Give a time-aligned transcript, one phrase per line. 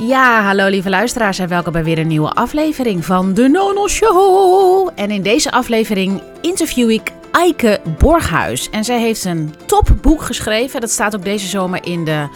[0.00, 4.90] Ja, hallo lieve luisteraars en welkom bij weer een nieuwe aflevering van de Nono Show.
[4.94, 8.70] En in deze aflevering interview ik Eike Borghuis.
[8.70, 10.80] En zij heeft een topboek geschreven.
[10.80, 12.28] Dat staat ook deze zomer in de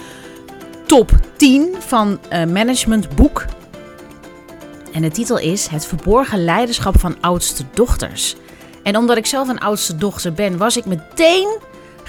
[0.86, 3.44] top 10 van uh, managementboek.
[4.92, 8.36] En de titel is Het verborgen leiderschap van oudste dochters.
[8.82, 11.58] En omdat ik zelf een oudste dochter ben, was ik meteen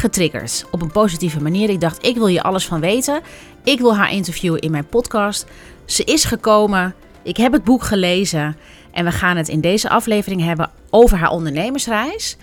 [0.04, 0.66] getriggerd.
[0.72, 1.70] Op een positieve manier.
[1.70, 3.22] Ik dacht, ik wil je alles van weten.
[3.64, 5.46] Ik wil haar interviewen in mijn podcast.
[5.86, 6.96] Ze is gekomen.
[7.22, 8.56] Ik heb het boek gelezen.
[8.92, 12.38] En we gaan het in deze aflevering hebben over haar ondernemersreis.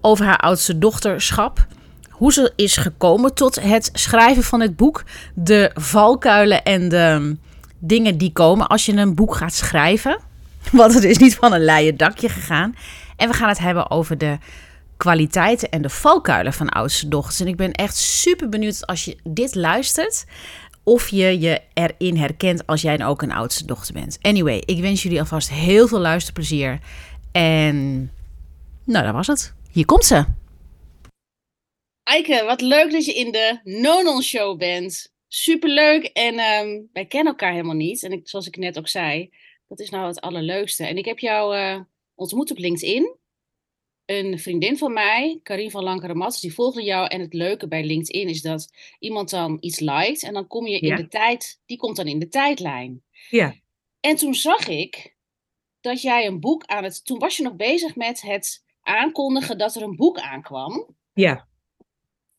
[0.00, 1.66] Over haar oudste dochterschap.
[2.10, 5.04] Hoe ze is gekomen tot het schrijven van het boek.
[5.34, 7.36] De valkuilen en de
[7.78, 10.18] dingen die komen als je een boek gaat schrijven.
[10.72, 12.74] Want het is niet van een leien dakje gegaan.
[13.16, 14.38] En we gaan het hebben over de
[14.96, 17.40] kwaliteiten en de valkuilen van oudste dochters.
[17.40, 20.24] En ik ben echt super benieuwd als je dit luistert.
[20.84, 24.18] Of je je erin herkent als jij ook een oudste dochter bent.
[24.22, 26.78] Anyway, ik wens jullie alvast heel veel luisterplezier.
[27.32, 28.10] En
[28.84, 29.54] nou, dat was het.
[29.72, 30.24] Hier komt ze.
[32.02, 35.14] Eike, wat leuk dat je in de Nonon Show bent.
[35.28, 36.04] Superleuk.
[36.04, 38.02] En ehm, wij kennen elkaar helemaal niet.
[38.02, 39.30] En ik, zoals ik net ook zei,
[39.68, 40.86] dat is nou het allerleukste.
[40.86, 41.80] En ik heb jou uh,
[42.14, 43.16] ontmoet op LinkedIn
[44.06, 47.06] een vriendin van mij, Karin van Lankere die volgde jou.
[47.08, 50.78] En het leuke bij LinkedIn is dat iemand dan iets liked en dan kom je
[50.78, 53.02] in de tijd, die komt dan in de tijdlijn.
[53.30, 53.54] Ja.
[54.00, 55.16] En toen zag ik
[55.80, 59.74] dat jij een boek aan het, toen was je nog bezig met het aankondigen dat
[59.74, 60.96] er een boek aankwam.
[61.12, 61.48] Ja.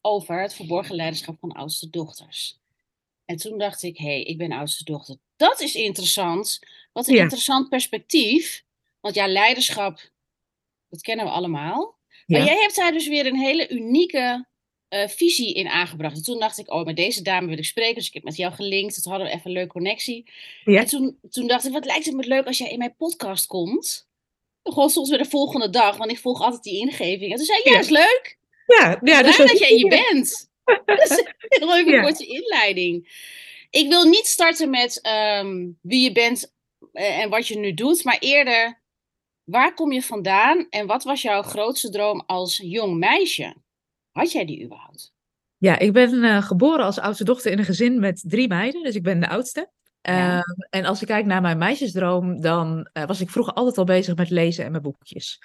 [0.02, 2.60] Over het verborgen leiderschap van oudste dochters.
[3.26, 5.18] En toen dacht ik, hé, hey, ik ben oudste dochter.
[5.36, 6.60] Dat is interessant.
[6.94, 8.64] Wat een interessant perspectief.
[9.00, 10.12] Want ja, leiderschap
[10.89, 11.97] dat kennen we allemaal.
[12.25, 14.47] Maar jij hebt daar dus weer een hele unieke
[14.89, 16.16] uh, visie in aangebracht.
[16.16, 17.95] En toen dacht ik, oh, met deze dame wil ik spreken.
[17.95, 18.95] Dus ik heb met jou gelinkt.
[18.95, 20.31] Dat hadden we even een leuke connectie.
[20.63, 20.80] Ja.
[20.80, 23.45] En toen, toen dacht ik, wat lijkt het me leuk als jij in mijn podcast
[23.45, 24.08] komt.
[24.64, 27.31] Gewoon soms weer de volgende dag, want ik volg altijd die ingeving.
[27.31, 28.37] En toen zei ja, is leuk.
[28.65, 30.49] Ja, ja dus dat jij hier bent.
[30.86, 33.26] dat is een leuke korte inleiding.
[33.70, 36.53] Ik wil niet starten met ehm, wie je bent
[36.93, 38.81] eh, en wat je nu doet, maar eerder
[39.49, 43.55] Waar kom je vandaan en wat was jouw grootste droom als jong meisje?
[44.11, 45.13] Had jij die überhaupt?
[45.58, 48.95] Ja, ik ben uh, geboren als oudste dochter in een gezin met drie meiden, dus
[48.95, 49.71] ik ben de oudste.
[50.09, 53.83] Uh, en als ik kijk naar mijn meisjesdroom, dan uh, was ik vroeger altijd al
[53.83, 55.41] bezig met lezen en mijn boekjes.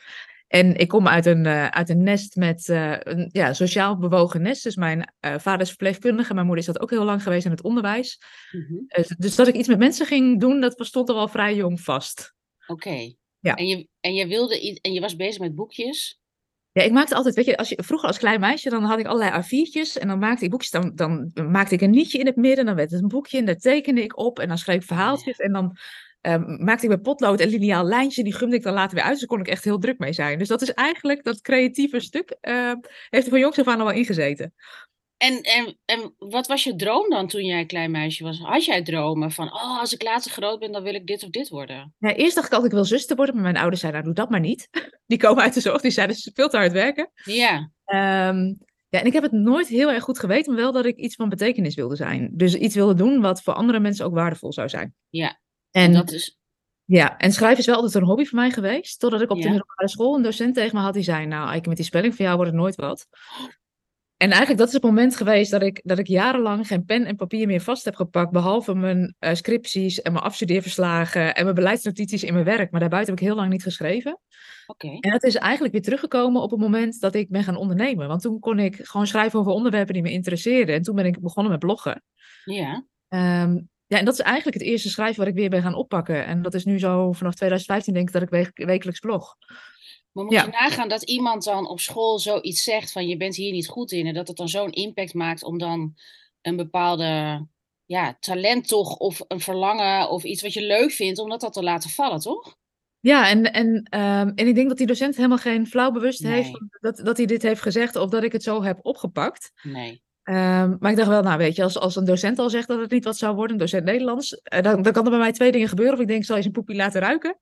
[0.49, 4.63] En ik kom uit een, uh, uit een nest met een ja, sociaal bewogen nest.
[4.63, 7.63] Dus mijn vader is verpleegkundige, mijn moeder is dat ook heel lang geweest in het
[7.63, 8.21] onderwijs.
[8.53, 8.87] Mm -hmm.
[9.19, 12.35] dus dat ik iets met mensen ging doen, dat stond er al vrij jong vast.
[12.67, 13.15] Oké.
[13.43, 13.55] Ja.
[13.55, 16.21] En, je, en, je wilde, en je was bezig met boekjes?
[16.73, 19.07] Ja, ik maakte altijd, weet je, als je, vroeger als klein meisje, dan had ik
[19.07, 22.37] allerlei A4'tjes en dan maakte ik boekjes, dan, dan maakte ik een nietje in het
[22.37, 24.87] midden, dan werd het een boekje en daar tekende ik op en dan schreef ik
[24.87, 25.77] verhaaltjes en dan
[26.23, 29.13] um, maakte ik met potlood en lineaal lijntje, die gumde ik dan later weer uit,
[29.13, 30.39] dus daar kon ik echt heel druk mee zijn.
[30.39, 32.73] Dus dat is eigenlijk, dat creatieve stuk, uh,
[33.09, 34.55] heeft er van jongs af aan al wel ingezeten.
[35.23, 38.39] En, en, en wat was je droom dan toen jij een klein meisje was?
[38.39, 41.31] Had jij dromen van, oh, als ik later groot ben, dan wil ik dit of
[41.31, 41.95] dit worden?
[41.99, 44.25] Ja, eerst dacht ik altijd, ik wil zuster worden, maar mijn ouders zeiden, nou, doe
[44.25, 44.69] dat maar niet.
[45.07, 47.11] Die komen uit de zorg, die zeiden, ze veel te hard werken.
[47.25, 47.71] Ja.
[48.29, 50.97] Um, ja, en ik heb het nooit heel erg goed geweten, maar wel dat ik
[50.97, 52.31] iets van betekenis wilde zijn.
[52.33, 54.95] Dus iets wilde doen wat voor andere mensen ook waardevol zou zijn.
[55.09, 55.41] Ja,
[55.71, 56.39] en, en dat is...
[56.85, 59.01] Ja, en schrijven is wel altijd een hobby voor mij geweest.
[59.01, 61.67] Totdat ik op de middelbare school een docent tegen me had die zei, nou, ik
[61.67, 63.09] met die spelling van jou wordt het nooit wat.
[64.23, 67.17] En eigenlijk dat is het moment geweest dat ik, dat ik jarenlang geen pen en
[67.17, 68.31] papier meer vast heb gepakt.
[68.31, 72.71] Behalve mijn uh, scripties en mijn afstudeerverslagen en mijn beleidsnotities in mijn werk.
[72.71, 74.21] Maar daarbuiten heb ik heel lang niet geschreven.
[74.67, 74.89] Oké.
[75.01, 78.09] En dat is eigenlijk weer teruggekomen op het moment dat ik ben gaan ondernemen.
[78.09, 80.75] Want toen kon ik gewoon schrijven over onderwerpen die me interesseerden.
[80.75, 82.03] En toen ben ik begonnen met bloggen.
[82.45, 82.85] Ja.
[83.09, 86.27] Um, ja, en dat is eigenlijk het eerste schrijven wat ik weer ben gaan oppakken.
[86.27, 89.37] En dat is nu zo vanaf 2015 denk ik dat ik wekelijks blog.
[90.13, 93.53] Maar moet je nagaan dat iemand dan op school zoiets zegt van je bent hier
[93.53, 95.95] niet goed in en dat het dan zo'n impact maakt om dan
[96.41, 97.47] een bepaalde
[97.87, 101.53] ja, talent toch of een verlangen of iets wat je leuk vindt, om dat, dat
[101.53, 102.57] te laten vallen, toch?
[103.01, 106.61] Ja, en, en, um, en ik denk dat die docent helemaal geen flauw bewust heeft
[106.81, 109.53] dat, dat hij dit heeft gezegd of dat ik het zo heb opgepakt.
[109.63, 110.02] Nee.
[110.25, 112.81] Um, maar ik dacht wel, nou weet je, als, als een docent al zegt dat
[112.81, 115.33] het niet wat zou worden, een docent Nederlands, uh, dan, dan kan er bij mij
[115.33, 115.95] twee dingen gebeuren.
[115.95, 117.39] Of ik denk, zal je een poepie laten ruiken?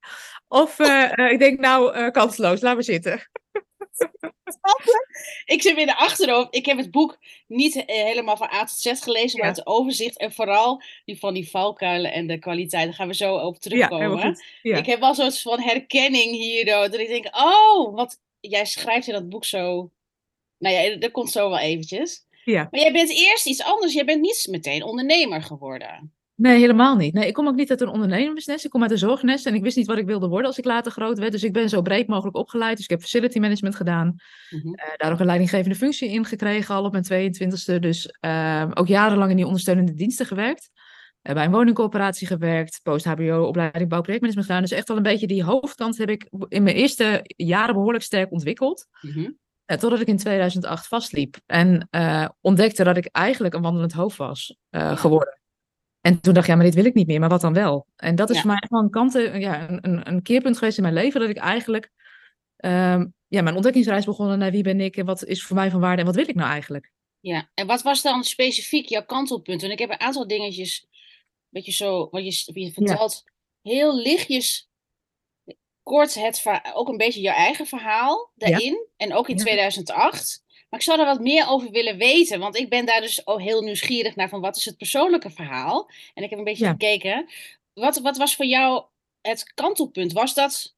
[0.49, 3.31] Of uh, uh, ik denk, nou, kansloos, laat me zitten.
[5.55, 6.55] ik zit weer in de achterhoofd.
[6.55, 10.33] Ik heb het boek niet helemaal van A tot Z gelezen, maar het overzicht en
[10.33, 12.85] vooral die van die valkuilen en de kwaliteit.
[12.85, 14.41] Daar gaan we zo op terugkomen.
[14.63, 19.07] Ja, ik heb wel zo'n van herkenning hier, dat ik denk, oh, wat jij schrijft
[19.07, 19.91] in dat boek zo.
[20.59, 22.25] Nou ja, dat komt zo wel eventjes.
[22.45, 22.69] Ja.
[22.71, 23.93] Maar jij bent eerst iets anders.
[23.93, 26.13] Jij bent niet meteen ondernemer geworden.
[26.41, 27.15] Nee, helemaal niet.
[27.15, 28.65] Nee, ik kom ook niet uit een ondernemersnest.
[28.65, 30.65] Ik kom uit een zorgnest en ik wist niet wat ik wilde worden als ik
[30.65, 31.33] later groot werd.
[31.33, 32.77] Dus ik ben zo breed mogelijk opgeleid.
[32.77, 34.15] Dus ik heb facility management gedaan.
[34.51, 34.61] Eh,
[34.97, 37.79] daar ook een leidinggevende functie in gekregen al op mijn 22e.
[37.79, 40.71] Dus eh, ook jarenlang in die ondersteunende diensten gewerkt.
[41.23, 42.81] Eh, bij een woningcoöperatie gewerkt.
[42.83, 44.63] Post-HBO, opleiding bouwprojectmanagement gedaan.
[44.63, 48.33] Dus echt wel een beetje die hoofdkant heb ik in mijn eerste jaren behoorlijk sterk
[48.33, 48.87] ontwikkeld.
[49.01, 49.31] Mhm.
[49.79, 54.57] Totdat ik in 2008 vastliep en eh, ontdekte dat ik eigenlijk een wandelend hoofd was
[54.71, 55.41] eh, geworden.
[56.01, 57.87] En toen dacht ik, ja, maar dit wil ik niet meer, maar wat dan wel?
[57.97, 58.41] En dat is Ja.
[58.43, 61.21] voor mij echt wel een, kante, ja, een, een, een keerpunt geweest in mijn leven,
[61.21, 61.91] dat ik eigenlijk
[62.57, 65.81] ehm, ja, mijn ontdekkingsreis begonnen naar wie ben ik en wat is voor mij van
[65.81, 66.93] waarde en wat wil ik nou eigenlijk?
[67.21, 69.61] Ja, en wat was dan specifiek jouw kantelpunt?
[69.61, 70.87] Want ik heb een aantal dingetjes,
[71.49, 73.23] beetje zo, wat je, wat je vertelt,
[73.63, 74.70] heel lichtjes,
[75.83, 76.45] kort het,
[76.75, 78.87] ook een beetje jouw eigen verhaal daarin.
[78.97, 79.43] En ook in Ja.
[79.43, 80.43] 2008.
[80.71, 83.41] Maar ik zou er wat meer over willen weten, want ik ben daar dus ook
[83.41, 85.91] heel nieuwsgierig naar van wat is het persoonlijke verhaal?
[86.15, 86.71] En ik heb een beetje Ja.
[86.71, 87.29] gekeken.
[87.75, 88.85] Wat, wat was voor jou
[89.21, 90.13] het kantelpunt?
[90.13, 90.75] Was dat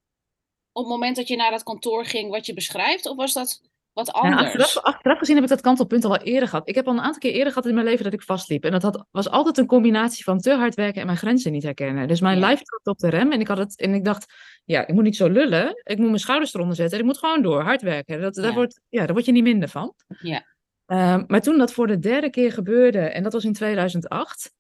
[0.73, 3.61] op het moment dat je naar dat kantoor ging wat je beschrijft, of was dat
[3.93, 4.43] wat anders?
[4.43, 6.69] achteraf, achteraf gezien heb ik dat kantelpunt al wel eerder gehad.
[6.69, 8.65] Ik heb al een aantal keer eerder gehad in mijn leven dat ik vastliep.
[8.65, 11.63] En dat had, was altijd een combinatie van te hard werken en mijn grenzen niet
[11.63, 12.09] herkennen.
[12.09, 12.41] Dus mijn Ja.
[12.41, 14.33] lijf trapte op de rem en ik, had het, en ik dacht,
[14.65, 15.81] ja, ik moet niet zo lullen.
[15.83, 16.99] Ik moet mijn schouders eronder zetten.
[16.99, 18.21] Ik moet gewoon door, hard werken.
[18.21, 19.95] Dat, daar, wordt, ja, daar word je niet minder van.
[20.21, 20.45] Ja.
[20.87, 24.53] Ehm, maar toen dat voor de derde keer gebeurde, en dat was in 2008...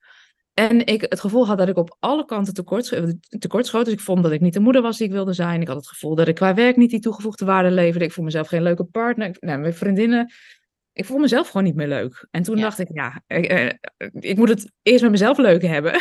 [0.55, 3.03] En ik het gevoel had dat ik op alle kanten tekort,
[3.39, 3.85] tekort schoot.
[3.85, 5.61] Dus ik vond dat ik niet de moeder was die ik wilde zijn.
[5.61, 8.05] Ik had het gevoel dat ik qua werk niet die toegevoegde waarde leverde.
[8.05, 9.29] Ik voel mezelf geen leuke partner.
[9.29, 10.33] Ik- Nou, mijn vriendinnen.
[10.93, 12.27] Ik voel mezelf gewoon niet meer leuk.
[12.31, 12.63] En toen Ja.
[12.63, 13.71] dacht ik, ja, ik, eh,
[14.13, 16.01] ik moet het eerst met mezelf leuk hebben.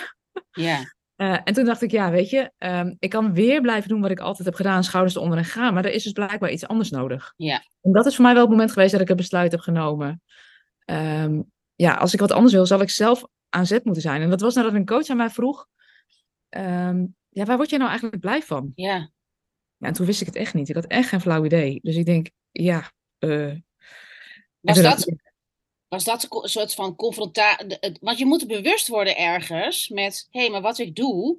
[0.52, 0.80] Ja,
[1.16, 4.12] Eh, en toen dacht ik, ja, weet je, ehm, ik kan weer blijven doen wat
[4.12, 5.74] ik altijd heb gedaan, schouders eronder en gaan.
[5.74, 7.34] Maar er is dus blijkbaar iets anders nodig.
[7.36, 7.62] Ja.
[7.82, 10.22] En dat is voor mij wel het moment geweest dat ik een besluit heb genomen.
[10.86, 11.42] Ehm,
[11.76, 14.22] ja, als ik wat anders wil, zal ik zelf aan zet moeten zijn.
[14.22, 15.68] En dat was nadat een coach aan mij vroeg,
[16.50, 18.72] ehm, ja, waar word jij nou eigenlijk blij van?
[18.76, 19.12] ja.
[19.78, 20.70] Ja, en toen wist ik het echt niet.
[20.70, 21.80] Ik had echt geen flauw idee.
[21.84, 22.92] Dus ik denk, ja.
[23.20, 23.52] eh,
[24.62, 25.12] Was dat,
[25.88, 27.78] was dat een soort van confrontatie?
[28.02, 31.38] Want je moet bewust worden ergens met: hé, maar wat ik doe,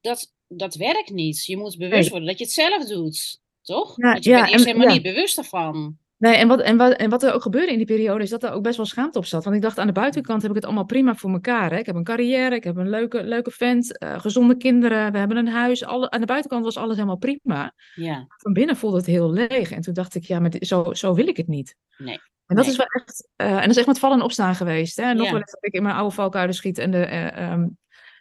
[0.00, 1.44] dat, dat werkt niet.
[1.44, 2.10] Je moet bewust Nee.
[2.10, 3.96] worden dat je het zelf doet, toch?
[3.96, 4.94] Ja, Want je ja, bent eerst en- helemaal ja.
[5.02, 5.98] niet bewust ervan.
[6.18, 8.42] Nee, en wat, en, wat, en wat er ook gebeurde in die periode is dat
[8.42, 9.44] er ook best wel schaamte op zat.
[9.44, 11.70] Want ik dacht, aan de buitenkant heb ik het allemaal prima voor elkaar.
[11.70, 11.78] Hè?
[11.78, 15.36] Ik heb een carrière, ik heb een leuke, leuke vent, eh, gezonde kinderen, we hebben
[15.36, 15.84] een huis.
[15.84, 17.72] Alle, aan de buitenkant was alles helemaal prima.
[17.94, 19.70] Ja, Van binnen voelde het heel leeg.
[19.70, 21.76] En toen dacht ik, ja, maar dit- zo, zo wil ik het niet.
[21.96, 22.20] Nee.
[22.46, 22.72] En dat Nee.
[22.72, 24.96] is wel echt, eh, en dat is echt met vallen en opstaan geweest.
[24.96, 25.02] Hè?
[25.02, 25.30] En nog Ja.
[25.32, 26.78] wel eens dat ik in mijn oude valkuilen schiet.
[26.78, 27.60] En de, eh, ehm,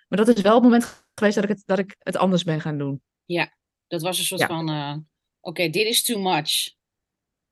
[0.07, 2.61] maar dat is wel het moment geweest dat ik het, dat ik het anders ben
[2.61, 3.01] gaan doen.
[3.87, 4.47] dat was een soort Ja.
[4.47, 5.05] van:
[5.39, 6.73] oké, dit is too much.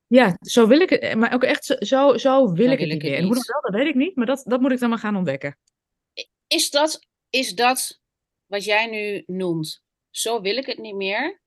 [0.06, 1.14] Ja, zo wil ik het.
[1.14, 3.16] Maar ook echt, zo, zo, zo wil ik het niet meer.
[3.16, 4.16] En hoe dat wel, dat weet ik niet.
[4.16, 5.58] Maar dat, dat moet ik dan maar gaan ontdekken.
[6.46, 8.00] Is dat, is dat
[8.46, 9.82] wat jij nu noemt?
[10.10, 11.40] Zo wil ik het niet meer.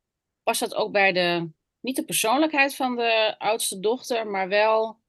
[0.43, 1.49] Was dat ook bij de,
[1.79, 4.99] niet de persoonlijkheid van de oudste dochter, maar wel,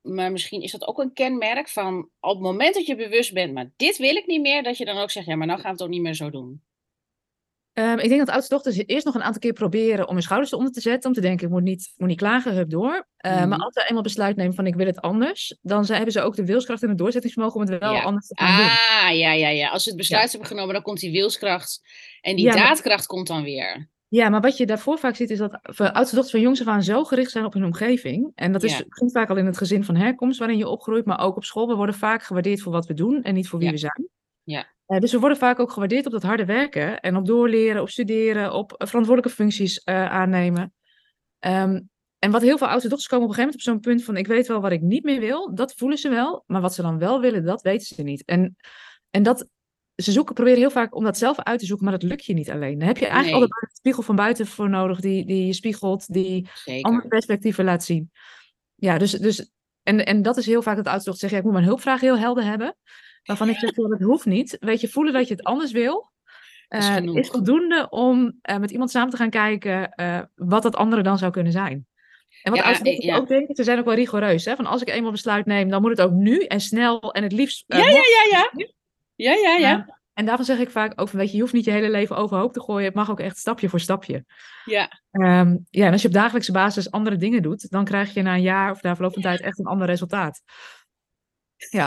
[0.00, 3.52] maar misschien is dat ook een kenmerk van op het moment dat je bewust bent,
[3.52, 5.68] maar dit wil ik niet meer, dat je dan ook zegt, ja, maar nou gaan
[5.70, 6.62] we het ook niet meer zo doen.
[7.80, 10.52] Ehm, ik denk dat oudste dochters eerst nog een aantal keer proberen om hun schouders
[10.52, 11.08] eronder te zetten.
[11.08, 13.06] Om te denken, ik moet niet, moet niet klagen, hup door.
[13.16, 13.48] Eh, Mhm.
[13.48, 15.58] Maar als ze eenmaal besluit nemen van ik wil het anders.
[15.62, 18.02] Dan ze, hebben ze ook de wilskracht en het doorzettingsvermogen om het wel Ja.
[18.02, 18.66] anders te gaan doen.
[18.66, 19.68] Ah, ja, ja, ja.
[19.68, 21.80] Als ze het besluit hebben genomen, dan komt die wilskracht
[22.20, 23.88] en die Ja, maar- daadkracht komt dan weer.
[24.08, 26.82] Ja, maar wat je daarvoor vaak ziet is dat oudste dochters van jongs af aan
[26.82, 28.32] zo gericht zijn op hun omgeving.
[28.34, 31.20] En dat is, begint vaak al in het gezin van herkomst waarin je opgroeit, maar
[31.20, 31.68] ook op school.
[31.68, 34.08] We worden vaak gewaardeerd voor wat we doen en niet voor wie we zijn.
[34.42, 34.66] Ja.
[34.86, 37.90] Eh, dus we worden vaak ook gewaardeerd op dat harde werken en op doorleren, op
[37.90, 40.74] studeren, op eh, verantwoordelijke functies eh, aannemen.
[41.38, 41.80] Ehm,
[42.18, 44.16] en wat heel veel oudste dochters komen op een gegeven moment op zo'n punt van
[44.16, 46.82] ik weet wel wat ik niet meer wil, dat voelen ze wel, maar wat ze
[46.82, 48.24] dan wel willen, dat weten ze niet.
[48.24, 48.56] En,
[49.10, 49.48] en dat,
[49.96, 52.32] ze zoeken, proberen heel vaak om dat zelf uit te zoeken, maar dat lukt je
[52.34, 52.78] niet alleen.
[52.78, 53.42] Dan heb je eigenlijk Nee.
[53.42, 56.82] altijd een spiegel van buiten voor nodig, die, die je spiegelt, die Zeker.
[56.90, 58.10] andere perspectieven laat zien.
[58.74, 59.50] Ja, dus, dus
[59.82, 62.44] en, en dat is heel vaak dat zegt, ja, ik moet mijn hulpvraag heel helder
[62.44, 62.76] hebben.
[63.24, 64.56] Waarvan ik zeg, ja, dat hoeft niet.
[64.60, 66.12] Weet je, voelen dat je het anders wil,
[66.68, 67.16] Is genoeg.
[67.16, 71.18] is voldoende om eh, met iemand samen te gaan kijken eh, wat dat andere dan
[71.18, 71.86] zou kunnen zijn.
[72.42, 73.16] En wat Ja, ja.
[73.16, 74.44] ook denken, ze zijn ook wel rigoureus.
[74.44, 74.56] Hè?
[74.56, 77.32] Van als ik eenmaal besluit neem, dan moet het ook nu en snel en het
[77.32, 78.00] liefst Ja, ja,
[78.30, 78.50] ja.
[79.14, 79.56] Ja, ja, ja.
[79.58, 79.98] Ja.
[80.14, 82.16] En daarvan zeg ik vaak ook van, weet je, je hoeft niet je hele leven
[82.16, 82.84] overhoop te gooien.
[82.84, 84.24] Het mag ook echt stapje voor stapje.
[84.64, 88.22] Ja, Ehm, ja, en als je op dagelijkse basis andere dingen doet, dan krijg je
[88.22, 90.42] na een jaar of na verloop van tijd echt een ander resultaat.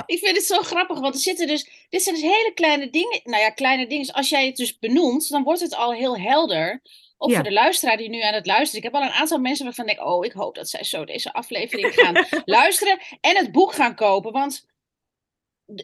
[0.05, 3.21] Ik vind het zo grappig, want er zitten dus, dit zijn dus hele kleine dingen.
[3.23, 4.13] Nou ja, kleine dingen.
[4.13, 6.81] Als jij het dus benoemt, dan wordt het al heel helder.
[7.27, 7.35] Ja.
[7.35, 8.77] voor de luisteraar die nu aan het luisteren.
[8.77, 11.05] Ik heb al een aantal mensen waarvan ik denk, oh, ik hoop dat zij zo
[11.05, 14.31] deze aflevering gaan luisteren en het boek gaan kopen.
[14.31, 14.65] Want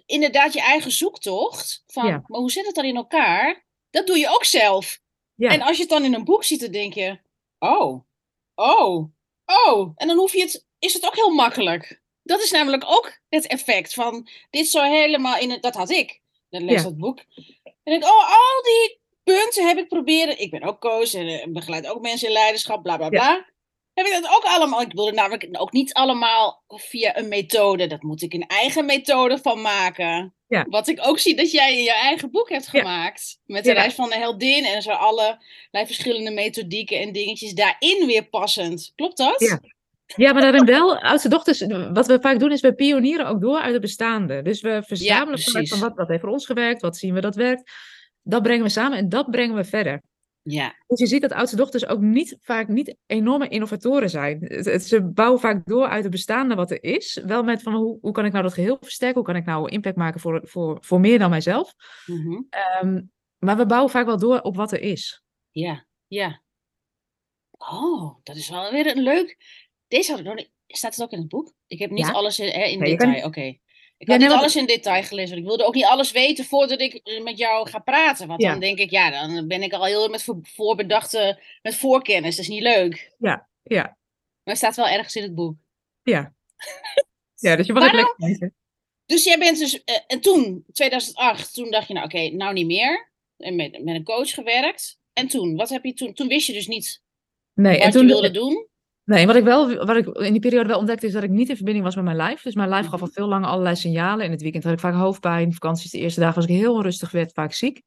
[0.06, 1.84] inderdaad je eigen zoektocht.
[1.88, 2.24] Van, Ja.
[2.28, 3.66] maar hoe zit het dan in elkaar?
[3.90, 5.00] Dat doe je ook zelf.
[5.36, 5.50] Ja.
[5.50, 7.20] En als je het dan in een boek ziet, dan denk je,
[7.60, 8.04] oh,
[8.56, 9.06] oh,
[9.46, 9.92] oh.
[9.96, 11.99] En dan hoef je het, is het ook heel makkelijk.
[12.30, 16.20] Dat is namelijk ook het effect van, dit zo helemaal in het, dat had ik.
[16.50, 16.84] Dan lees Ja.
[16.84, 17.20] dat boek.
[17.64, 20.40] En denk ik, oh, al die punten heb ik proberen.
[20.40, 23.10] Ik ben ook coach en eh, begeleid ook mensen in leiderschap, bla bla Ja.
[23.12, 23.46] bla.
[23.94, 24.82] Heb ik dat ook allemaal?
[24.82, 27.88] Ik bedoel het namelijk ook niet allemaal via een methode.
[27.88, 30.34] Dat moet ik een eigen methode van maken.
[30.48, 30.66] Ja.
[30.70, 33.40] Wat ik ook zie dat jij in je eigen boek hebt gemaakt.
[33.46, 38.24] Met de reis van de heldin en zo allerlei verschillende methodieken en dingetjes daarin weer
[38.30, 38.92] passend.
[38.96, 39.40] Klopt dat?
[39.40, 39.60] Ja.
[40.16, 43.60] Ja, maar daarin wel, oudste dochters, wat we vaak doen is we pionieren ook door
[43.60, 44.42] uit het bestaande.
[44.42, 47.72] Dus we verzamelen van wat, wat heeft voor ons gewerkt, wat zien we dat werkt.
[48.22, 50.02] Dat brengen we samen en dat brengen we verder.
[50.42, 50.76] Ja.
[50.88, 54.64] Dus je ziet dat oudste dochters ook niet, vaak niet enorme innovatoren zijn.
[54.82, 57.22] Ze bouwen vaak door uit het bestaande wat er is.
[57.26, 59.18] Wel met van hoe, hoe kan ik nou dat geheel versterken?
[59.18, 61.74] Hoe kan ik nou impact maken voor, voor, voor meer dan mijzelf?
[62.06, 62.42] Mhm.
[62.50, 63.02] Ehm,
[63.38, 65.24] maar we bouwen vaak wel door op wat er is.
[65.52, 66.42] Ja, ja.
[67.58, 69.38] Oh, dat is wel weer een leuk.
[69.90, 70.50] Deze had ik nog niet.
[70.68, 71.54] Staat het ook in het boek?
[71.68, 72.12] Ik heb niet Ja.
[72.12, 73.28] alles in, hè, in Nee, je kan detail.
[73.28, 73.42] Oké.
[73.42, 73.58] Ik Ja,
[73.98, 75.30] had nee, niet want- alles in detail gelezen.
[75.30, 78.28] Want ik wilde ook niet alles weten voordat ik eh, met jou ga praten.
[78.28, 78.52] Want Ja.
[78.52, 82.36] dan denk ik, ja, dan ben ik al heel met voor- voorbedachte, met voorkennis.
[82.36, 83.14] Dat is niet leuk.
[83.18, 83.98] Ja, Maar
[84.44, 85.56] het staat wel ergens in het boek.
[86.04, 86.34] ja.
[87.36, 88.56] Ja, dus je mag het lekker lezen.
[89.06, 92.66] Dus jij bent dus, eh, en toen, 2008, toen dacht je, nou oké, nou niet
[92.66, 93.12] meer.
[93.38, 95.00] En met, met een coach gewerkt.
[95.14, 96.14] En toen, wat heb je toen?
[96.14, 97.02] Toen wist je dus niet
[97.54, 98.68] Nee, en wat toen je wilde doen.
[99.10, 101.50] Nee, wat ik wel, wat ik in die periode wel ontdekte, is dat ik niet
[101.50, 102.42] in verbinding was met mijn lijf.
[102.42, 104.26] Dus mijn lijf gaf al veel langer allerlei signalen.
[104.26, 105.54] In het weekend had ik vaak hoofdpijn.
[105.54, 107.82] Vakanties, de eerste dagen was ik heel onrustig, werd vaak ziek.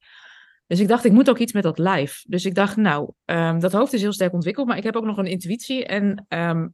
[0.66, 2.24] Dus ik dacht, ik moet ook iets met dat lijf.
[2.26, 5.04] Dus ik dacht, nou, ehm, dat hoofd is heel sterk ontwikkeld, maar ik heb ook
[5.04, 6.68] nog een intuïtie en, ehm,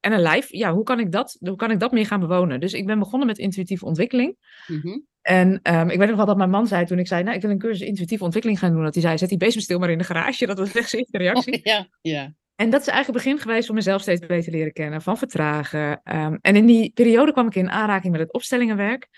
[0.00, 0.52] en een lijf.
[0.52, 2.60] Ja, hoe kan, ik dat, hoe kan ik dat meer gaan bewonen?
[2.60, 4.36] Dus ik ben begonnen met intuïtieve ontwikkeling.
[4.66, 4.98] Mhm.
[5.22, 7.42] En ehm, ik weet nog wel dat mijn man zei toen ik zei, nou, ik
[7.42, 8.82] wil een cursus intuïtieve ontwikkeling gaan doen.
[8.82, 10.46] Dat hij zei, zet die bezem stil maar in de garage.
[10.46, 11.60] Dat was echt zijn eerste reactie.
[11.70, 12.34] Ja, ja.
[12.56, 16.00] En dat is eigenlijk het begin geweest om mezelf steeds beter leren kennen, van vertragen.
[16.04, 19.08] Ehm, en in die periode kwam ik in aanraking met het opstellingenwerk.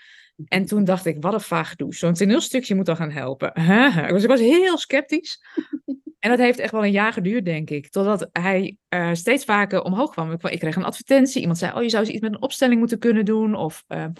[0.47, 1.95] En toen dacht ik, wat een vaag doe.
[1.95, 3.51] Zo'n toneelstukje moet dan gaan helpen.
[4.13, 5.41] Dus ik was heel sceptisch.
[6.19, 7.89] En dat heeft echt wel een jaar geduurd, denk ik.
[7.89, 10.31] Totdat hij eh, steeds vaker omhoog kwam.
[10.31, 11.41] Ik, ik kreeg een advertentie.
[11.41, 13.55] Iemand zei, oh, je zou eens iets met een opstelling moeten kunnen doen.
[13.55, 14.11] Of, ehm,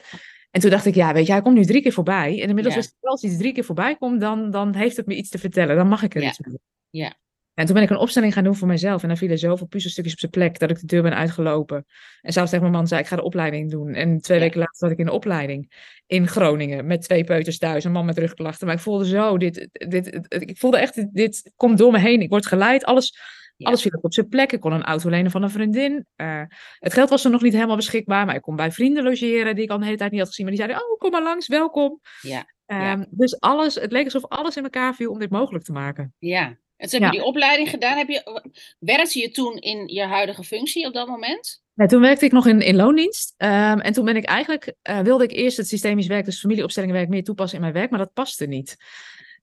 [0.52, 2.42] en toen dacht ik, ja, weet je, hij komt nu drie keer voorbij.
[2.42, 2.82] En inmiddels Ja.
[3.00, 5.76] wel als iets drie keer voorbij komt, dan, dan heeft het me iets te vertellen.
[5.76, 6.28] Dan mag ik er Ja.
[6.28, 6.58] iets mee.
[6.90, 7.14] Ja.
[7.58, 9.02] En toen ben ik een opstelling gaan doen voor mezelf.
[9.02, 11.86] En dan vielen zoveel puzzelstukjes op zijn plek dat ik de deur ben uitgelopen.
[12.22, 13.94] En zelfs tegen mijn man zei, ik ga de opleiding doen.
[13.94, 14.44] En twee Ja.
[14.44, 15.72] weken later zat ik in de opleiding
[16.08, 16.88] in Groningen.
[16.88, 18.68] Met twee peuters thuis, een man met rugklachten.
[18.68, 22.22] Maar ik voelde zo, dit, dit, ik voelde echt, dit, dit komt door me heen.
[22.22, 23.18] Ik word geleid, alles,
[23.56, 23.68] Ja.
[23.68, 24.52] alles viel op zijn plek.
[24.52, 26.06] Ik kon een auto lenen van een vriendin.
[26.16, 26.42] Eh,
[26.80, 28.26] het geld was er nog niet helemaal beschikbaar.
[28.26, 30.46] Maar ik kon bij vrienden logeren die ik al de hele tijd niet had gezien.
[30.46, 32.00] Maar die zeiden, oh, kom maar langs, welkom.
[32.22, 32.56] Ja.
[32.66, 32.92] Ja.
[32.92, 36.14] Ehm, Dus alles, het leek alsof alles in elkaar viel om dit mogelijk te maken.
[36.20, 36.58] Ja.
[36.78, 37.98] En toen heb je die opleiding gedaan.
[37.98, 38.42] Heb je,
[38.80, 41.62] werkte je toen in je huidige functie op dat moment?
[41.74, 43.34] Nee, toen werkte ik nog in, in loondienst.
[43.38, 47.10] Ehm, en toen ben ik eigenlijk, eh, wilde ik eerst het systemisch werk, dus familieopstellingenwerk,
[47.10, 48.76] meer toepassen in mijn werk, maar dat paste niet.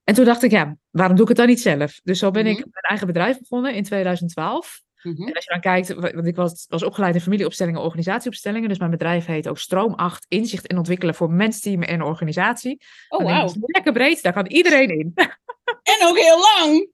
[0.04, 2.00] En toen dacht ik, ja, waarom doe ik het dan niet zelf?
[2.02, 2.68] Dus zo ben ik Mhm.
[2.70, 4.82] mijn eigen bedrijf begonnen in 2012.
[5.02, 5.22] Mhm.
[5.22, 8.78] En als je dan kijkt, wa- want ik was, was opgeleid in familieopstellingen, organisatieopstellingen, dus
[8.78, 12.80] mijn bedrijf heet ook Stroom 8, inzicht en ontwikkelen voor mens, team en organisatie.
[13.08, 13.52] Oh, wauw.
[13.60, 15.12] Lekker breed, daar kan iedereen in.
[15.82, 16.88] En ook heel lang.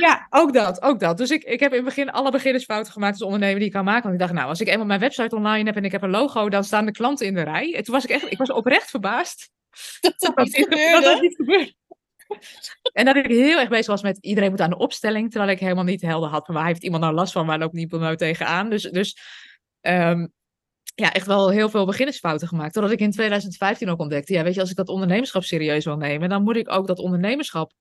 [0.00, 1.16] Ja, ook dat, ook dat.
[1.18, 3.84] Dus ik, ik heb in het begin alle beginnersfouten gemaakt als ondernemer die ik kan
[3.84, 4.02] maken.
[4.02, 6.10] Want ik dacht, nou, als ik eenmaal mijn website online heb en ik heb een
[6.10, 7.74] logo, dan staan de klanten in de rij.
[7.74, 9.50] En toen was ik echt, ik was oprecht verbaasd.
[10.00, 11.20] Dat dat niet dit- dat dat gebeurde.
[11.20, 11.74] niet gebeurde.
[12.92, 15.58] En dat ik heel erg bezig was met iedereen moet aan de opstelling, terwijl ik
[15.58, 18.16] helemaal niet helder had van waar heeft iemand nou last van, waar loopt iemand nou
[18.16, 18.70] tegenaan.
[18.70, 19.18] Dus, dus
[19.80, 20.26] ehm,
[20.94, 22.72] ja, echt wel heel veel beginnersfouten gemaakt.
[22.72, 25.96] Totdat ik in 2015 ook ontdekte, ja, weet je, als ik dat ondernemerschap serieus wil
[25.96, 27.72] nemen, dan moet ik ook dat ondernemerschap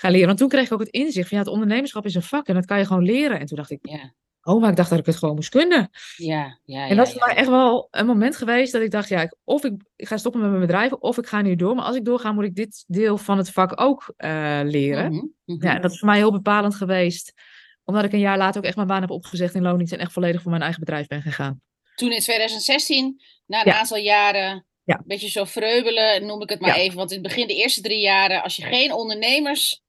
[0.00, 0.26] gaan leren.
[0.26, 2.54] Want toen kreeg ik ook het inzicht van ja, het ondernemerschap is een vak en
[2.54, 3.40] dat kan je gewoon leren.
[3.40, 5.90] En toen dacht ik, Ja, oh, maar ik dacht dat ik het gewoon moest kunnen.
[6.16, 6.86] ja, ja.
[6.88, 7.40] En dat is ja, voor mij ja.
[7.40, 10.40] echt wel een moment geweest dat ik dacht, ja, ik- of ik, ik ga stoppen
[10.40, 11.74] met mijn bedrijf, of ik ga nu door.
[11.74, 15.12] Maar als ik doorga, moet ik dit deel van het vak ook eh, leren.
[15.12, 15.66] Mhm, mhm.
[15.66, 17.32] Ja, dat is voor mij heel bepalend geweest.
[17.84, 20.12] Omdat ik een jaar later ook echt mijn baan heb opgezegd in loondienst en echt
[20.12, 21.60] volledig voor mijn eigen bedrijf ben gegaan.
[21.94, 23.78] Toen in 2016, na een Ja.
[23.78, 24.96] aantal jaren, Ja.
[24.96, 26.82] een beetje zo vreubelen, noem ik het maar Ja.
[26.82, 26.96] even.
[26.96, 29.80] Want in het begin, de eerste drie jaren, als je geen ondernemers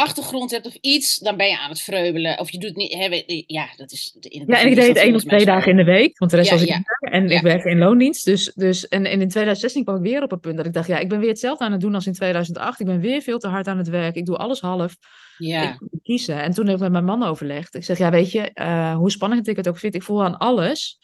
[0.00, 2.38] achtergrond hebt of iets, dan ben je aan het vreubelen.
[2.38, 5.14] Of je doet niet, hè, ja, dat is in Ja, en ik deed het één
[5.14, 6.82] of twee dagen in de week, want de rest Ja, was ik ja.
[7.00, 7.36] En Ja.
[7.36, 8.24] ik werkte in loondienst.
[8.24, 10.88] Dus, dus, en, en in 2016 kwam ik weer op het punt dat ik dacht,
[10.88, 12.80] ja, ik ben weer hetzelfde aan het doen als in 2008.
[12.80, 14.14] Ik ben weer veel te hard aan het werk.
[14.14, 14.96] Ik doe alles half.
[15.38, 16.42] Ja, Ik kiezen.
[16.42, 17.74] En toen heb ik met mijn man overlegd.
[17.74, 20.38] Ik zeg, ja, weet je, eh, hoe spannend ik het ook vind, ik voel aan
[20.38, 20.98] alles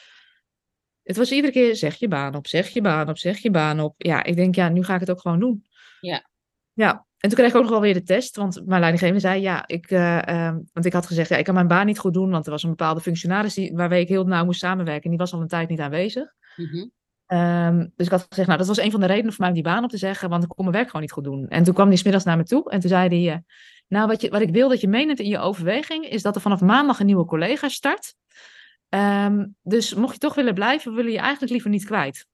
[1.07, 3.81] het was iedere keer zeg je baan op, zeg je baan op, zeg je baan
[3.81, 3.95] op.
[3.97, 5.65] Ja, ik denk, ja, nu ga ik het ook gewoon doen.
[6.01, 6.29] Ja.
[6.73, 9.41] Ja, en toen kreeg ik ook nog wel weer de test, want mijn leidinggevende zei,
[9.41, 12.15] ja, ik, eh, ehm, want ik had gezegd, ja, ik kan mijn baan niet goed
[12.15, 15.11] doen, want er was een bepaalde functionaris die, waarmee ik heel nauw moest samenwerken en
[15.11, 16.33] die was al een tijd niet aanwezig.
[16.57, 16.87] Mhm.
[17.27, 19.55] Ehm, dus ik had gezegd, nou, dat was een van de redenen voor mij om
[19.55, 21.49] die baan op te zeggen, want ik kon mijn werk gewoon niet goed doen.
[21.49, 23.39] En toen kwam hij smiddags naar me toe en toen zei hij, eh,
[23.89, 26.41] nou, wat, je, wat ik wil dat je meeneemt in je overweging, is dat er
[26.41, 28.15] vanaf maandag een nieuwe collega start.
[28.89, 32.27] Ehm, dus mocht je toch willen blijven, willen je eigenlijk liever niet kwijt.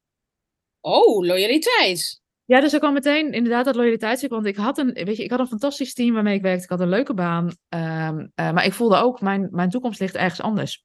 [0.81, 2.22] Oh, loyaliteit.
[2.45, 4.31] Ja, dus er kwam meteen inderdaad dat loyaliteitsstuk.
[4.31, 6.65] Want ik had, een, weet je, ik had een fantastisch team waarmee ik werkte.
[6.65, 7.51] Ik had een leuke baan.
[7.69, 10.85] Ehm, eh, maar ik voelde ook, mijn, mijn toekomst ligt ergens anders.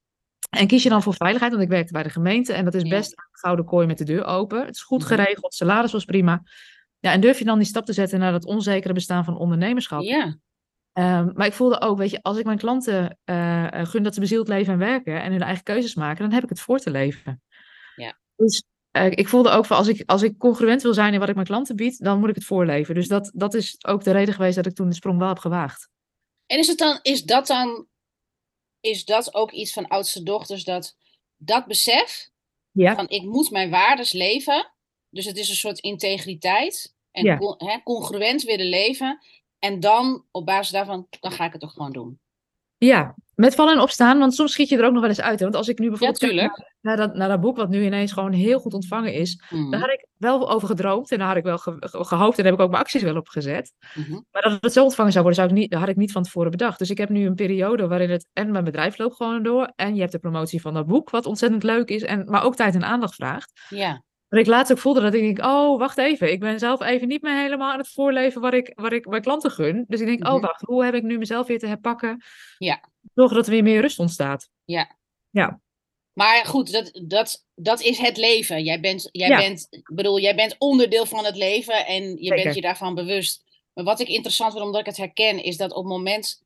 [0.50, 2.52] En kies je dan voor veiligheid, want ik werkte bij de gemeente.
[2.52, 4.66] En dat is best een gouden kooi met de deur open.
[4.66, 5.08] Het is goed Mhm.
[5.08, 6.42] geregeld, salaris was prima.
[6.98, 10.02] Ja, en durf je dan die stap te zetten naar dat onzekere bestaan van ondernemerschap?
[10.02, 10.36] Ja.
[10.92, 14.14] Ehm, maar ik voelde ook, weet je, als ik mijn klanten eh, eh, gun dat
[14.14, 16.78] ze bezield leven en werken en hun eigen keuzes maken, dan heb ik het voor
[16.78, 17.42] te leven.
[17.96, 18.18] Ja.
[18.36, 21.28] Dus eh, ik voelde ook van als ik, als ik congruent wil zijn in wat
[21.28, 22.94] ik mijn klanten bied, dan moet ik het voorleven.
[22.94, 25.38] Dus dat, dat is ook de reden geweest dat ik toen de sprong wel heb
[25.38, 25.88] gewaagd.
[26.46, 27.86] En is, het dan, is dat dan,
[28.80, 30.96] is dat ook iets van oudste dochters, dat,
[31.36, 32.30] dat besef
[32.70, 34.72] Ja, van ik moet mijn waardes leven,
[35.08, 37.36] dus het is een soort integriteit en Ja.
[37.36, 39.18] con- hè, congruent willen leven,
[39.58, 42.20] en dan op basis daarvan, dan ga ik het toch gewoon doen.
[42.78, 45.38] ja, met vallen en opstaan, want soms schiet je er ook nog wel eens uit.
[45.38, 45.44] Hè?
[45.44, 48.32] Want als ik nu bijvoorbeeld naar, naar dat, naar dat boek, wat nu ineens gewoon
[48.32, 51.42] heel goed ontvangen is, Mhm, daar had ik wel over gedroomd en daar had ik
[51.42, 53.72] wel ge- ge- gehoopt en daar heb ik ook mijn acties wel op gezet.
[53.94, 54.12] mhm.
[54.30, 56.22] Maar dat het zo ontvangen zou worden, zou ik niet, dat had ik niet van
[56.22, 56.78] tevoren bedacht.
[56.78, 59.72] Dus ik heb nu een periode waarin het en mijn bedrijf loopt gewoon door.
[59.76, 62.56] En je hebt de promotie van dat boek, wat ontzettend leuk is, en, maar ook
[62.56, 63.52] tijd en aandacht vraagt.
[63.68, 66.32] Ja, Maar ik laatst ook voelde dat ik denk, oh, wacht even.
[66.32, 69.22] Ik ben zelf even niet meer helemaal aan het voorleven waar ik, waar ik mijn
[69.22, 69.84] klanten gun.
[69.88, 70.32] Dus ik denk, Mhm.
[70.34, 72.22] oh, wacht, hoe heb ik nu mezelf weer te herpakken?
[72.58, 72.80] Ja.
[73.14, 74.48] Zorgen dat er weer meer rust ontstaat.
[74.64, 74.96] Ja.
[75.30, 75.60] Ja.
[76.12, 78.64] maar goed, dat, dat, dat is het leven.
[78.64, 79.36] Jij bent, jij Ja.
[79.38, 82.42] bent, bedoel, jij bent onderdeel van het leven en je Zeker.
[82.42, 83.44] bent je daarvan bewust.
[83.72, 86.42] Maar wat ik interessant vind, omdat ik het herken, is dat op het moment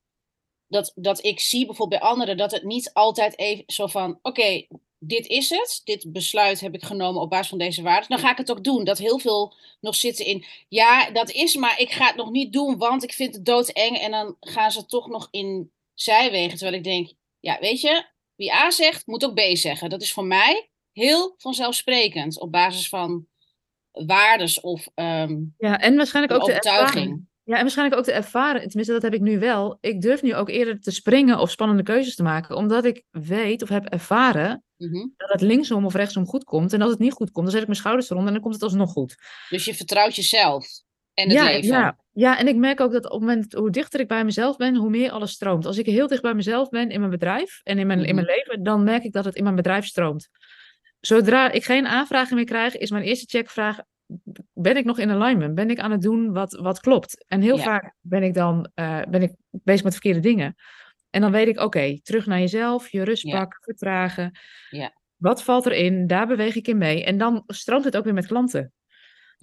[0.67, 4.67] dat, dat ik zie bijvoorbeeld bij anderen, dat het niet altijd even zo van, oké,
[4.99, 8.31] dit is het, dit besluit heb ik genomen op basis van deze waarden, dan ga
[8.31, 8.85] ik het ook doen.
[8.85, 12.53] Dat heel veel nog zitten in, ja, dat is, maar ik ga het nog niet
[12.53, 13.99] doen, want ik vind het doodeng.
[13.99, 18.55] En dan gaan ze toch nog in zijwegen, terwijl ik denk, ja, weet je, wie
[18.55, 19.91] A zegt, moet ook B zeggen.
[19.91, 23.27] Dat is voor mij heel vanzelfsprekend op basis van
[23.91, 26.81] waardes of ehm, Ja, en waarschijnlijk ook de ervaring.
[26.83, 27.31] overtuiging.
[27.45, 29.79] Ja, en waarschijnlijk ook te ervaren, tenminste dat heb ik nu wel.
[29.81, 33.63] Ik durf nu ook eerder te springen of spannende keuzes te maken, omdat ik weet
[33.63, 35.07] of heb ervaren Mhm.
[35.17, 36.73] dat het linksom of rechtsom goed komt.
[36.73, 38.55] En als het niet goed komt, dan zet ik mijn schouders eronder en dan komt
[38.55, 39.15] het alsnog goed.
[39.49, 40.67] Dus je vertrouwt jezelf
[41.15, 41.69] en het ja, leven.
[41.69, 44.57] Ja, ja, en ik merk ook dat op het moment hoe dichter ik bij mezelf
[44.57, 45.67] ben, hoe meer alles stroomt.
[45.67, 48.27] Als ik heel dicht bij mezelf ben in mijn bedrijf en in mijn, in mijn
[48.27, 50.29] leven, dan merk ik dat het in mijn bedrijf stroomt.
[51.01, 53.79] Zodra ik geen aanvragen meer krijg, is mijn eerste checkvraag:
[54.53, 55.55] ben ik nog in alignment?
[55.55, 57.25] Ben ik aan het doen wat, wat klopt?
[57.29, 57.63] En heel Ja.
[57.63, 60.55] vaak ben ik dan eh, ben ik bezig met verkeerde dingen.
[61.11, 63.49] En dan weet ik, oké, terug naar jezelf, je rust Ja.
[63.61, 64.39] vertragen.
[64.71, 65.01] Ja.
[65.17, 66.07] Wat valt erin?
[66.07, 67.05] Daar beweeg ik in mee.
[67.05, 68.73] En dan stroomt het ook weer met klanten.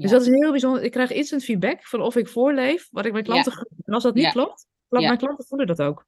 [0.02, 0.84] Dus dat is heel bijzonder.
[0.84, 3.68] Ik krijg instant feedback van of ik voorleef, wat ik mijn klanten.
[3.86, 6.08] En als dat niet klopt, klopt mijn klanten voelen dat ook.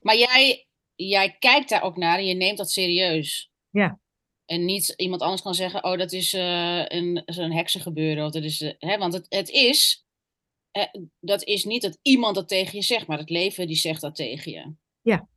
[0.00, 3.50] Maar jij, jij kijkt daar ook naar en je neemt dat serieus.
[3.70, 4.00] Ja.
[4.44, 8.24] En niet iemand anders kan zeggen, oh, dat is eh, een, zo'n heksengebeuren.
[8.24, 10.04] Of dat is, eh, hè, want het, het is,
[10.70, 10.86] eh,
[11.20, 14.14] dat is niet dat iemand dat tegen je zegt, maar het leven die zegt dat
[14.14, 14.74] tegen je.
[15.00, 15.28] Ja.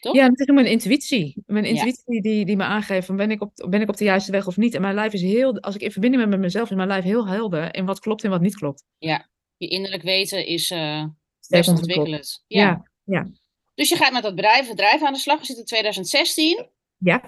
[0.00, 0.14] Toch?
[0.14, 1.42] Ja, het is mijn intuïtie.
[1.46, 1.70] Mijn Ja.
[1.70, 4.46] intuïtie die, die me aangeeft van ben ik, op, ben ik op de juiste weg
[4.46, 4.74] of niet.
[4.74, 7.04] En mijn lijf is heel, als ik in verbinding ben met mezelf, is mijn lijf
[7.04, 8.84] heel helder in wat klopt en wat niet klopt.
[8.98, 11.10] Je innerlijk weten is Sterk
[11.48, 11.98] best ontwikkeld.
[11.98, 12.44] ontwikkeld.
[12.46, 12.82] Ja.
[13.04, 13.30] Ja.
[13.74, 15.38] Dus je gaat met dat bedrijf, bedrijf aan de slag.
[15.38, 17.22] We zitten in 2016 Ja,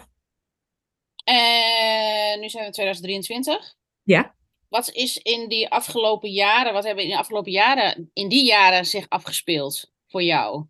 [1.24, 3.74] en nu zijn we in 2023.
[4.02, 4.34] ja.
[4.68, 8.86] Wat is in die afgelopen jaren, wat hebben in de afgelopen jaren, in die jaren
[8.86, 10.64] zich afgespeeld voor jou?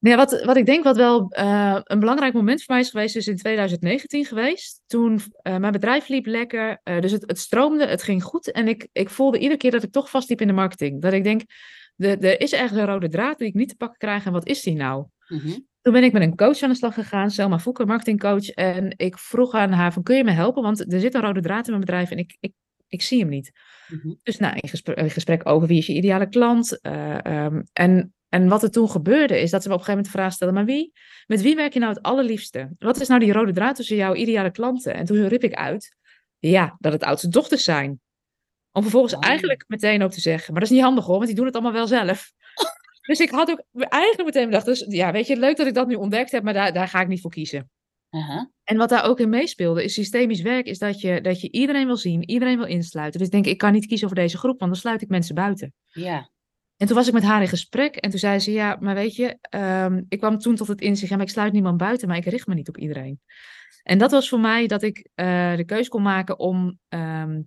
[0.00, 2.90] Nou ja, wat, wat ik denk wat wel eh, een belangrijk moment voor mij is
[2.90, 4.82] geweest, is in 2019 geweest.
[4.86, 8.50] Toen eh, mijn bedrijf liep lekker, eh, dus het, het stroomde, het ging goed.
[8.50, 11.02] En ik, ik voelde iedere keer dat ik toch vastliep in de marketing.
[11.02, 11.42] Dat ik denk,
[11.94, 14.46] de, er is ergens een rode draad die ik niet te pakken krijg en wat
[14.46, 15.06] is die nou?
[15.28, 15.58] Mhm.
[15.80, 18.48] Toen ben ik met een coach aan de slag gegaan, Selma Voeker, marketingcoach.
[18.48, 20.62] En ik vroeg aan haar van, kun je me helpen?
[20.62, 22.52] Want er zit een rode draad in mijn bedrijf en ik, ik,
[22.88, 23.52] ik zie hem niet.
[23.88, 24.14] Mhm.
[24.22, 26.80] Dus nou, in gesprek, in gesprek over wie is je ideale klant.
[26.80, 30.04] ehm, en, en wat er toen gebeurde is dat ze me op een gegeven moment
[30.04, 30.92] de vraag stelde, maar wie,
[31.26, 32.70] met wie werk je nou het allerliefste?
[32.78, 34.94] Wat is nou die rode draad tussen jouw ideale klanten?
[34.94, 35.96] En toen riep ik uit,
[36.38, 38.00] ja, dat het oudste dochters zijn.
[38.72, 41.36] Om vervolgens eigenlijk meteen ook te zeggen, maar dat is niet handig hoor, want die
[41.36, 42.32] doen het allemaal wel zelf.
[43.08, 45.86] Dus ik had ook eigenlijk meteen bedacht, dus ja, weet je, leuk dat ik dat
[45.86, 47.70] nu ontdekt heb, maar daar, daar ga ik niet voor kiezen.
[48.10, 48.50] Aha.
[48.64, 51.86] En wat daar ook in meespeelde, is systemisch werk, is dat je, dat je iedereen
[51.86, 53.18] wil zien, iedereen wil insluiten.
[53.18, 55.34] Dus ik denk, ik kan niet kiezen voor deze groep, want dan sluit ik mensen
[55.34, 55.72] buiten.
[55.92, 56.30] Ja.
[56.78, 59.16] En toen was ik met haar in gesprek en toen zei ze, ja, maar weet
[59.16, 62.16] je, ehm, ik kwam toen tot het inzicht, ja, maar ik sluit niemand buiten, maar
[62.16, 63.20] ik richt me niet op iedereen.
[63.82, 67.40] En dat was voor mij dat ik eh, de keus kon maken om, ehm,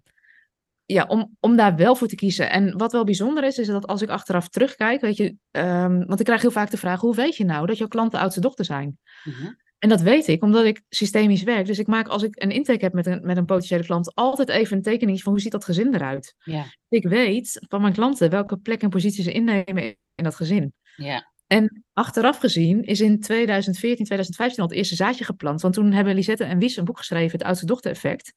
[0.86, 2.50] ja, om, om daar wel voor te kiezen.
[2.50, 6.20] En wat wel bijzonder is, is dat als ik achteraf terugkijk, weet je, ehm, want
[6.20, 8.66] ik krijg heel vaak de vraag, hoe weet je nou dat jouw klanten oudste dochter
[8.66, 8.98] zijn?
[9.24, 9.52] Mhm.
[9.82, 11.66] En dat weet ik, omdat ik systemisch werk.
[11.66, 14.50] Dus ik maak als ik een intake heb met een, met een potentiële klant, altijd
[14.50, 16.36] even een tekening van hoe ziet dat gezin eruit.
[16.44, 16.66] Ja.
[16.90, 19.84] Ik weet van mijn klanten welke plek en positie ze innemen
[20.16, 20.74] in dat gezin.
[20.96, 21.32] Ja.
[21.48, 25.62] En achteraf gezien is in 2014, 2015 al het eerste zaadje geplant.
[25.62, 28.34] Want toen hebben Lisette en Wies een boek geschreven, Het Oudste Dochter Effect.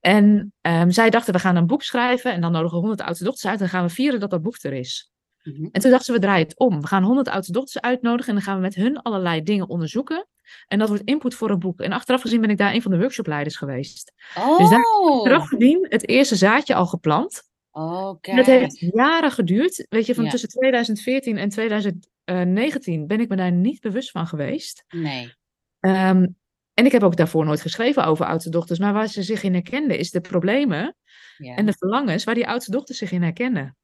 [0.00, 3.24] En ehm, zij dachten, we gaan een boek schrijven en dan nodigen we 100 oudste
[3.24, 5.09] dochters uit en dan gaan we vieren dat dat boek er is.
[5.42, 5.64] Mhm.
[5.72, 6.80] En toen dachten ze, we draaien het om.
[6.80, 10.26] We gaan 100 oudste dochters uitnodigen en dan gaan we met hun allerlei dingen onderzoeken.
[10.68, 11.80] En dat wordt input voor een boek.
[11.80, 14.12] En achteraf gezien ben ik daar een van de workshopleiders geweest.
[14.38, 14.58] Oh.
[14.58, 17.42] Dus daar- Achteraf gezien het eerste zaadje al geplant.
[17.70, 19.86] Oh, En dat heeft jaren geduurd.
[19.88, 20.30] Weet je, van Ja.
[20.30, 24.84] tussen 2014 en 2019 ben ik me daar niet bewust van geweest.
[24.88, 25.34] Nee.
[25.80, 26.26] Ehm,
[26.74, 28.78] en ik heb ook daarvoor nooit geschreven over oudste dochters.
[28.78, 30.96] Maar waar ze zich in herkenden, is de problemen
[31.36, 31.54] Ja.
[31.54, 33.76] en de verlangens waar die oudste dochters zich in herkennen.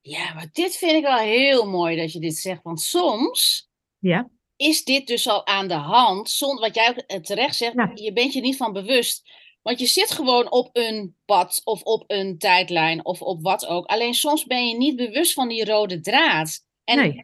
[0.00, 2.62] Ja, maar dit vind ik wel heel mooi dat je dit zegt.
[2.62, 6.30] Want soms Ja, is dit dus al aan de hand.
[6.30, 7.90] Zonder wat jij ook eh, terecht zegt, Ja.
[7.94, 9.30] je bent je niet van bewust.
[9.62, 13.86] Want je zit gewoon op een pad of op een tijdlijn of op wat ook.
[13.86, 16.64] Alleen soms ben je niet bewust van die rode draad.
[16.84, 17.22] En nee.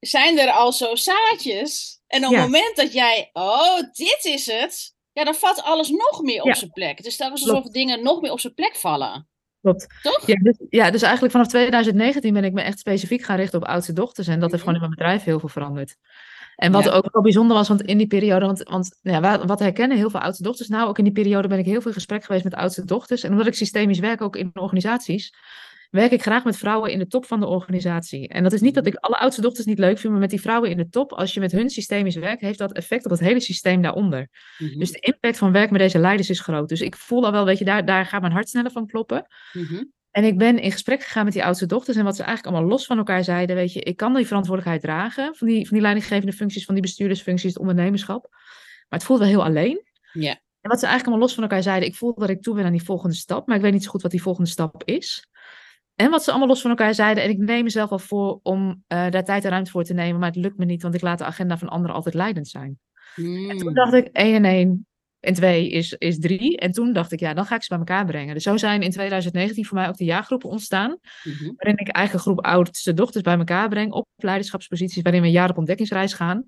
[0.00, 2.00] zijn er al zo zaadjes.
[2.06, 2.36] En op Ja.
[2.40, 4.94] het moment dat jij, oh, dit is het.
[5.12, 6.96] Ja, dan valt alles nog meer op zijn plek.
[6.96, 7.56] Het is telkens Klopt.
[7.56, 9.28] alsof dingen nog meer op zijn plek vallen.
[9.62, 9.86] Klopt.
[10.02, 10.26] Toch?
[10.26, 13.68] Ja dus, ja, dus eigenlijk vanaf 2019 ben ik me echt specifiek gaan richten op
[13.68, 14.26] oudste dochters.
[14.26, 14.72] En dat heeft Mhm.
[14.72, 15.96] gewoon in mijn bedrijf heel veel veranderd.
[16.56, 16.90] En wat Ja.
[16.90, 19.96] ook wel bijzonder was, want in die periode, want, want nou ja, wa- wat herkennen
[19.96, 20.88] heel veel oudste dochters nou?
[20.88, 23.22] Ook in die periode ben ik heel veel in gesprek geweest met oudste dochters.
[23.22, 25.34] En omdat ik systemisch werk ook in organisaties,
[25.90, 28.28] werk ik graag met vrouwen in de top van de organisatie.
[28.28, 30.40] En dat is niet dat ik alle oudste dochters niet leuk vind, maar met die
[30.40, 33.20] vrouwen in de top, als je met hun systemisch werkt, heeft dat effect op het
[33.20, 34.28] hele systeem daaronder.
[34.58, 34.78] Mhm.
[34.78, 36.68] Dus de impact van werk met deze leiders is groot.
[36.68, 39.26] Dus ik voel al wel, weet je, daar, daar gaat mijn hart sneller van kloppen.
[39.52, 39.84] Mhm.
[40.10, 41.96] En ik ben in gesprek gegaan met die oudste dochters.
[41.96, 43.56] En wat ze eigenlijk allemaal los van elkaar zeiden.
[43.56, 45.34] Weet je, ik kan die verantwoordelijkheid dragen.
[45.36, 48.26] Van die, van die leidinggevende functies, van die bestuurdersfuncties, het ondernemerschap.
[48.88, 49.82] Maar het voelt wel heel alleen.
[50.12, 50.30] Ja.
[50.60, 51.88] En wat ze eigenlijk allemaal los van elkaar zeiden.
[51.88, 53.46] Ik voel dat ik toe ben aan die volgende stap.
[53.46, 55.28] Maar ik weet niet zo goed wat die volgende stap is.
[55.98, 57.22] En wat ze allemaal los van elkaar zeiden.
[57.24, 60.20] En ik neem mezelf al voor om eh, daar tijd en ruimte voor te nemen.
[60.20, 62.78] Maar het lukt me niet, want ik laat de agenda van anderen altijd leidend zijn.
[63.16, 63.74] En toen Mm.
[63.74, 64.86] dacht ik, 1 en 1
[65.20, 66.58] en 2 is, is 3.
[66.58, 68.34] En toen dacht ik, ja, dan ga ik ze bij elkaar brengen.
[68.34, 70.98] Dus zo zijn in 2019 voor mij ook de jaargroepen ontstaan.
[71.24, 71.52] Mhm.
[71.56, 75.02] Waarin ik eigen groep oudste dochters bij elkaar breng op leiderschapsposities.
[75.02, 76.44] Waarin we een jaar op ontdekkingsreis gaan.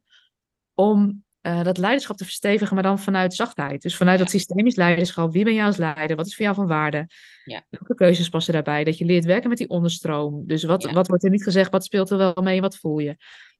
[0.74, 3.83] Om eh, dat leiderschap te verstevigen, maar dan vanuit zachtheid.
[3.83, 4.24] Dus vanuit Ja.
[4.24, 5.33] dat systemisch leiderschap.
[5.33, 6.16] Wie ben jij als leider?
[6.16, 7.09] Wat is voor jou van waarde?
[7.44, 7.64] Ja.
[7.70, 8.85] Welke keuzes passen daarbij?
[8.85, 10.42] Dat je leert werken met die onderstroom.
[10.46, 10.92] Dus wat, Ja.
[10.92, 11.70] wat wordt er niet gezegd?
[11.70, 12.61] Wat speelt er wel mee?
[12.61, 13.16] Wat voel je?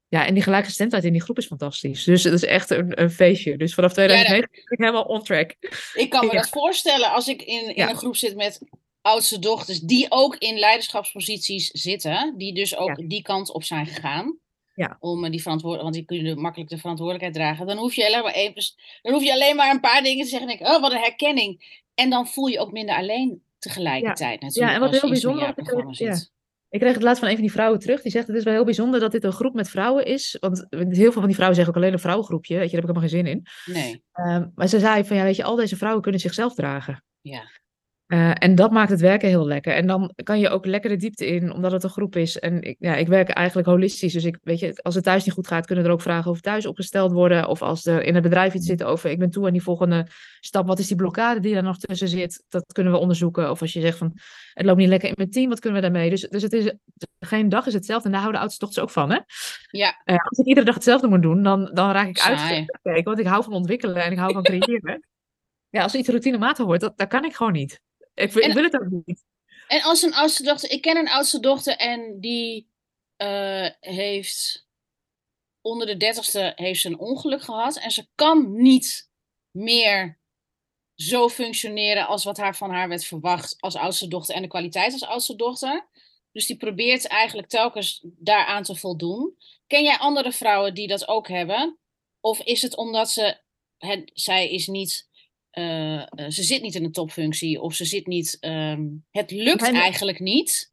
[0.09, 2.05] Ja, en die gelijkgestemdheid in die groep is fantastisch.
[2.05, 3.57] Dus het is echt een, een feestje.
[3.57, 5.55] Dus vanaf 2009 ben ik helemaal on track.
[5.95, 8.61] Ik kan me dat voorstellen als ik in, in een groep zit met
[9.03, 14.38] oudste dochters die ook in leiderschapsposities zitten, die dus ook die kant op zijn gegaan.
[14.81, 14.97] Ja.
[15.01, 17.66] Om eh, die verantwoordelijkheid, want die kunnen makkelijk de verantwoordelijkheid dragen.
[17.66, 18.55] Dan hoef je alleen maar, één,
[19.03, 20.49] dan hoef je alleen maar een paar dingen te zeggen.
[20.49, 21.83] En denk, ik, oh, wat een herkenning.
[21.95, 24.40] En dan voel je ook minder alleen tegelijkertijd.
[24.40, 25.93] Natuurlijk, en wat heel bijzonder ja.
[25.93, 26.33] zit.
[26.69, 28.03] Ik kreeg het laatst van een van die vrouwen terug.
[28.03, 30.37] Die zegt: Het is wel heel bijzonder dat dit een groep met vrouwen is.
[30.40, 32.59] Want heel veel van die vrouwen zeggen ook alleen een vrouwengroepje.
[32.59, 33.75] Weet je, daar heb ik helemaal geen zin in.
[33.75, 37.05] Nee, Ehm, maar ze zei: van ja, weet je, al deze vrouwen kunnen zichzelf dragen.
[37.21, 37.43] ja.
[38.11, 39.75] Eh, en dat maakt het werken heel lekker.
[39.75, 42.38] En dan kan je ook lekker de diepte in, omdat het een groep is.
[42.38, 44.12] En ik, ja, ik werk eigenlijk holistisch.
[44.12, 46.42] Dus ik, weet je, als het thuis niet goed gaat, kunnen er ook vragen over
[46.42, 47.49] thuis opgesteld worden.
[47.49, 50.07] Of als er in het bedrijf iets zit over, ik ben toe aan die volgende
[50.40, 50.66] stap.
[50.66, 52.44] Wat is die blokkade die er nog tussen zit?
[52.49, 53.51] Dat kunnen we onderzoeken.
[53.51, 54.12] Of als je zegt van,
[54.53, 56.11] het loopt niet lekker in mijn team, wat kunnen we daarmee?
[56.11, 56.73] Dus, dus het is,
[57.18, 58.07] geen dag is hetzelfde.
[58.07, 59.18] En daar houden oudste dochters ook van, hè?
[59.70, 60.01] Ja.
[60.05, 63.03] Eh, als ik iedere dag hetzelfde moet doen, dan, dan raak ik uitgekeken.
[63.05, 65.07] Want ik hou van ontwikkelen en ik hou van creëren.
[65.77, 67.81] ja, als iets routinematig wordt, dat, dat kan ik gewoon niet.
[68.14, 69.25] Ik, wil- En- ik wil het ook niet.
[69.68, 72.68] En als een oudste dochter, ik ken een oudste dochter en die
[73.16, 74.68] eh, heeft
[75.61, 79.11] onder de dertigste heeft ze een ongeluk gehad en ze kan niet
[79.51, 80.18] meer
[80.94, 84.92] zo functioneren als wat haar van haar werd verwacht als oudste dochter en de kwaliteit
[84.92, 85.88] als oudste dochter.
[86.33, 89.37] Dus die probeert eigenlijk telkens daaraan te voldoen.
[89.66, 91.79] Ken jij andere vrouwen die dat ook hebben?
[92.20, 93.40] Of is het omdat ze,
[93.79, 95.09] het, zij is niet,
[95.51, 99.63] eh, eh, ze zit niet in een topfunctie of ze zit niet, ehm, het lukt
[99.73, 100.69] eigenlijk niet.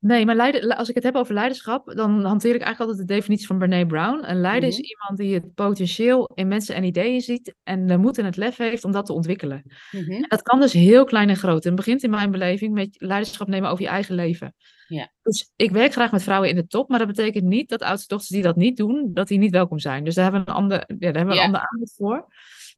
[0.00, 3.14] Nee, maar leiden, als ik het heb over leiderschap, dan hanteer ik eigenlijk altijd de
[3.14, 4.24] definitie van Brené Brown.
[4.24, 4.78] Een leider Mhm.
[4.78, 8.36] is iemand die het potentieel in mensen en ideeën ziet en de moed en het
[8.36, 9.62] lef heeft om dat te ontwikkelen.
[9.90, 10.12] Mhm.
[10.12, 11.62] En dat kan dus heel klein en groot.
[11.62, 14.54] En het begint in mijn beleving met leiderschap nemen over je eigen leven.
[14.88, 15.12] Ja.
[15.22, 18.08] Dus ik werk graag met vrouwen in de top, maar dat betekent niet dat oudste
[18.08, 20.04] dochters die dat niet doen, dat die niet welkom zijn.
[20.04, 21.38] Dus daar hebben we een ander, ja, daar hebben we Ja.
[21.40, 22.26] een ander aanbod voor.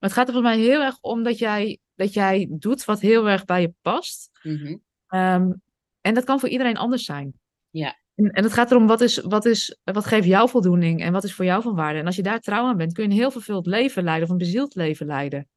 [0.00, 3.00] Maar het gaat er volgens mij heel erg om dat jij, dat jij doet wat
[3.00, 4.30] heel erg bij je past.
[4.42, 4.76] Mhm.
[5.06, 5.52] Ehm,
[6.00, 7.32] en dat kan voor iedereen anders zijn.
[7.70, 7.98] Ja.
[8.14, 11.24] En, en het gaat erom wat, is, wat, is, wat geeft jou voldoening en wat
[11.24, 11.98] is voor jou van waarde.
[11.98, 14.30] En als je daar trouw aan bent, kun je een heel vervuld leven leiden of
[14.30, 15.48] een bezield leven leiden.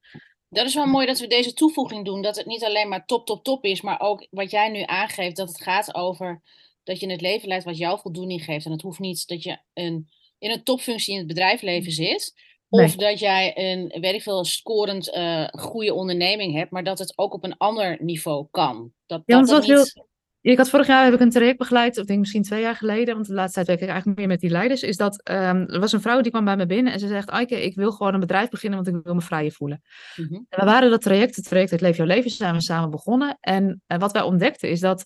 [0.49, 2.21] Dat is wel mooi dat we deze toevoeging doen.
[2.21, 5.35] Dat het niet alleen maar top, top, top is, maar ook wat jij nu aangeeft.
[5.35, 6.41] Dat het gaat over
[6.83, 8.65] dat je het leven leidt wat jou voldoening geeft.
[8.65, 12.33] En het hoeft niet dat je een, in een topfunctie in het bedrijfsleven zit.
[12.81, 16.71] Of dat jij een, weet ik veel, scorend eh, goede onderneming hebt.
[16.71, 18.91] Maar dat het ook op een ander niveau kan.
[19.05, 20.11] Dat, Ja, dat was niet...
[20.41, 22.75] Ik had vorig jaar heb ik een traject begeleid, of ik denk misschien twee jaar
[22.75, 24.83] geleden, want de laatste tijd werk ik eigenlijk meer met die leiders.
[24.83, 27.29] Is dat ehm, er was een vrouw die kwam bij me binnen en ze zegt:
[27.29, 29.81] Aike, ik wil gewoon een bedrijf beginnen, want ik wil me vrijer voelen.
[30.15, 30.33] Mhm.
[30.33, 33.37] En we waren dat traject, het traject Het Leef Jouw Leven, zijn we samen begonnen.
[33.39, 35.05] En eh, wat wij ontdekten is dat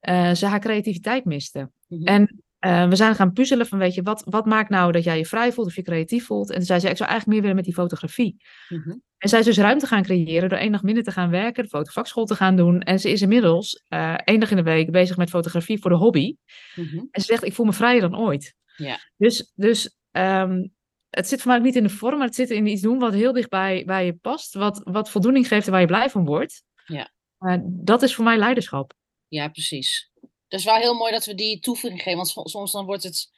[0.00, 1.70] eh, ze haar creativiteit miste.
[1.88, 2.04] Mhm.
[2.04, 5.18] En eh, we zijn gaan puzzelen van, weet je, wat, wat maakt nou dat jij
[5.18, 6.50] je vrij voelt of je creatief voelt?
[6.50, 8.36] En toen zei ze, ik zou eigenlijk meer willen met die fotografie.
[8.68, 8.96] Mhm.
[9.18, 11.68] En zij is dus ruimte gaan creëren door één dag minder te gaan werken, de
[11.68, 12.80] fotovakschool te gaan doen.
[12.80, 15.96] En ze is inmiddels eh één dag in de week bezig met fotografie voor de
[15.96, 16.36] hobby.
[16.74, 16.96] Mhm.
[16.96, 18.54] En ze zegt, ik voel me vrijer dan ooit.
[18.76, 18.98] Ja.
[19.16, 20.66] Dus, dus ehm,
[21.10, 22.98] het zit voor mij ook niet in de vorm, maar het zit in iets doen
[22.98, 24.54] wat heel dicht bij, bij je past.
[24.54, 26.62] Wat, wat voldoening geeft en waar je blij van wordt.
[26.84, 27.10] Ja.
[27.38, 28.92] Eh, dat is voor mij leiderschap.
[29.28, 30.10] Ja, precies.
[30.48, 33.02] Dat is wel heel mooi dat we die toevoeging geven, want so- soms dan wordt
[33.02, 33.30] het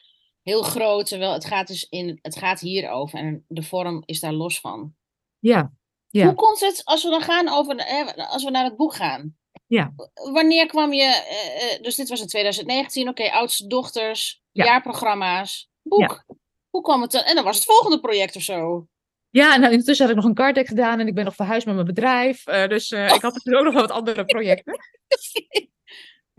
[0.43, 4.33] heel groot, terwijl het gaat dus in, het gaat hierover en de vorm is daar
[4.33, 4.95] los van.
[5.39, 5.73] Ja,
[6.09, 6.25] ja.
[6.27, 7.85] Hoe komt het, als we dan gaan over,
[8.29, 9.37] als we naar het boek gaan?
[9.67, 9.93] Ja.
[10.33, 14.65] Wanneer kwam je, eh, eh, dus dit was in 2019, oké, oudste dochters, Ja.
[14.65, 16.25] jaarprogramma's, boek.
[16.71, 17.23] Hoe kwam het dan?
[17.23, 18.87] En dan was het volgende project of zo.
[19.31, 21.67] Ja, nou, intussen had ik nog een card deck gedaan en ik ben nog verhuisd
[21.67, 22.47] met mijn bedrijf.
[22.47, 24.79] Eh, dus ik had natuurlijk ook nog wel wat andere projecten.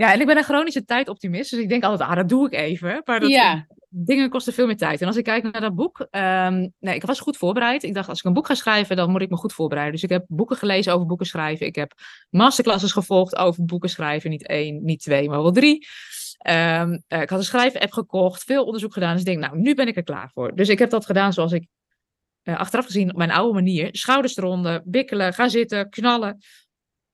[0.02, 2.54] Ja, en ik ben een chronische tijdoptimist, dus ik denk altijd, ah, dat doe ik
[2.54, 3.02] even.
[3.06, 3.68] Maar dat, Ja.
[3.90, 5.02] dingen kosten veel meer tijd.
[5.02, 7.84] En als ik kijk naar dat boek, ehm, nee, ik was goed voorbereid.
[7.84, 9.94] Ik dacht, als ik een boek ga schrijven, dan moet ik me goed voorbereiden.
[9.94, 11.66] Dus ik heb boeken gelezen over boeken schrijven.
[11.66, 11.94] Ik heb
[12.30, 14.30] masterclasses gevolgd over boeken schrijven.
[14.30, 15.88] Niet één, niet twee, maar wel drie.
[16.38, 19.12] Ehm, eh, ik had een schrijf-app gekocht, veel onderzoek gedaan.
[19.12, 20.56] Dus ik denk, nou, nu ben ik er klaar voor.
[20.56, 21.68] Dus ik heb dat gedaan zoals ik
[22.42, 23.90] eh, achteraf gezien op mijn oude manier.
[23.92, 26.38] Schouders eronder, bikkelen, gaan zitten, knallen.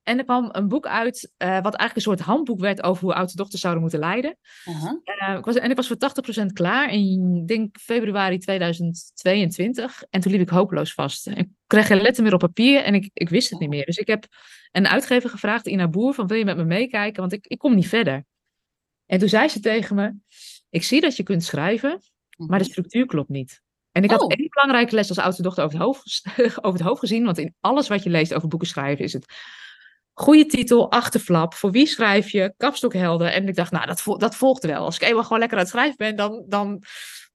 [0.07, 3.13] En er kwam een boek uit, eh, wat eigenlijk een soort handboek werd over hoe
[3.13, 4.37] oudste dochters zouden moeten leiden.
[5.03, 10.03] Eh, ik was, en ik was voor 80% klaar in, denk februari 2022.
[10.09, 11.27] En toen liep ik hopeloos vast.
[11.27, 13.85] Ik kreeg geen letter meer op papier en ik, ik wist het niet meer.
[13.85, 14.25] Dus ik heb
[14.71, 17.21] een uitgever gevraagd, Ina Boer, van wil je met me meekijken?
[17.21, 18.25] Want ik, ik kom niet verder.
[19.05, 20.13] En toen zei ze tegen me,
[20.69, 21.99] ik zie dat je kunt schrijven,
[22.37, 23.61] maar de structuur klopt niet.
[23.91, 24.33] En ik had Oh.
[24.37, 26.23] één belangrijke les als oudste dochter over het, hoofd,
[26.65, 27.25] over het hoofd gezien.
[27.25, 29.25] Want in alles wat je leest over boeken schrijven is het
[30.19, 31.53] goede titel, achterflap.
[31.53, 32.53] Voor wie schrijf je?
[32.57, 33.27] Kapstokhelder.
[33.27, 34.85] En ik dacht, nou, dat, dat volgt wel.
[34.85, 36.83] Als ik eenmaal gewoon lekker aan het schrijven ben, dan, dan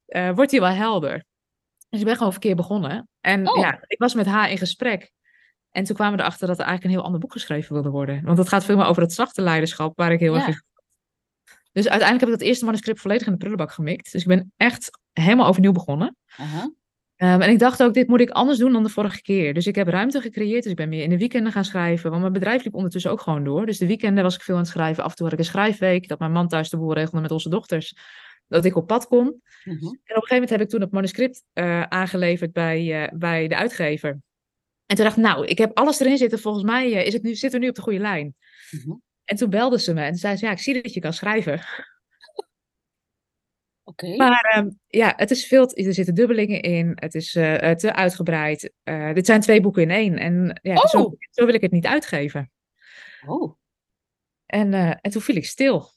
[0.06, 1.24] eh, wordt hij wel helder.
[1.88, 3.08] Dus ik ben gewoon verkeerd begonnen.
[3.20, 3.58] En Oh.
[3.58, 5.10] ja, ik was met haar in gesprek.
[5.70, 8.22] En toen kwamen we erachter dat er eigenlijk een heel ander boek geschreven wilde worden.
[8.24, 10.62] Want het gaat veel meer over het zachte leiderschap, waar ik heel erg in
[11.72, 14.12] dus uiteindelijk heb ik dat eerste manuscript volledig in de prullenbak gemikt.
[14.12, 16.16] Dus ik ben echt helemaal overnieuw begonnen.
[16.36, 16.70] Aha.
[17.22, 19.54] Ehm, en ik dacht ook, dit moet ik anders doen dan de vorige keer.
[19.54, 20.62] Dus ik heb ruimte gecreëerd.
[20.62, 22.08] Dus ik ben meer in de weekenden gaan schrijven.
[22.10, 23.66] Want mijn bedrijf liep ondertussen ook gewoon door.
[23.66, 25.04] Dus de weekenden was ik veel aan het schrijven.
[25.04, 26.08] Af en toe had ik een schrijfweek.
[26.08, 27.96] Dat mijn man thuis de boel regelde met onze dochters.
[28.48, 29.26] Dat ik op pad kon.
[29.26, 29.86] En Mhm.
[29.86, 33.56] op een gegeven moment heb ik toen het manuscript eh, aangeleverd bij, eh, bij de
[33.56, 34.10] uitgever.
[34.86, 36.38] En toen dacht ik, nou, ik heb alles erin zitten.
[36.38, 38.34] Volgens mij eh, is het nu, zitten we nu op de goede lijn.
[38.70, 38.92] Mhm.
[39.24, 41.60] En toen belde ze me en zei ze, ja, ik zie dat je kan schrijven.
[44.16, 46.92] Maar ehm, ja, het is veel, er zitten dubbelingen in.
[46.94, 48.72] Het is eh, eh, te uitgebreid.
[48.82, 50.16] Eh, dit zijn twee boeken in één.
[50.18, 50.86] En ja, Oh.
[50.86, 52.50] zo, zo wil ik het niet uitgeven.
[53.26, 53.56] Oh.
[54.46, 55.90] En, en toen viel ik stil.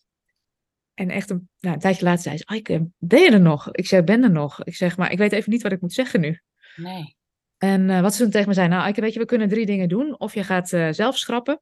[0.93, 3.71] En echt een, nou, een tijdje later zei ze, Aike, ben je er nog?
[3.71, 4.63] Ik zeg, ben er nog.
[4.63, 6.39] Ik zeg, maar ik weet even niet wat ik moet zeggen nu.
[6.75, 7.15] Nee.
[7.57, 9.89] En wat ze toen tegen me zei, nou Aike, weet je, we kunnen drie dingen
[9.89, 10.19] doen.
[10.19, 11.61] Of je gaat zelf schrappen.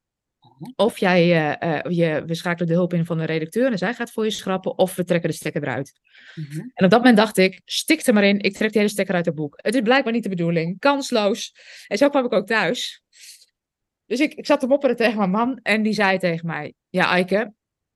[0.75, 3.93] Of jij, eh, eh, je, we schakelen de hulp in van de redacteur en zij
[3.93, 4.77] gaat voor je schrappen.
[4.77, 5.99] Of we trekken de stekker eruit.
[6.35, 6.59] Mhm.
[6.59, 8.39] En op dat moment dacht ik, stik er maar in.
[8.39, 9.59] Ik trek de hele stekker uit het boek.
[9.61, 10.79] Het is blijkbaar niet de bedoeling.
[10.79, 11.55] Kansloos.
[11.87, 13.03] En zo kwam ik ook thuis.
[14.05, 15.59] Dus ik, ik zat te mopperen tegen mijn man.
[15.61, 17.53] En die zei tegen mij, ja Aike,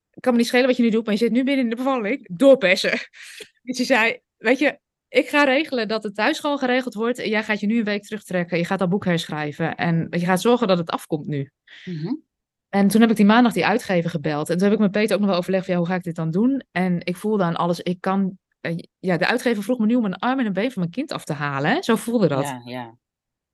[0.10, 1.06] het kan me niet schelen wat je nu doet.
[1.06, 2.28] Maar je zit nu binnen in de bevalling.
[2.32, 3.00] Doorpersen.
[3.62, 7.20] Dus hij zei, weet je, ik ga regelen dat het thuis gewoon geregeld wordt.
[7.20, 8.58] En jij gaat je nu een week terugtrekken.
[8.58, 9.76] Je gaat dat boek herschrijven.
[9.76, 11.52] En je gaat zorgen dat het afkomt nu.
[11.86, 12.14] Mhm.
[12.70, 14.50] En toen heb ik die maandag die uitgever gebeld.
[14.50, 16.04] En toen heb ik met Peter ook nog wel overlegd van, ja, hoe ga ik
[16.04, 16.64] dit dan doen?
[16.72, 18.38] En ik voelde aan alles, ik kan...
[18.62, 20.94] eh, ja, de uitgever vroeg me nu om een arm en een been van mijn
[20.94, 21.72] kind af te halen.
[21.72, 21.82] Hè?
[21.82, 22.44] Zo voelde dat.
[22.44, 22.98] Ja, ja.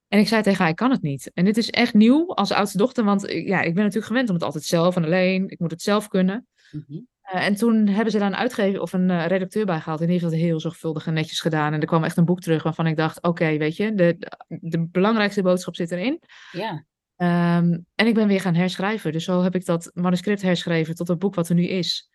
[0.08, 1.32] En ik zei tegen haar, ik kan het niet.
[1.34, 4.28] En dit is echt nieuw als oudste dochter, want eh, ja, ik ben natuurlijk gewend
[4.30, 5.50] om het altijd zelf en alleen.
[5.50, 6.48] Ik moet het zelf kunnen.
[6.72, 7.00] Mhm.
[7.22, 10.00] Eh, en toen hebben ze daar een uitgever of een redacteur bij gehaald.
[10.00, 11.74] En die heeft dat heel zorgvuldig en netjes gedaan.
[11.74, 14.88] En er kwam echt een boek terug waarvan ik dacht, oké, weet je, de, de
[14.88, 16.20] belangrijkste boodschap zit erin.
[16.52, 19.12] Ja, Ehm, en ik ben weer gaan herschrijven.
[19.12, 22.10] Dus zo heb ik dat manuscript herschreven tot het boek wat er nu is.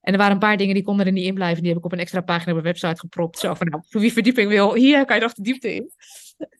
[0.00, 1.58] En er waren een paar dingen die konden er niet in blijven.
[1.62, 3.38] Die heb ik op een extra pagina op mijn website gepropt.
[3.38, 5.90] Zo van, nou, voor wie verdieping wil, hier kan je nog de diepte in.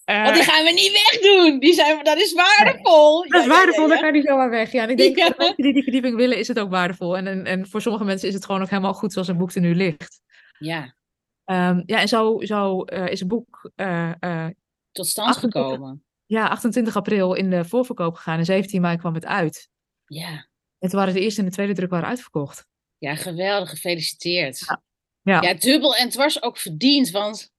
[0.04, 1.58] Eh, want die gaan we niet wegdoen.
[1.58, 3.28] Die zijn, dat is waardevol.
[3.28, 4.02] dat is Ja, waardevol, ja, dan ja.
[4.02, 4.72] kan die zomaar weg.
[4.72, 7.16] Ja, en ik denk voor mensen die die verdieping willen, is het ook waardevol.
[7.16, 9.54] En, en, en voor sommige mensen is het gewoon ook helemaal goed zoals een boek
[9.54, 10.20] er nu ligt.
[10.58, 10.94] Ja,
[11.46, 14.46] Ehm, ja, en zo, zo eh, is het boek eh,
[14.92, 15.62] tot stand 28.
[15.62, 16.04] gekomen.
[16.26, 18.38] Ja, 28 april in de voorverkoop gegaan.
[18.38, 19.68] En 17 mei kwam het uit.
[20.06, 20.46] Ja.
[20.78, 22.66] Toen waren de eerste en de tweede druk waren uitverkocht.
[22.98, 23.70] ja, geweldig.
[23.70, 24.58] Gefeliciteerd.
[24.66, 24.82] Ja.
[25.22, 25.42] Ja.
[25.42, 27.10] Ja, dubbel en dwars ook verdiend.
[27.10, 27.50] Want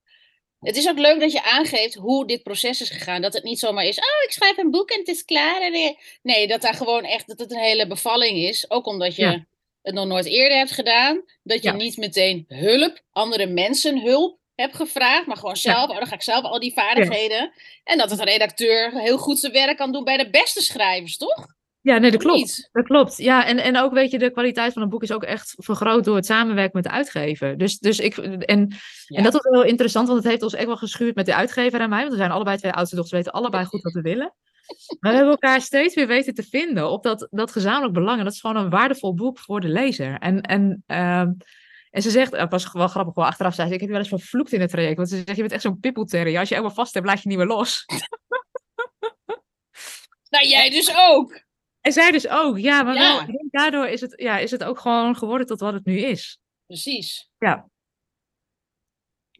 [0.60, 3.22] het is ook leuk dat je aangeeft hoe dit proces is gegaan.
[3.22, 5.62] Dat het niet zomaar is, oh, ik schrijf een boek en het is klaar.
[5.62, 8.70] En, Nee, dat daar gewoon echt dat het een hele bevalling is.
[8.70, 9.46] Ook omdat je Ja.
[9.82, 11.24] het nog nooit eerder hebt gedaan.
[11.44, 11.76] Dat je Ja.
[11.76, 15.26] niet meteen hulp, andere mensen hulp hebt gevraagd.
[15.26, 17.52] Maar gewoon zelf, oh, dan ga ik zelf al die vaardigheden.
[17.84, 21.46] En dat het redacteur heel goed zijn werk kan doen bij de beste schrijvers, toch?
[21.82, 22.38] Ja, nee, dat klopt.
[22.38, 22.70] niet?
[22.72, 23.17] Dat klopt.
[23.17, 26.04] Ja, en, en ook weet je, de kwaliteit van een boek is ook echt vergroot
[26.04, 27.58] door het samenwerken met de uitgever.
[27.58, 28.67] Dus, dus ik, en,
[29.06, 29.17] Ja.
[29.17, 31.80] en dat was wel interessant, want het heeft ons echt wel geschuurd met de uitgever
[31.80, 32.00] en mij.
[32.00, 34.34] Want we zijn allebei twee oudste dochters, weten allebei goed wat we willen.
[35.00, 38.17] Maar we hebben elkaar steeds weer weten te vinden op dat, dat gezamenlijk belang.
[38.17, 40.17] En dat is gewoon een waardevol boek voor de lezer.
[40.17, 41.32] En, en, ehm,
[41.91, 44.06] en ze zegt, het was wel grappig, wel achteraf zei ze, ik heb je wel
[44.06, 44.97] eens vervloekt in het traject.
[44.97, 46.39] Want ze zegt, je bent echt zo'n pippelterrier.
[46.39, 47.86] Als je eenmaal vast hebt, laat je niet meer los.
[50.30, 51.41] Nou, jij dus ook.
[51.82, 53.26] En zij dus ook, ja, maar Ja.
[53.26, 56.39] wel, daardoor is het, ja, is het ook gewoon geworden tot wat het nu is.
[56.65, 57.30] Precies.
[57.38, 57.69] Ja.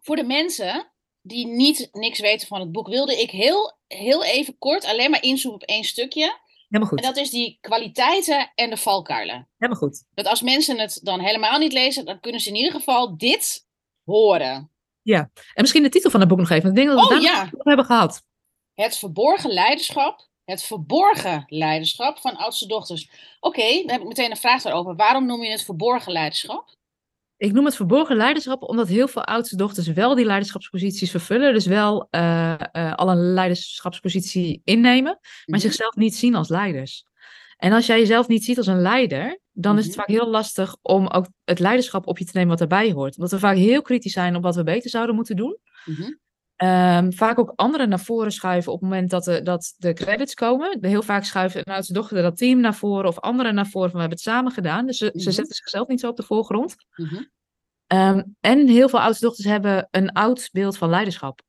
[0.02, 4.58] Voor de mensen die niet niks weten van het boek, wilde ik heel, heel even
[4.58, 6.40] kort alleen maar inzoomen op één stukje.
[6.68, 7.02] Helemaal goed.
[7.02, 9.50] En dat is die kwaliteiten en de valkuilen.
[9.58, 10.04] Helemaal goed.
[10.14, 13.66] Dat als mensen het dan helemaal niet lezen, dan kunnen ze in ieder geval dit
[14.04, 14.72] horen.
[15.14, 16.70] En misschien de titel van het boek nog even.
[16.70, 17.50] Ik denk dat we Oh, daar ja.
[17.58, 18.24] hebben gehad.
[18.74, 20.28] Het verborgen leiderschap.
[20.46, 23.10] Het verborgen leiderschap van oudste dochters.
[23.40, 24.96] Oké, dan heb ik meteen een vraag daarover.
[24.96, 26.76] Waarom noem je het verborgen leiderschap?
[27.38, 31.54] Ik noem het verborgen leiderschap omdat heel veel oudste dochters wel die leiderschapsposities vervullen.
[31.54, 32.56] Dus wel eh,
[32.96, 35.60] al een leiderschapspositie innemen, maar Mhm.
[35.60, 37.06] zichzelf niet zien als leiders.
[37.58, 40.00] En als jij jezelf niet ziet als een leider, dan is het Mhm.
[40.00, 43.16] vaak heel lastig om ook het leiderschap op je te nemen wat erbij hoort.
[43.16, 45.58] Omdat we vaak heel kritisch zijn op wat we beter zouden moeten doen.
[45.86, 46.12] Mhm.
[46.58, 50.34] Ehm, vaak ook anderen naar voren schuiven op het moment dat de, dat de credits
[50.34, 50.78] komen.
[50.82, 54.00] Heel vaak schuiven een oudste dochter dat team naar voren of anderen naar voren van
[54.00, 54.86] we hebben het samen gedaan.
[54.86, 55.30] Dus ze, ze Mhm.
[55.32, 56.76] zetten zichzelf niet zo op de voorgrond.
[56.96, 57.24] Mhm.
[57.88, 61.42] Ehm, en heel veel oudste dochters hebben een oud beeld van leiderschap.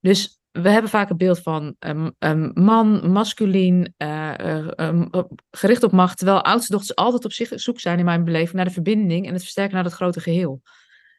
[0.00, 5.06] Dus we hebben vaak een beeld van een man, masculien, eh, eh,
[5.50, 6.16] gericht op macht.
[6.18, 9.32] Terwijl oudste dochters altijd op zich zoek zijn in mijn beleving naar de verbinding en
[9.32, 10.62] het versterken naar het grote geheel.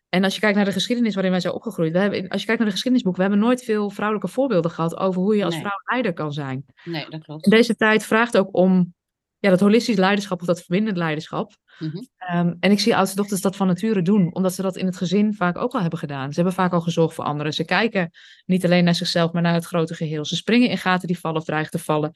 [0.10, 2.46] En als je kijkt naar de geschiedenis waarin wij zijn opgegroeid, we hebben, als je
[2.46, 5.54] kijkt naar de geschiedenisboek, we hebben nooit veel vrouwelijke voorbeelden gehad over hoe je als
[5.54, 5.64] Nee.
[5.64, 6.66] vrouw leider kan zijn.
[6.84, 7.44] Nee, dat klopt.
[7.46, 8.94] En deze tijd vraagt ook om
[9.40, 11.58] ja, dat holistisch leiderschap of dat verbindend leiderschap.
[11.80, 11.98] Mhm.
[12.18, 14.98] Ehm, en ik zie oudste dochters dat van nature doen, omdat ze dat in het
[14.98, 16.30] gezin vaak ook al hebben gedaan.
[16.30, 17.54] Ze hebben vaak al gezorgd voor anderen.
[17.54, 18.10] Ze kijken
[18.46, 20.26] niet alleen naar zichzelf, maar naar het grote geheel.
[20.26, 22.12] Ze springen in gaten die vallen of dreigen te vallen.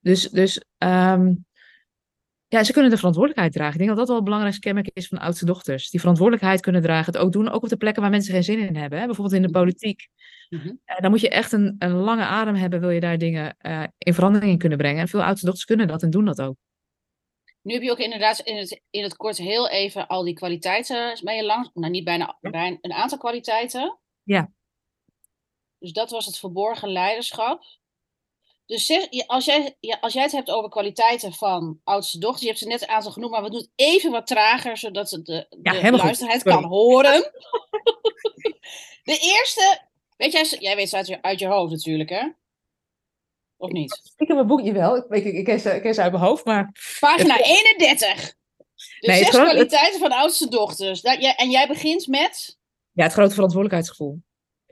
[0.00, 1.34] Dus, dus ehm,
[2.50, 3.72] ja, ze kunnen de verantwoordelijkheid dragen.
[3.72, 5.90] Ik denk dat dat wel het belangrijkste kenmerk is van oudste dochters.
[5.90, 8.58] Die verantwoordelijkheid kunnen dragen, het ook doen, ook op de plekken waar mensen geen zin
[8.58, 8.98] in hebben.
[8.98, 9.06] Hè?
[9.06, 9.58] Bijvoorbeeld in de Mhm.
[9.58, 10.08] politiek.
[10.84, 13.84] Eh, dan moet je echt een, een lange adem hebben, wil je daar dingen eh,
[13.98, 15.00] in verandering in kunnen brengen.
[15.00, 16.56] En veel oudste dochters kunnen dat en doen dat ook.
[17.62, 21.16] Nu heb je ook inderdaad in het, in het kort heel even al die kwaliteiten
[21.36, 21.70] je langs.
[21.74, 23.98] Nou, niet bijna, bijna een aantal kwaliteiten.
[24.22, 24.50] Ja.
[25.78, 27.62] Dus dat was het verborgen leiderschap.
[28.70, 32.40] Dus zeg, je- als, jij, ja, als jij het hebt over kwaliteiten van oudste dochter,
[32.40, 35.10] je hebt ze net een aantal genoemd, maar we doen het even wat trager, zodat
[35.10, 36.40] het de, Ja, luisteraar Sorry.
[36.60, 37.20] kan horen.
[39.10, 39.80] de eerste,
[40.16, 42.28] weet jij, jij weet ze uit je, uit je hoofd natuurlijk, hè?
[43.56, 44.12] Of niet?
[44.16, 44.96] Ik heb een boekje wel.
[44.96, 48.24] Ik, ik, ik, ken, ze, ik ken ze uit mijn hoofd, maar Pagina 31.
[48.24, 51.00] De Nee, zes het- kwaliteiten van oudste dochters.
[51.00, 52.58] Dat, jij, en jij begint met.
[52.92, 54.22] ja, het grote verantwoordelijkheidsgevoel.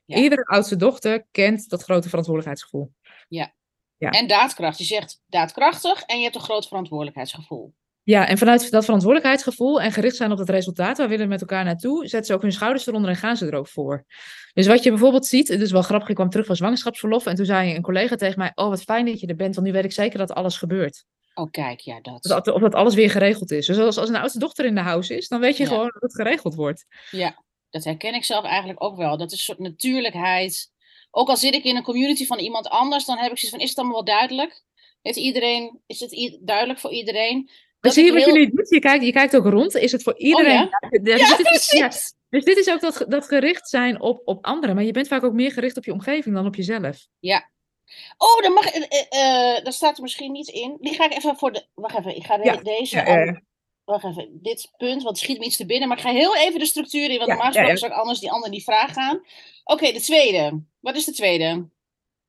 [0.05, 0.17] Ja.
[0.17, 2.93] Iedere oudste dochter kent dat grote verantwoordelijkheidsgevoel.
[3.29, 3.55] Ja.
[3.99, 4.79] En daadkracht.
[4.79, 7.75] Je zegt daadkrachtig en je hebt een groot verantwoordelijkheidsgevoel.
[8.03, 11.41] Ja, en vanuit dat verantwoordelijkheidsgevoel en gericht zijn op het resultaat, waar willen we met
[11.41, 14.05] elkaar naartoe, zetten ze ook hun schouders eronder en gaan ze er ook voor.
[14.53, 17.35] Dus wat je bijvoorbeeld ziet, het is wel grappig, ik kwam terug van zwangerschapsverlof en
[17.35, 19.73] toen zei een collega tegen mij, oh wat fijn dat je er bent, want nu
[19.73, 21.05] weet ik zeker dat alles gebeurt.
[21.35, 22.23] Oh, kijk, ja, dat.
[22.23, 23.67] Dat, of dat alles weer geregeld is.
[23.67, 25.69] Dus als, als een oudste dochter in de huis is, dan weet je Ja.
[25.69, 26.87] gewoon dat het geregeld wordt.
[27.11, 29.17] Ja, dat herken ik zelf eigenlijk ook wel.
[29.17, 30.71] Dat is een soort natuurlijkheid.
[31.11, 33.61] Ook al zit ik in een community van iemand anders, dan heb ik zoiets van,
[33.61, 34.63] is het allemaal wel duidelijk?
[35.03, 37.51] Heeft iedereen, is het duidelijk voor iedereen?
[37.81, 38.67] Dat zie je wat heel- jullie doen?
[38.69, 39.75] Je kijkt, je kijkt ook rond.
[39.75, 40.53] Is het voor iedereen?
[40.53, 40.69] ja?
[40.91, 42.15] Ja, dus Ja, dit is- ja, precies!
[42.29, 44.75] dus dit is ook dat, dat gericht zijn op, op anderen.
[44.75, 47.07] Maar je bent vaak ook meer gericht op je omgeving dan op jezelf.
[48.17, 50.77] Oh, dan mag, eh, eh, eh, daar staat er misschien niet in.
[50.81, 53.19] Die ga ik even voor de, wacht even, ik ga de- Ja, deze, ja, ja,
[53.19, 53.27] ja.
[53.31, 53.47] an-
[53.89, 56.37] wacht even, dit punt, want het schiet me iets te binnen, maar ik ga heel
[56.37, 59.21] even de structuur in, want normaal gesproken zou ik anders die andere die vraag gaan.
[59.65, 60.63] Oké, de tweede.
[60.81, 61.69] Wat is de tweede?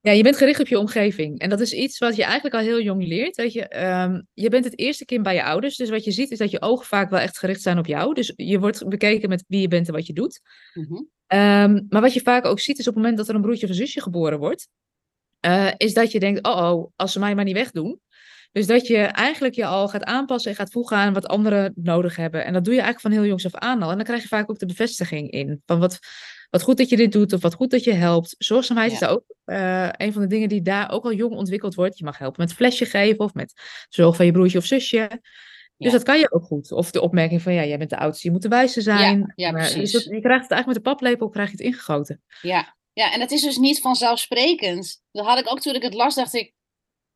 [0.01, 1.39] Ja, je bent gericht op je omgeving.
[1.39, 3.36] En dat is iets wat je eigenlijk al heel jong leert.
[3.36, 5.76] Weet je, Ehm, je bent het eerste kind bij je ouders.
[5.76, 8.14] Dus wat je ziet is dat je ogen vaak wel echt gericht zijn op jou.
[8.14, 10.41] Dus je wordt bekeken met wie je bent en wat je doet.
[10.74, 11.03] Mhm.
[11.28, 13.64] Ehm, maar wat je vaak ook ziet is op het moment dat er een broertje
[13.66, 14.68] of een zusje geboren wordt.
[15.39, 17.99] eh, is dat je denkt, oh oh, als ze mij maar niet wegdoen.
[18.52, 22.16] Dus dat je eigenlijk je al gaat aanpassen en gaat voegen aan wat anderen nodig
[22.16, 22.45] hebben.
[22.45, 23.89] En dat doe je eigenlijk van heel jongs af aan al.
[23.89, 25.62] En dan krijg je vaak ook de bevestiging in.
[25.66, 26.00] Van wat,
[26.50, 28.36] wat goed dat je dit doet of wat goed dat je helpt.
[28.38, 31.76] Zorgzaamheid is daar ook eh, een van de dingen die daar ook al jong ontwikkeld
[31.76, 31.97] wordt.
[31.97, 33.54] Je mag helpen met flesje geven of met
[33.89, 35.08] zorg van je broertje of zusje.
[35.78, 35.97] Dus Ja.
[35.97, 36.72] dat kan je ook goed.
[36.72, 39.34] Of de opmerking van, ja, jij bent de oudste, je moet de wijste zijn.
[39.36, 39.91] ja, Maar- dus precies.
[39.91, 42.22] dat- je krijgt het eigenlijk met de paplepel krijg je het ingegoten.
[42.41, 42.76] Ja.
[42.93, 45.02] ja, en het is dus niet vanzelfsprekend.
[45.12, 46.54] Dat had ik ook toen ik het las, dacht ik,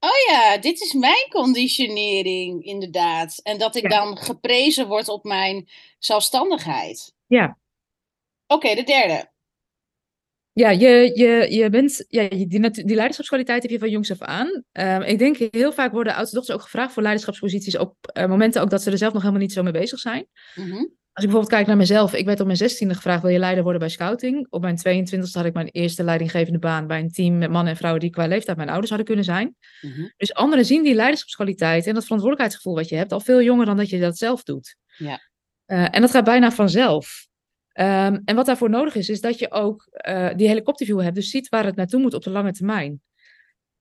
[0.03, 3.39] oh ja, dit is mijn conditionering, inderdaad.
[3.43, 3.89] En dat ik Ja.
[3.89, 7.13] dan geprezen word op mijn zelfstandigheid.
[7.27, 7.57] Ja.
[8.47, 9.31] Oké, de derde.
[10.53, 14.63] Ja, je, je, je bent, ja, die, die leiderschapskwaliteit heb je van jongs af aan.
[14.71, 18.61] Ehm, ik denk heel vaak worden oudste dochters ook gevraagd voor leiderschapsposities op eh, momenten
[18.61, 20.27] ook dat ze er zelf nog helemaal niet zo mee bezig zijn.
[20.55, 20.85] Mhm.
[21.13, 23.63] Als ik bijvoorbeeld kijk naar mezelf, ik werd op mijn zestiende gevraagd, wil je leider
[23.63, 24.47] worden bij scouting?
[24.49, 27.77] Op mijn 22e had ik mijn eerste leidinggevende baan bij een team met mannen en
[27.77, 29.55] vrouwen die qua leeftijd mijn ouders hadden kunnen zijn.
[29.81, 30.07] Mhm.
[30.17, 33.77] Dus anderen zien die leiderschapskwaliteit en dat verantwoordelijkheidsgevoel wat je hebt al veel jonger dan
[33.77, 34.75] dat je dat zelf doet.
[34.97, 35.19] Ja.
[35.65, 37.27] Eh, en dat gaat bijna vanzelf.
[37.71, 41.29] Ehm, en wat daarvoor nodig is, is dat je ook eh, die helikopterview hebt, dus
[41.29, 43.01] ziet waar het naartoe moet op de lange termijn.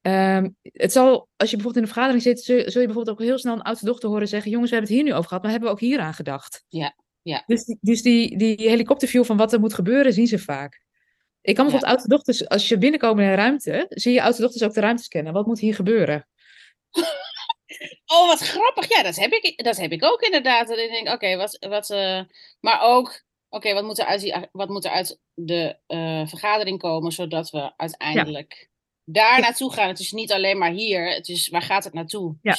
[0.01, 3.27] Ehm, het zal, als je bijvoorbeeld in een vergadering zit, zul, zul je bijvoorbeeld ook
[3.27, 5.43] heel snel een oudste dochter horen zeggen: Jongens, we hebben het hier nu over gehad,
[5.43, 6.65] maar hebben we ook hier aan gedacht?
[6.69, 7.43] Ja, ja.
[7.47, 10.81] Dus, die- dus die, die helikopterview van wat er moet gebeuren, zien ze vaak.
[11.41, 14.63] Ik kan bijvoorbeeld oudste dochters, als je binnenkomen in een ruimte, zie je oudste dochters
[14.65, 15.33] ook de ruimtes kennen.
[15.33, 16.29] Wat moet hier gebeuren?
[18.07, 18.89] Oh, wat grappig.
[18.89, 20.69] Ja, dat heb ik, dat heb ik ook inderdaad.
[20.69, 22.21] Dat ik denk, oké, wat, wat, eh,
[22.61, 26.79] maar ook, oké, wat moet er uit, die, wat moet er uit de eh, vergadering
[26.79, 28.69] komen, zodat we uiteindelijk
[29.05, 29.89] daar naartoe gaan.
[29.89, 32.37] Het is niet alleen maar hier, het is, waar gaat het naartoe?
[32.43, 32.57] Ja.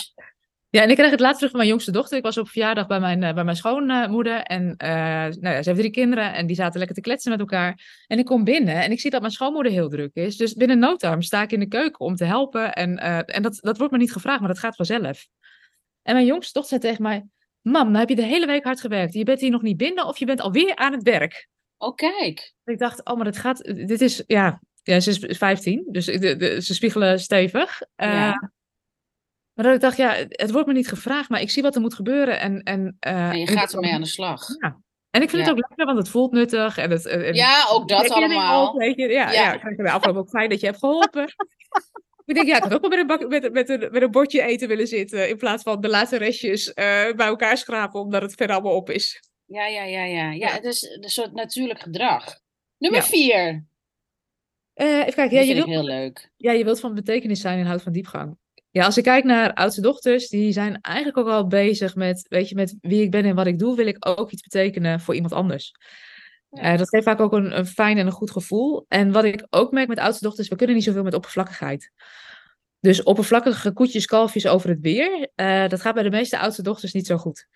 [0.73, 2.17] Ja, en ik kreeg het laatst terug van mijn jongste dochter.
[2.17, 4.41] Ik was op verjaardag bij mijn, eh, bij mijn schoonmoeder.
[4.41, 7.39] En eh, nou ja, ze heeft drie kinderen en die zaten lekker te kletsen met
[7.39, 8.03] elkaar.
[8.07, 10.37] En ik kom binnen en ik zie dat mijn schoonmoeder heel druk is.
[10.37, 12.73] Dus binnen no time sta ik in de keuken om te helpen.
[12.73, 15.27] En, eh, en dat, dat wordt me niet gevraagd, maar dat gaat vanzelf.
[16.01, 17.25] En mijn jongste dochter zei tegen mij...
[17.61, 19.13] Mam, nou heb je de hele week hard gewerkt.
[19.13, 21.47] Je bent hier nog niet binnen of je bent alweer aan het werk.
[21.77, 22.53] Oh, kijk.
[22.65, 23.63] Ik dacht, oh, maar dat gaat...
[23.63, 24.61] Dit is, ja...
[24.83, 27.81] Ja, ze is 15, dus de, de- ze spiegelen stevig.
[27.95, 28.51] Ja.
[29.53, 31.81] Maar dat ik dacht, ja, het wordt me niet gevraagd, maar ik zie wat er
[31.81, 32.39] moet gebeuren.
[32.39, 34.47] En, en, eh, En je en gaat ermee aan de slag.
[34.59, 34.81] Ja.
[35.09, 35.47] En ik vind Ja.
[35.47, 36.77] het ook lekker, want het voelt nuttig.
[36.77, 38.73] En het, en- Ja, ook dat allemaal.
[38.77, 39.07] weet je.
[39.07, 39.41] Ja, Ja.
[39.41, 39.53] ja.
[39.53, 41.23] ik vind het afgelopen ook fijn dat je hebt geholpen.
[42.25, 44.11] ik denk, ja, ik had ook wel met een, bak, met, met, een, met een
[44.11, 45.29] bordje eten willen zitten.
[45.29, 46.85] In plaats van de laatste restjes eh,
[47.15, 49.23] bij elkaar schrapen, omdat het verder allemaal op is.
[49.45, 50.31] Ja, ja, ja, ja.
[50.31, 52.39] Ja, het is een soort natuurlijk gedrag.
[52.77, 53.65] Nummer vier.
[54.73, 56.31] Eh, even kijken, ja, je vind wilt, ik heel leuk.
[56.37, 58.37] ja, je wilt van betekenis zijn en houdt van diepgang.
[58.73, 62.49] Ja, als ik kijk naar oudste dochters, die zijn eigenlijk ook al bezig met, weet
[62.49, 65.15] je, met wie ik ben en wat ik doe, wil ik ook iets betekenen voor
[65.15, 65.75] iemand anders.
[66.49, 66.61] Ja.
[66.61, 68.85] Eh, dat geeft vaak ook een, een fijn en een goed gevoel.
[68.87, 71.91] En wat ik ook merk met oudste dochters, we kunnen niet zoveel met oppervlakkigheid.
[72.79, 76.93] Dus oppervlakkige koetjes, kalfjes over het weer, eh, dat gaat bij de meeste oudste dochters
[76.93, 77.47] niet zo goed.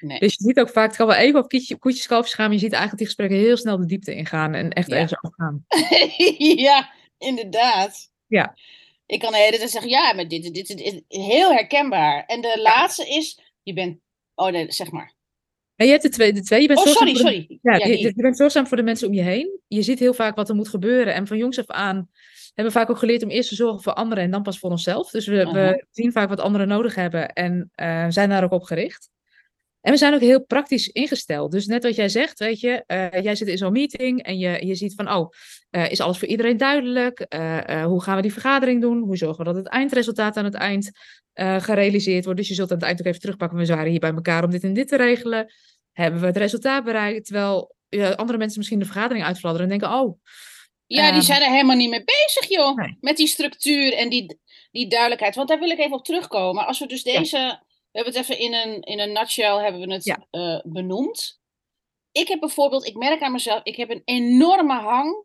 [0.00, 0.18] Nee.
[0.18, 2.54] Dus je ziet ook vaak, het kan wel even op kietje- koetjes, kalfjes gaan, maar
[2.54, 4.96] je ziet eigenlijk die gesprekken heel snel de diepte ingaan en echt Ja.
[4.96, 5.64] ergens afgaan.
[6.68, 8.10] ja, inderdaad.
[8.26, 8.54] Ja.
[9.10, 12.24] Ik kan de hele tijd zeggen, ja, maar dit, dit, dit, dit- heel herkenbaar.
[12.26, 13.98] En de laatste is, je bent,
[14.34, 15.14] oh nee, zeg maar.
[15.76, 16.60] En je hebt de twee, de twee.
[16.60, 17.58] Je bent Oh, sorry, de- sorry.
[17.62, 19.60] Ja, Ja, je, bent zorgzaam voor de mensen om je heen.
[19.66, 21.14] Je ziet heel vaak wat er moet gebeuren.
[21.14, 22.10] En van jongs af aan
[22.54, 24.70] hebben we vaak ook geleerd om eerst te zorgen voor anderen en dan pas voor
[24.70, 25.10] onszelf.
[25.10, 28.62] Dus we, we zien vaak wat anderen nodig hebben en eh, zijn daar ook op
[28.62, 29.10] gericht.
[29.80, 31.52] En we zijn ook heel praktisch ingesteld.
[31.52, 34.66] Dus net wat jij zegt, weet je, eh, jij zit in zo'n meeting en je,
[34.66, 35.30] je ziet van, oh,
[35.70, 37.20] eh, is alles voor iedereen duidelijk?
[37.20, 38.98] Eh, eh, hoe gaan we die vergadering doen?
[39.02, 40.90] Hoe zorgen we dat het eindresultaat aan het eind
[41.34, 42.38] gerealiseerd wordt?
[42.38, 44.50] Dus je zult aan het eind ook even terugpakken, we waren hier bij elkaar om
[44.50, 45.52] dit en dit te regelen.
[45.92, 47.24] Hebben we het resultaat bereikt?
[47.24, 47.74] Terwijl
[48.16, 50.18] andere mensen misschien de vergadering uitfladderen en denken, oh,
[50.86, 52.76] Ja, die Ehm, zijn er helemaal niet mee bezig, joh.
[52.76, 52.96] nee.
[53.00, 54.38] Met die structuur en die...
[54.70, 55.34] die duidelijkheid.
[55.34, 56.66] Want daar wil ik even op terugkomen.
[56.66, 57.36] Als we dus deze,
[57.90, 60.62] we hebben het even in een, in een nutshell hebben we het Ja.
[60.66, 61.38] benoemd.
[62.12, 65.24] Ik heb bijvoorbeeld, ik merk aan mezelf, ik heb een enorme hang.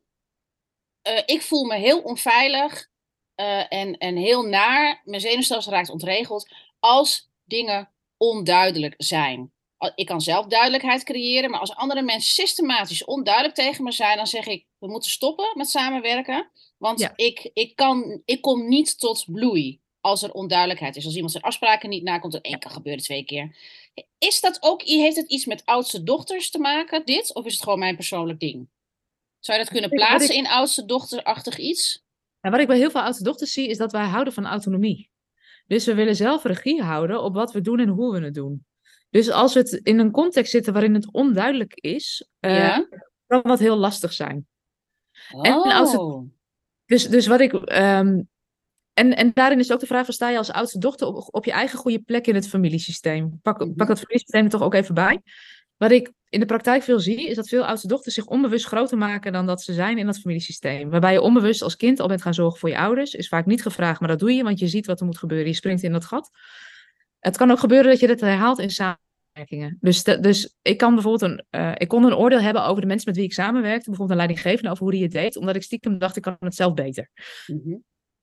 [1.05, 2.89] Eh, ik voel me heel onveilig
[3.35, 5.01] eh, en, en heel naar.
[5.03, 6.49] Mijn zenuwstelsel raakt ontregeld
[6.79, 9.53] als dingen onduidelijk zijn.
[9.95, 14.27] Ik kan zelf duidelijkheid creëren, maar als andere mensen systematisch onduidelijk tegen me zijn, dan
[14.27, 16.49] zeg ik: we moeten stoppen met samenwerken.
[16.77, 17.13] Want Ja.
[17.15, 21.05] ik, ik, kan, ik kom niet tot bloei als er onduidelijkheid is.
[21.05, 23.55] Als iemand zijn afspraken niet nakomt, dan één kan gebeuren, twee keer.
[24.17, 27.33] Is dat ook, heeft het iets met oudste dochters te maken, dit?
[27.33, 28.67] Of is het gewoon mijn persoonlijk ding?
[29.45, 32.03] Zou je dat kunnen plaatsen in oudste dochterachtig iets?
[32.41, 35.09] En wat ik bij heel veel oudste dochters zie, is dat wij houden van autonomie.
[35.67, 38.65] Dus we willen zelf regie houden op wat we doen en hoe we het doen.
[39.09, 42.77] Dus als we het in een context zitten waarin het onduidelijk is, eh,
[43.27, 44.47] kan dat heel lastig zijn.
[45.41, 46.29] En als het- Oh.
[46.85, 47.53] Dus, dus wat ik.
[47.53, 48.21] ehm,
[48.93, 51.45] en, en daarin is ook de vraag: van, sta je als oudste dochter op, op
[51.45, 53.39] je eigen goede plek in het familiesysteem?
[53.41, 53.73] Pak, Mhm.
[53.73, 55.21] pak dat familiesysteem er toch ook even bij.
[55.77, 58.97] Wat ik in de praktijk veel zie, is dat veel oudste dochters zich onbewust groter
[58.97, 60.89] maken dan dat ze zijn in dat familiesysteem.
[60.89, 63.13] Waarbij je onbewust als kind al bent gaan zorgen voor je ouders.
[63.13, 65.47] Is vaak niet gevraagd, maar dat doe je, want je ziet wat er moet gebeuren.
[65.47, 66.29] Je springt in dat gat.
[67.19, 69.77] Het kan ook gebeuren dat je dit herhaalt in samenwerkingen.
[69.79, 72.87] Dus, de- dus ik kan bijvoorbeeld een, eh, ik kon een oordeel hebben over de
[72.87, 73.89] mensen met wie ik samenwerkte.
[73.89, 75.37] Bijvoorbeeld een leidinggevende over hoe die het deed.
[75.37, 77.09] Omdat ik stiekem dacht, ik kan het zelf beter.
[77.47, 77.73] Mhm.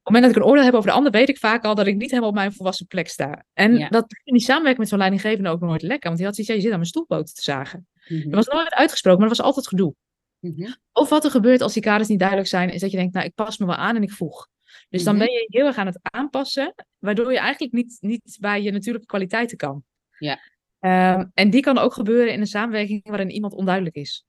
[0.04, 1.74] Op het moment dat ik een oordeel heb over de ander, weet ik vaak al
[1.74, 3.44] dat ik niet helemaal op mijn volwassen plek sta.
[3.52, 3.88] En Ja.
[3.88, 6.06] dat in die samenwerking met zo'n leidinggevende ook nooit lekker.
[6.06, 7.86] Want die had zoiets, ja, je zit aan mijn stoelpoten te zagen.
[8.12, 8.30] Mhm.
[8.30, 9.94] Dat was nooit uitgesproken, maar dat was altijd gedoe.
[10.38, 10.72] Mhm.
[10.92, 13.26] Of wat er gebeurt als die kaders niet duidelijk zijn, is dat je denkt, nou,
[13.26, 14.48] ik pas me wel aan en ik voeg.
[14.88, 15.24] Dus dan Mhm.
[15.24, 19.06] ben je heel erg aan het aanpassen, waardoor je eigenlijk niet, niet bij je natuurlijke
[19.08, 19.84] kwaliteiten kan.
[20.18, 20.38] Ja.
[20.78, 24.24] Ehm, en die kan ook gebeuren in een samenwerking waarin iemand onduidelijk is.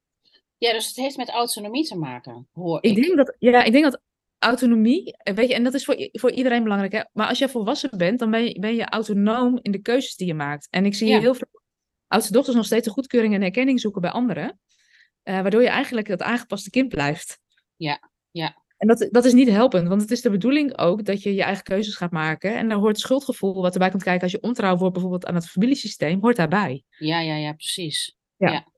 [0.58, 2.98] Ja, dus het heeft met autonomie te maken, hoor ik.
[2.98, 4.02] Ik denk dat, ja, ik denk dat
[4.40, 7.02] autonomie, eh, weet je, en dat is voor, voor iedereen belangrijk, hè?
[7.14, 10.28] maar als je volwassen bent, dan ben je, ben je autonoom in de keuzes die
[10.28, 10.68] je maakt.
[10.70, 11.20] En ik zie Ja.
[11.20, 11.48] heel veel
[12.14, 14.60] oudste dochters nog steeds de goedkeuring en erkenning zoeken bij anderen,
[15.24, 17.40] eh, waardoor je eigenlijk dat aangepaste kind blijft.
[17.76, 18.62] Ja, ja.
[18.78, 21.44] En dat, dat is niet helpend, want het is de bedoeling ook dat je je
[21.44, 22.56] eigen keuzes gaat maken.
[22.56, 25.50] En daar hoort schuldgevoel wat erbij komt kijken als je ontrouw wordt bijvoorbeeld aan het
[25.50, 26.84] familiesysteem, hoort daarbij.
[26.98, 28.18] Ja, ja, ja, precies.
[28.38, 28.72] Ja.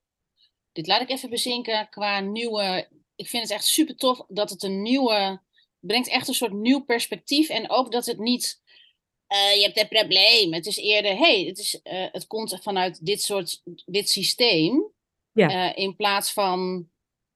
[0.72, 2.88] Dit laat ik even bezinken qua nieuwe.
[3.16, 5.40] Ik vind het echt super tof dat het een nieuwe.
[5.80, 7.48] brengt echt een soort nieuw perspectief.
[7.48, 8.60] En ook dat het niet.
[9.26, 10.52] Eh, je hebt een probleem.
[10.52, 11.16] Het is eerder.
[11.16, 13.62] hey, het, is, eh, het komt vanuit dit soort.
[13.86, 14.92] dit systeem.
[15.32, 15.72] Ja.
[15.72, 16.88] Eh, in plaats van.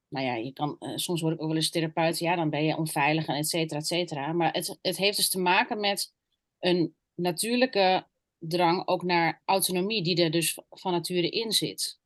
[0.07, 2.19] Nou ja, je kan, soms word ik ook wel eens therapeut.
[2.19, 4.33] Ja, dan ben je onveilig en et cetera, et cetera.
[4.33, 6.13] Maar het, het heeft dus te maken met
[6.59, 12.00] een natuurlijke drang ook naar autonomie, die er dus van nature in zit.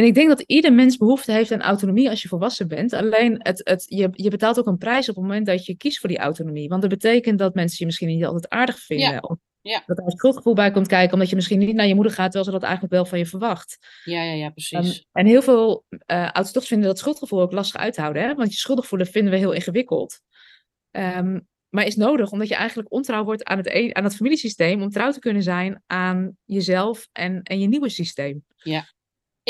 [0.00, 2.92] En ik denk dat ieder mens behoefte heeft aan autonomie als je volwassen bent.
[2.92, 5.98] Alleen het, het, je, je betaalt ook een prijs op het moment dat je kiest
[5.98, 6.68] voor die autonomie.
[6.68, 9.28] Want dat betekent dat mensen je misschien niet altijd aardig vinden.
[9.28, 9.82] Of ja.
[9.86, 12.24] Dat er een schuldgevoel bij komt kijken, omdat je misschien niet naar je moeder gaat,
[12.24, 13.78] terwijl ze dat eigenlijk wel van je verwacht.
[14.04, 14.98] Ja, ja, ja, precies.
[14.98, 18.22] Um, en heel veel uh, ouders toch vinden dat schuldgevoel ook lastig uit te houden.
[18.22, 18.34] Hè?
[18.34, 20.20] Want je schuldig voelen vinden we heel ingewikkeld.
[20.90, 24.82] Um, maar is nodig, omdat je eigenlijk ontrouw wordt aan het, e aan het familiesysteem,
[24.82, 28.44] om trouw te kunnen zijn aan jezelf en, en je nieuwe systeem.
[28.56, 28.84] Ja,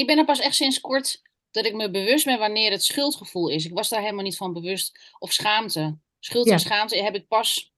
[0.01, 3.48] ik ben er pas echt sinds kort dat ik me bewust ben wanneer het schuldgevoel
[3.48, 3.64] is.
[3.64, 5.14] Ik was daar helemaal niet van bewust.
[5.18, 5.98] Of schaamte.
[6.18, 6.53] Schuld Ja.
[6.53, 7.72] en schaamte heb ik pas,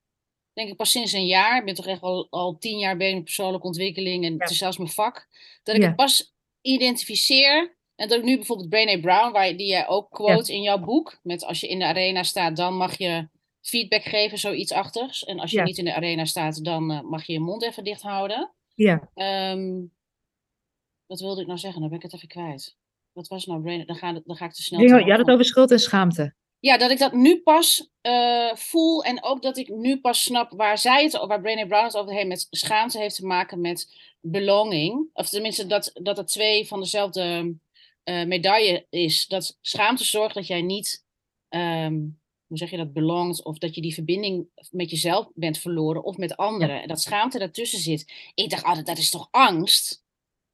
[0.52, 1.58] denk ik pas sinds een jaar.
[1.58, 4.24] Ik ben toch echt al, al tien jaar bezig met persoonlijke ontwikkeling.
[4.24, 4.38] En Ja.
[4.38, 5.28] het is zelfs mijn vak.
[5.62, 5.86] Dat ik Ja.
[5.86, 7.76] het pas identificeer.
[7.96, 11.18] En dat ik nu bijvoorbeeld Brené Brown, waar, die jij ook quote in jouw boek.
[11.22, 13.28] Met als je in de arena staat, dan mag je
[13.60, 15.24] feedback geven, zoiets achtigs.
[15.24, 17.84] En als je niet in de arena staat, dan eh, mag je je mond even
[17.84, 18.52] dicht houden.
[18.74, 19.80] Ja, Ehm,
[21.12, 21.80] wat wilde ik nou zeggen?
[21.80, 22.76] Dan ben ik het even kwijt.
[23.12, 23.84] Wat was nou Brené?
[23.84, 24.80] Dan, ga, dan ga ik te snel.
[24.80, 26.34] je te had het over schuld en schaamte.
[26.58, 30.52] Ja, dat ik dat nu pas eh, voel en ook dat ik nu pas snap
[30.52, 33.96] waar zij het, waar Brené Brown het over heeft met schaamte heeft te maken met
[34.20, 35.08] belonging.
[35.12, 37.54] Of tenminste dat, dat het twee van dezelfde
[38.02, 39.26] eh, medaille is.
[39.26, 41.04] Dat schaamte zorgt dat jij niet,
[41.48, 41.94] ehm,
[42.46, 46.16] hoe zeg je dat, belongt of dat je die verbinding met jezelf bent verloren of
[46.16, 46.82] met anderen.
[46.82, 48.12] En dat schaamte daartussen zit.
[48.34, 50.04] Ik dacht altijd, dat is toch angst?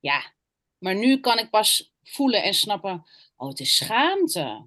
[0.00, 0.36] Ja,
[0.78, 3.04] maar nu kan ik pas voelen en snappen,
[3.36, 4.66] oh het is schaamte.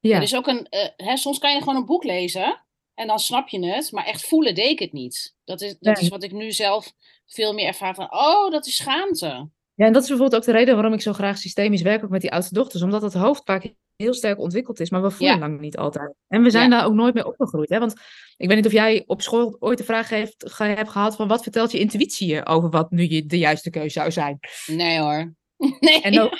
[0.00, 0.16] Ja.
[0.16, 2.62] Er is ook een, eh, hè, soms kan je gewoon een boek lezen
[2.94, 5.34] en dan snap je het, maar echt voelen deed ik het niet.
[5.44, 6.02] Dat is, dat Nee.
[6.04, 6.92] is wat ik nu zelf
[7.26, 9.48] veel meer ervaar van, oh, dat is schaamte.
[9.74, 12.10] Ja, en dat is bijvoorbeeld ook de reden waarom ik zo graag systemisch werk ook
[12.10, 12.82] met die oudste dochters.
[12.82, 15.40] Omdat het hoofd vaak heel sterk ontwikkeld is, maar we voelen Ja.
[15.40, 16.14] lang niet altijd.
[16.28, 16.76] En we zijn Ja.
[16.78, 17.68] daar ook nooit mee opgegroeid.
[17.68, 17.78] Hè?
[17.78, 17.94] Want
[18.36, 21.28] ik weet niet of jij op school ooit de vraag heeft, ge- hebt gehad van
[21.28, 24.38] wat vertelt je intuïtie je over wat nu je de juiste keuze zou zijn?
[24.66, 25.34] Nee hoor.
[25.80, 26.00] Nee.
[26.02, 26.32] En ook,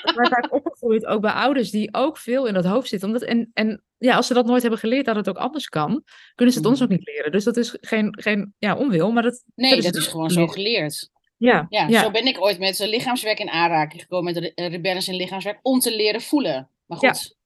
[0.50, 3.08] opgegroeid ook bij ouders die ook veel in dat hoofd zitten.
[3.08, 6.02] Omdat, en, en ja, als ze dat nooit hebben geleerd dat het ook anders kan,
[6.34, 7.32] kunnen ze het ons ook niet leren.
[7.32, 9.44] Dus dat is geen, geen ja, onwil, maar dat...
[9.54, 11.10] Nee, dat is gewoon zo geleerd.
[11.36, 12.00] Ja, Ja, ja.
[12.02, 15.58] zo ben ik ooit met eh, lichaamswerk in aanraking gekomen met re- rebellens in lichaamswerk
[15.62, 16.68] om te leren voelen.
[16.86, 17.36] Maar goed.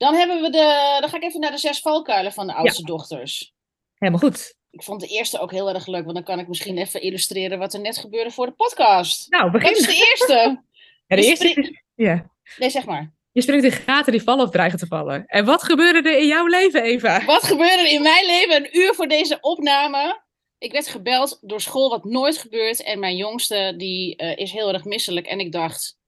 [0.00, 0.96] Dan hebben we de.
[1.00, 3.52] Dan ga ik even naar de zes valkuilen van de oudste dochters.
[3.98, 4.54] helemaal goed.
[4.70, 7.58] Ik vond de eerste ook heel erg leuk, want dan kan ik misschien even illustreren
[7.58, 9.30] wat er net gebeurde voor de podcast.
[9.30, 9.68] Nou, begin.
[9.68, 10.62] Wat is de eerste?
[11.06, 12.30] Ja, de eerste is- ja.
[12.58, 13.12] Nee, zeg maar.
[13.32, 15.26] Je springt in gaten die vallen of dreigen te vallen.
[15.26, 17.24] En wat gebeurde er in jouw leven, Eva?
[17.24, 20.20] Wat gebeurde er in mijn leven een uur voor deze opname?
[20.58, 22.82] Ik werd gebeld door school, wat nooit gebeurt.
[22.82, 25.26] En mijn jongste, die eh, is heel erg misselijk.
[25.26, 25.98] En ik dacht,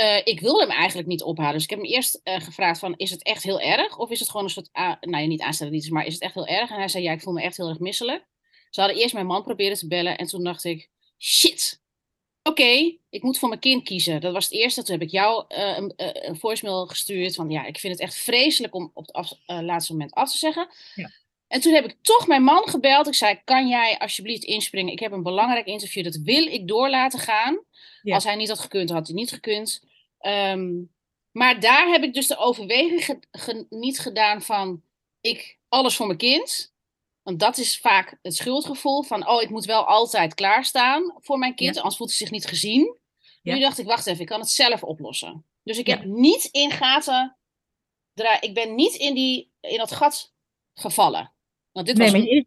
[0.00, 1.52] eh, ik wil hem eigenlijk niet ophalen.
[1.52, 3.98] Dus ik heb hem eerst eh, gevraagd van, is het echt heel erg?
[3.98, 6.46] Of is het gewoon een soort, nou ja, niet aanstelling, maar is het echt heel
[6.46, 6.70] erg?
[6.70, 8.26] En hij zei, ja, ik voel me echt heel erg misselijk.
[8.70, 10.18] Ze hadden eerst mijn man proberen te bellen.
[10.18, 10.88] En toen dacht ik,
[11.18, 11.80] shit.
[12.42, 14.20] Oké, ik moet voor mijn kind kiezen.
[14.20, 14.82] Dat was het eerste.
[14.82, 17.34] Toen heb ik jou eh, een, een voicemail gestuurd.
[17.34, 20.38] Van ja, ik vind het echt vreselijk om op het af- laatste moment af te
[20.38, 20.68] zeggen.
[20.94, 21.10] Ja.
[21.48, 23.06] En toen heb ik toch mijn man gebeld.
[23.06, 24.92] Ik zei: Kan jij alsjeblieft inspringen?
[24.92, 26.04] Ik heb een belangrijk interview.
[26.04, 27.60] Dat wil ik door laten gaan.
[28.02, 28.14] Ja.
[28.14, 29.82] Als hij niet had gekund, had hij niet gekund.
[30.20, 30.70] Ehm,
[31.30, 34.82] maar daar heb ik dus de overweging ge- ge- niet gedaan van:
[35.20, 36.72] ik alles voor mijn kind.
[37.22, 41.54] Want dat is vaak het schuldgevoel van: oh, ik moet wel altijd klaarstaan voor mijn
[41.54, 42.98] kind, anders voelt hij zich niet gezien.
[43.42, 43.54] Ja.
[43.54, 45.44] Nu dacht ik: wacht even, ik kan het zelf oplossen.
[45.62, 45.96] Dus ik Ja.
[45.96, 47.34] heb niet in gaten.
[48.40, 50.32] Ik ben niet in, die, in dat gat
[50.74, 51.32] gevallen.
[51.72, 52.46] Want dit Nee, was maar je,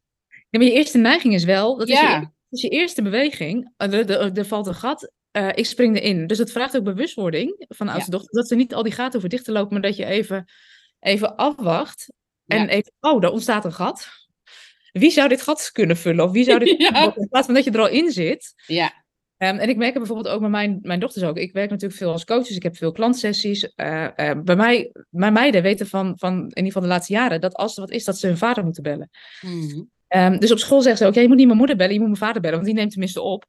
[0.49, 4.09] maar je eerste neiging is wel, dat is, je, dat is je eerste beweging, er,
[4.11, 6.27] er, er valt een gat, eh, ik spring erin.
[6.27, 9.11] Dus het vraagt ook bewustwording van de oudste dochter, dat ze niet al die gaten
[9.11, 10.45] hoeven dicht te lopen, maar dat je even,
[10.99, 12.13] even afwacht
[12.45, 12.67] en Ja.
[12.67, 14.07] even, oh, daar ontstaat een gat.
[14.91, 16.25] Wie zou dit gat kunnen vullen?
[16.25, 17.15] Of wie zou dit, Ja.
[17.15, 18.53] in plaats van dat je er al in zit.
[18.65, 19.03] Ja,
[19.43, 21.37] Ehm, en ik merk het bijvoorbeeld ook met mijn, mijn dochters ook.
[21.37, 23.73] Ik werk natuurlijk veel als coach, dus ik heb veel klantsessies.
[23.75, 27.41] Eh, eh, bij mij, mijn meiden weten van, van in ieder geval de laatste jaren,
[27.41, 29.09] dat als er wat is, dat ze hun vader moeten bellen.
[29.41, 29.81] Mhm.
[30.13, 31.99] Ehm, dus op school zeggen ze ook, ja, je moet niet mijn moeder bellen, je
[31.99, 33.45] moet mijn vader bellen, want die neemt tenminste op.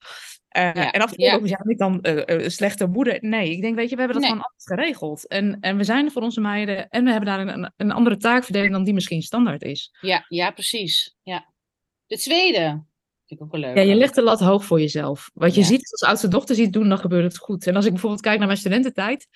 [0.49, 1.35] Eh, Ja, En af en toe ja.
[1.35, 3.19] ook, ja, ben ik dan eh, eh, een slechte moeder?
[3.21, 4.39] Nee, ik denk, weet je, we hebben dat Nee.
[4.39, 5.27] gewoon anders geregeld.
[5.29, 8.17] En, en we zijn er voor onze meiden en we hebben daar een, een andere
[8.17, 9.97] taakverdeling dan die misschien standaard is.
[10.01, 11.17] ja, ja, precies.
[11.23, 11.53] Ja.
[12.07, 12.61] De tweede.
[13.27, 13.77] Vind ik ook wel leuk.
[13.77, 15.31] Ja, je legt de lat hoog voor jezelf.
[15.35, 15.67] Wat je Ja.
[15.67, 17.67] ziet als oudste dochter ziet doen, dan gebeurt het goed.
[17.67, 19.27] En als ik bijvoorbeeld kijk naar mijn studententijd.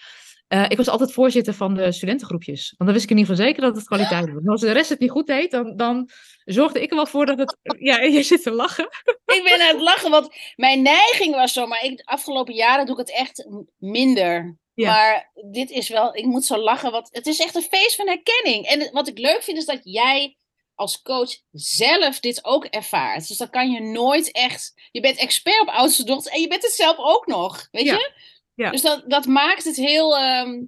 [0.69, 2.75] ik was altijd voorzitter van de studentengroepjes.
[2.77, 4.43] Want dan wist ik in ieder geval zeker dat het kwaliteit was.
[4.43, 6.09] En als de rest het niet goed deed, dan, dan
[6.53, 7.57] zorgde ik er wel voor dat het...
[7.79, 8.89] Ja, je zit te lachen.
[9.27, 12.87] Ik ben aan het lachen, want mijn neiging was zo, maar ik, de afgelopen jaren
[12.87, 13.47] doe ik het echt
[13.79, 14.59] minder.
[14.75, 14.91] Ja.
[14.93, 18.07] Maar dit is wel, ik moet zo lachen, want het is echt een feest van
[18.07, 18.67] herkenning.
[18.67, 20.37] En wat ik leuk vind is dat jij
[20.75, 23.29] als coach zelf dit ook ervaart.
[23.29, 26.63] Dus dan kan je nooit echt, je bent expert op oudste dochter en je bent
[26.63, 27.95] het zelf ook nog, weet Ja.
[27.95, 28.13] je?
[28.55, 28.71] Ja.
[28.71, 30.65] Dus dat, dat maakt het heel, ehm,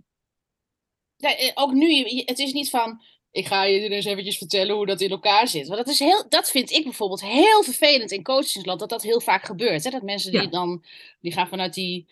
[1.16, 4.86] ja, eh, ook nu, het is niet van, ik ga je eens eventjes vertellen hoe
[4.86, 5.66] dat in elkaar zit.
[5.66, 9.20] Want dat, is heel, dat vind ik bijvoorbeeld heel vervelend in coachingsland, dat dat heel
[9.20, 9.84] vaak gebeurt.
[9.84, 9.90] Hè?
[9.90, 10.46] Dat mensen die Ja.
[10.46, 10.84] dan,
[11.20, 12.06] die gaan vanuit die,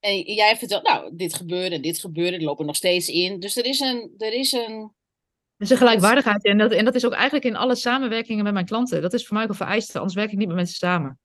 [0.00, 3.40] en jij vertelt, nou, dit gebeurde en dit gebeurde, die lopen nog steeds in.
[3.40, 4.92] Dus er is een, er is een,
[5.56, 6.44] Dus een gelijkwaardigheid.
[6.44, 9.02] En dat, en dat is ook eigenlijk in alle samenwerkingen met mijn klanten.
[9.02, 11.18] Dat is voor mij ook een vereiste, anders werk ik niet met mensen samen.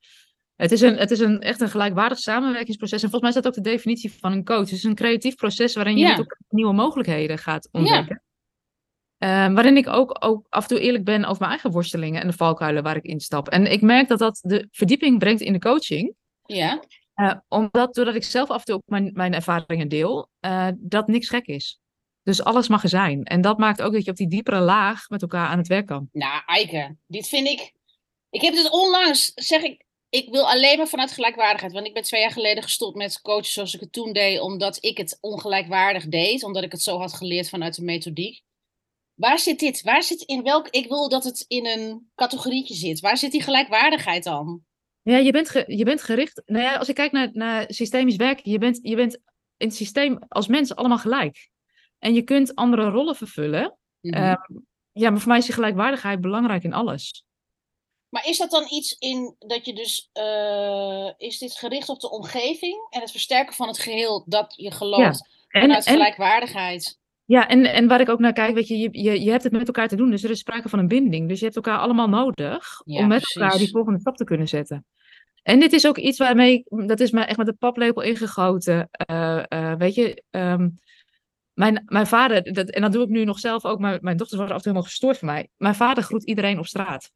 [0.55, 3.03] Het is, een, het is een, echt een gelijkwaardig samenwerkingsproces.
[3.03, 4.59] En volgens mij is dat ook de definitie van een coach.
[4.59, 6.25] Het is een creatief proces waarin je Ja.
[6.49, 8.23] nieuwe mogelijkheden gaat ontdekken.
[9.20, 12.28] Ehm, waarin ik ook, ook af en toe eerlijk ben over mijn eigen worstelingen en
[12.28, 13.47] de valkuilen waar ik instap.
[13.47, 16.15] En ik merk dat dat de verdieping brengt in de coaching.
[16.45, 16.82] ja,
[17.13, 21.07] Eh, omdat, doordat ik zelf af en toe ook mijn, mijn ervaringen deel, eh, dat
[21.07, 21.80] niks gek is.
[22.24, 23.24] Dus alles mag er zijn.
[23.24, 25.86] En dat maakt ook dat je op die diepere laag met elkaar aan het werk
[25.86, 26.09] kan.
[26.11, 27.74] nou, Eike, dit vind ik,
[28.30, 31.74] ik heb dit onlangs, zeg ik, ik wil alleen maar vanuit gelijkwaardigheid.
[31.74, 34.84] Want ik ben twee jaar geleden gestopt met coachen zoals ik het toen deed, omdat
[34.84, 38.41] ik het ongelijkwaardig deed, omdat ik het zo had geleerd vanuit de methodiek.
[39.20, 39.82] Waar zit dit?
[39.82, 40.67] Waar zit in welk?
[40.67, 42.99] Ik wil dat het in een categorietje zit.
[42.99, 44.61] Waar zit die gelijkwaardigheid dan?
[45.01, 46.41] Ja, je bent, ge- je bent gericht.
[46.45, 49.13] Nou ja, als ik kijk naar, naar systemisch werken, je bent, je bent
[49.57, 51.49] in het systeem als mens allemaal gelijk.
[51.99, 53.78] En je kunt andere rollen vervullen.
[54.01, 54.13] Mhm.
[54.15, 54.59] Ehm,
[54.91, 57.24] ja, maar voor mij is die gelijkwaardigheid belangrijk in alles.
[58.09, 62.11] Maar is dat dan iets in dat je dus, eh, is dit gericht op de
[62.11, 66.98] omgeving en het versterken van het geheel dat je gelooft En, vanuit en, gelijkwaardigheid?
[67.30, 69.51] Ja, en, en waar ik ook naar kijk, weet je, je, je, je hebt het
[69.51, 70.09] met elkaar te doen.
[70.09, 71.27] Dus er is sprake van een binding.
[71.30, 73.41] Dus je hebt elkaar allemaal nodig Ja, om met precies.
[73.41, 74.86] elkaar die volgende stap te kunnen zetten.
[75.43, 78.88] En dit is ook iets waarmee, dat is mij echt met de paplepel ingegoten.
[78.91, 80.69] eh, eh, weet je, ehm,
[81.53, 84.39] mijn, mijn vader, dat, en dat doe ik nu nog zelf ook, mijn, mijn dochters
[84.39, 85.47] worden af en toe helemaal gestoord van mij.
[85.57, 87.11] Mijn vader groet iedereen op straat.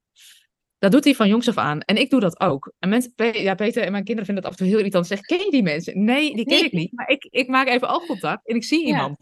[0.78, 1.82] Dat doet hij van jongs af aan.
[1.82, 2.74] En ik doe dat ook.
[2.80, 5.07] En mensen, ja, Peter en mijn kinderen vinden het af en toe heel irritant.
[5.07, 6.03] Zeg, ken je die mensen?
[6.03, 6.66] Nee, die ken Nee.
[6.66, 6.91] ik niet.
[6.91, 8.88] Maar ik, ik maak even oogcontact en ik zie Ja.
[8.88, 9.18] iemand.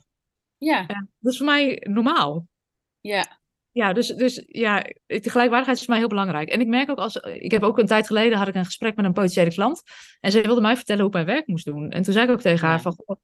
[0.66, 2.48] Ja, Ja, dat is voor mij normaal.
[3.00, 3.40] ja,
[3.72, 6.50] Ja, dus, dus ja, de gelijkwaardigheid is voor mij heel belangrijk.
[6.50, 8.96] En ik merk ook als, ik heb ook een tijd geleden had ik een gesprek
[8.96, 9.82] met een potentiële klant.
[10.20, 11.90] En ze wilde mij vertellen hoe ik mijn werk moest doen.
[11.90, 12.82] En toen zei ik ook tegen haar Ja.
[12.82, 13.18] van,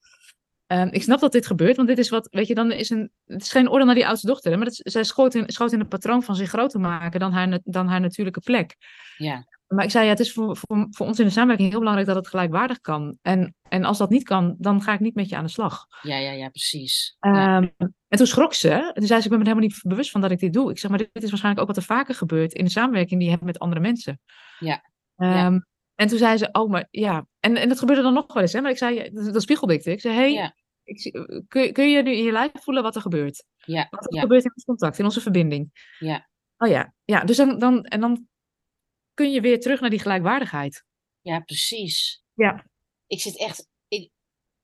[0.67, 3.11] ehm, ik snap dat dit gebeurt, want dit is wat, weet je, dan is een,
[3.25, 5.71] het is geen oordeel naar die oudste dochter, hè, maar is- zij schoot in, schoot
[5.71, 8.75] in het patroon van zich groter maken dan haar, dan haar natuurlijke plek.
[9.17, 11.79] ja, Maar ik zei, ja, het is voor, voor, voor ons in de samenwerking heel
[11.79, 13.17] belangrijk dat het gelijkwaardig kan.
[13.21, 15.85] En, en als dat niet kan, dan ga ik niet met je aan de slag.
[16.01, 17.15] ja, ja, ja, precies.
[17.19, 17.67] Ja, Ehm,
[18.07, 18.69] en toen schrok ze.
[18.71, 20.69] En toen zei ze, ik ben me helemaal niet bewust van dat ik dit doe.
[20.71, 23.29] Ik zeg, maar dit is waarschijnlijk ook wat er vaker gebeurt in de samenwerking die
[23.29, 24.19] je hebt met andere mensen.
[24.59, 24.81] Ja,
[25.15, 25.45] ja.
[25.45, 25.59] Ehm,
[25.95, 27.25] En toen zei ze, oh, maar ja.
[27.47, 28.61] En, en dat gebeurde dan nog wel eens, hè.
[28.61, 29.85] Maar ik zei, dat, spiegelde ik.
[29.85, 31.11] Ik zei, hey, ja, ik zie-
[31.47, 33.43] kun, kun je nu in je lijf voelen wat er gebeurt?
[33.57, 35.89] ja, Wat er ja, gebeurt in ons contact, in onze verbinding?
[35.99, 37.23] ja, Oh ja, ja.
[37.23, 38.27] Dus dan, dan, en dan
[39.13, 40.83] kun je weer terug naar die gelijkwaardigheid.
[41.21, 42.23] ja, precies.
[42.33, 42.65] Ja.
[43.07, 44.11] Ik zit echt, ik,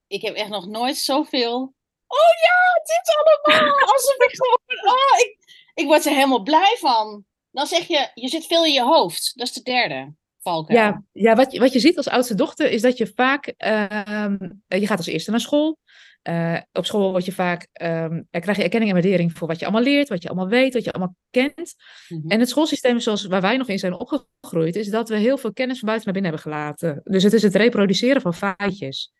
[0.07, 1.75] ik heb echt nog nooit zoveel.
[2.07, 3.79] Oh ja, dit allemaal.
[3.81, 5.37] Alsof ik gewoon, oh, ik,
[5.73, 7.25] ik word er helemaal blij van.
[7.51, 9.31] Dan zeg je, je zit veel in je hoofd.
[9.35, 10.13] Dat is de derde
[10.43, 10.79] valkuil.
[10.79, 14.37] Ja, ja wat, je, wat je ziet als oudste dochter is dat je vaak, ehm,
[14.67, 15.77] eh, je gaat als eerste naar school.
[16.21, 19.65] Eh, op school word je vaak, ehm, krijg je erkenning en waardering voor wat je
[19.65, 21.75] allemaal leert, wat je allemaal weet, wat je allemaal kent.
[22.07, 22.27] Mhm.
[22.27, 25.53] En het schoolsysteem zoals waar wij nog in zijn opgegroeid, is dat we heel veel
[25.53, 27.01] kennis van buiten naar binnen hebben gelaten.
[27.03, 29.13] Dus het is het reproduceren van feitjes.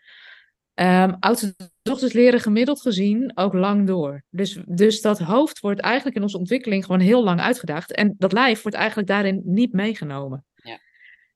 [0.73, 4.23] Ehm oudste dochters leren gemiddeld gezien ook lang door.
[4.29, 7.91] Dus, dus dat hoofd wordt eigenlijk in onze ontwikkeling gewoon heel lang uitgedaagd.
[7.91, 10.45] En dat lijf wordt eigenlijk daarin niet meegenomen.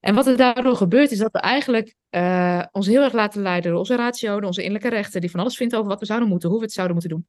[0.07, 3.69] En wat er daardoor gebeurt, is dat we eigenlijk eh, ons heel erg laten leiden
[3.69, 6.29] door onze ratio, door onze innerlijke rechten, die van alles vindt over wat we zouden
[6.29, 7.27] moeten, hoe we het zouden moeten doen.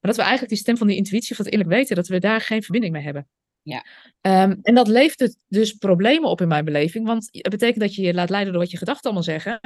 [0.00, 2.18] Maar dat we eigenlijk die stem van die intuïtie, van het innerlijk weten, dat we
[2.18, 3.28] daar geen verbinding mee hebben.
[3.62, 3.84] Ja.
[4.20, 8.02] Ehm, en dat levert dus problemen op in mijn beleving, want het betekent dat je
[8.02, 9.60] je laat leiden door wat je gedachten allemaal zeggen.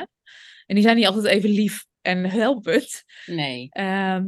[0.67, 3.03] En die zijn niet altijd even lief en helpend.
[3.27, 3.67] Nee.
[3.71, 4.25] Ehm,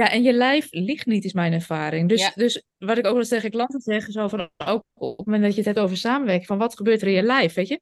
[0.00, 2.08] ja, en je lijf ligt niet, is mijn ervaring.
[2.08, 2.32] Dus, Ja.
[2.34, 5.42] dus wat ik ook wel eens tegen klanten zeg, zo van, ook op het moment
[5.44, 7.80] dat je het hebt over samenwerking, van wat gebeurt er in je lijf, weet je?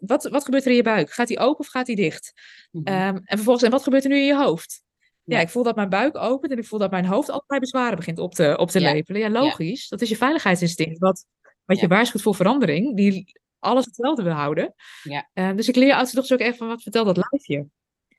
[0.00, 1.10] Wat, wat gebeurt er in je buik?
[1.12, 2.32] Gaat die open of gaat die dicht?
[2.70, 2.86] Mhm.
[2.86, 4.82] Ehm, en vervolgens, en wat gebeurt er nu in je hoofd?
[5.24, 5.42] Ja, Ja.
[5.42, 8.18] ik voel dat mijn buik opent en ik voel dat mijn hoofd allerlei bezwaren begint
[8.18, 8.92] op te, op te Ja.
[8.92, 9.20] lepelen.
[9.20, 9.88] Ja, logisch.
[9.88, 11.26] Dat is je veiligheidsinstinct, wat,
[11.64, 14.74] wat je waarschuwt voor verandering, die alles hetzelfde wil houden.
[15.02, 15.30] Ja.
[15.32, 17.66] Ehm, dus ik leer oudste dochters ook echt van, wat vertelt dat lijfje?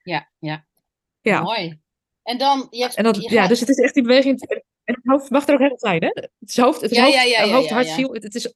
[0.04, 0.66] Ja, ja.
[1.22, 1.42] Ja.
[1.42, 1.80] Mooi.
[2.24, 4.42] En dan, je hebt, En dat, je ja, gaat- dus het is echt die beweging.
[4.84, 6.08] En het hoofd mag er ook heel zijn, hè?
[6.14, 8.14] Het is hoofd, het is Ja, hoofd, ja, ja, ja, hoofd ja, hart, ziel.
[8.14, 8.54] Het, het is, het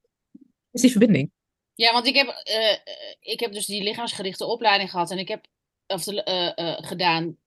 [0.72, 1.32] is die verbinding.
[1.76, 2.78] Ja, want ik heb, eh,
[3.20, 5.46] ik heb dus die lichaamsgerichte opleiding gehad en ik heb
[5.88, 7.38] of de, eh, eh, gedaan,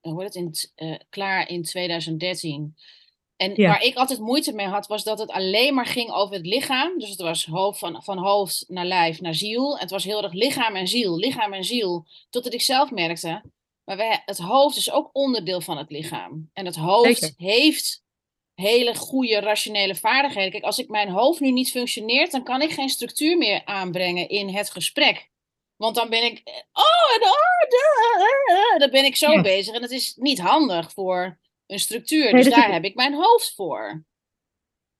[0.00, 2.76] hoe heet het, in, klaar in 2013.
[3.36, 3.68] En Ja.
[3.68, 6.98] waar ik altijd moeite mee had, was dat het alleen maar ging over het lichaam.
[6.98, 9.78] Dus het was hoofd, van, van hoofd naar lijf naar ziel.
[9.78, 12.06] Het was heel erg lichaam en ziel, lichaam en ziel.
[12.30, 13.42] Totdat ik zelf merkte,
[13.84, 16.50] maar wij, het hoofd is ook onderdeel van het lichaam.
[16.52, 17.34] En het hoofd Zeker.
[17.36, 18.02] heeft
[18.54, 20.50] hele goede rationele vaardigheden.
[20.50, 24.28] Kijk, als ik mijn hoofd nu niet functioneert, dan kan ik geen structuur meer aanbrengen
[24.28, 25.30] in het gesprek.
[25.76, 27.32] Want dan ben ik, oh, en oh,
[27.68, 29.40] eh, eh, dan ben ik zo Ja.
[29.42, 29.74] bezig.
[29.74, 32.32] En dat is niet handig voor een structuur.
[32.32, 34.04] Nee, dus daar is- heb ik mijn hoofd voor.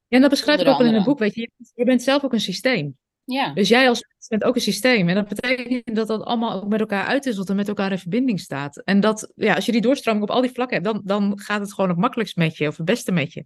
[0.07, 1.19] Ja, en dat beschrijf ik ook wel in het boek.
[1.19, 2.99] Weet je, je bent zelf ook een systeem.
[3.25, 5.09] Ja, Dus jij als bent ook een systeem.
[5.09, 8.41] En dat betekent dat dat allemaal ook met elkaar uitwisselt en met elkaar in verbinding
[8.41, 8.77] staat.
[8.85, 11.61] En dat, ja, als je die doorstroming op al die vlakken hebt, dan, dan gaat
[11.61, 13.45] het gewoon het makkelijkst met je of het beste met je.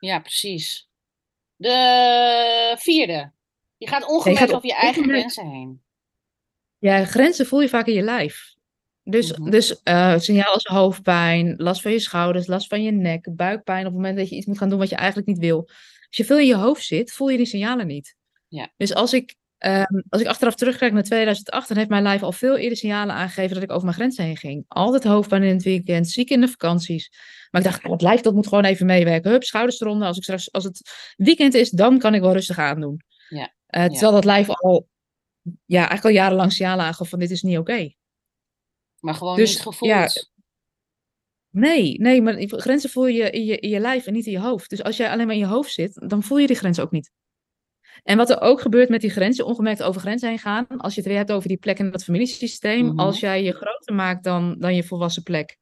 [0.00, 0.88] ja, precies.
[1.56, 3.32] De vierde.
[3.76, 5.82] Je gaat ongemerkt gaat over je eigen ongemerkt- grenzen heen.
[6.78, 8.54] Ja, grenzen voel je vaak in je lijf.
[9.02, 9.50] Dus, Mhm.
[9.50, 13.92] dus eh signaal als hoofdpijn, last van je schouders, last van je nek, buikpijn op
[13.92, 15.56] het moment dat je iets moet gaan doen wat je eigenlijk niet wil.
[16.06, 18.16] Als je veel in je hoofd zit, voel je die signalen niet.
[18.50, 18.72] Ja.
[18.76, 22.32] Dus als ik, ehm, als ik achteraf terugkijk naar 2008, dan heeft mijn lijf al
[22.32, 24.64] veel eerder signalen aangegeven dat ik over mijn grenzen heen ging.
[24.68, 27.10] Altijd hoofdpijn in het weekend, ziek in de vakanties.
[27.50, 29.30] Maar ik dacht, ah, het lijf dat moet gewoon even meewerken.
[29.30, 30.06] Hup, schouders eronder.
[30.06, 30.80] Als, ik straks, als het
[31.16, 33.00] weekend is, dan kan ik wel rustig aandoen.
[33.28, 33.54] Ja.
[33.66, 34.88] Eh, terwijl dat lijf al,
[35.64, 37.92] ja, eigenlijk al jarenlang signalen aangaf van dit is niet oké.
[39.00, 39.90] Maar gewoon Dus, niet gevoeld.
[39.90, 40.08] ja,
[41.50, 44.38] Nee, nee, maar grenzen voel je in, je in je lijf en niet in je
[44.38, 44.70] hoofd.
[44.70, 46.90] Dus als jij alleen maar in je hoofd zit, dan voel je die grenzen ook
[46.90, 47.10] niet.
[48.02, 51.00] En wat er ook gebeurt met die grenzen, ongemerkt over grenzen heen gaan, als je
[51.00, 52.98] het weer hebt over die plek in dat familiesysteem, Mhm.
[52.98, 55.56] als jij je groter maakt dan, dan je volwassen plek,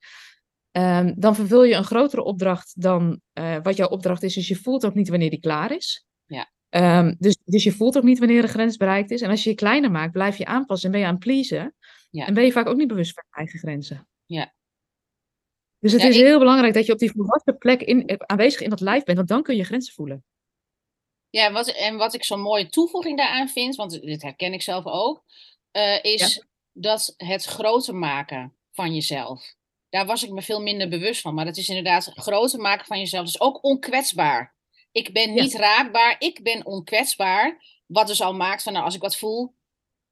[0.71, 4.35] ehm, dan vervul je een grotere opdracht dan eh, wat jouw opdracht is.
[4.35, 6.07] Dus je voelt ook niet wanneer die klaar is.
[6.27, 6.51] Ja.
[6.69, 9.21] Ehm, dus, dus je voelt ook niet wanneer de grens bereikt is.
[9.21, 11.75] En als je je kleiner maakt, blijf je aanpassen en ben je aan het pleasen.
[12.11, 12.27] Ja.
[12.27, 14.09] En ben je vaak ook niet bewust van je eigen grenzen.
[14.27, 14.55] Ja.
[15.79, 18.17] Dus het Ja, is ik- heel belangrijk dat je op die volwassen plek in, eh,
[18.19, 20.25] aanwezig in dat lijf bent, want dan kun je grenzen voelen.
[21.31, 24.87] Ja, wat, en wat ik zo'n mooie toevoeging daaraan vind, want dit herken ik zelf
[24.87, 25.25] ook,
[25.73, 29.57] uh, is dat het groter maken van jezelf.
[29.89, 31.35] Daar was ik me veel minder bewust van.
[31.35, 33.25] Maar dat is inderdaad groter maken van jezelf.
[33.25, 34.57] Dus ook onkwetsbaar.
[34.93, 37.65] Ik ben niet raakbaar, ik ben onkwetsbaar.
[37.87, 39.55] Wat dus al maakt van, nou, als ik wat voel,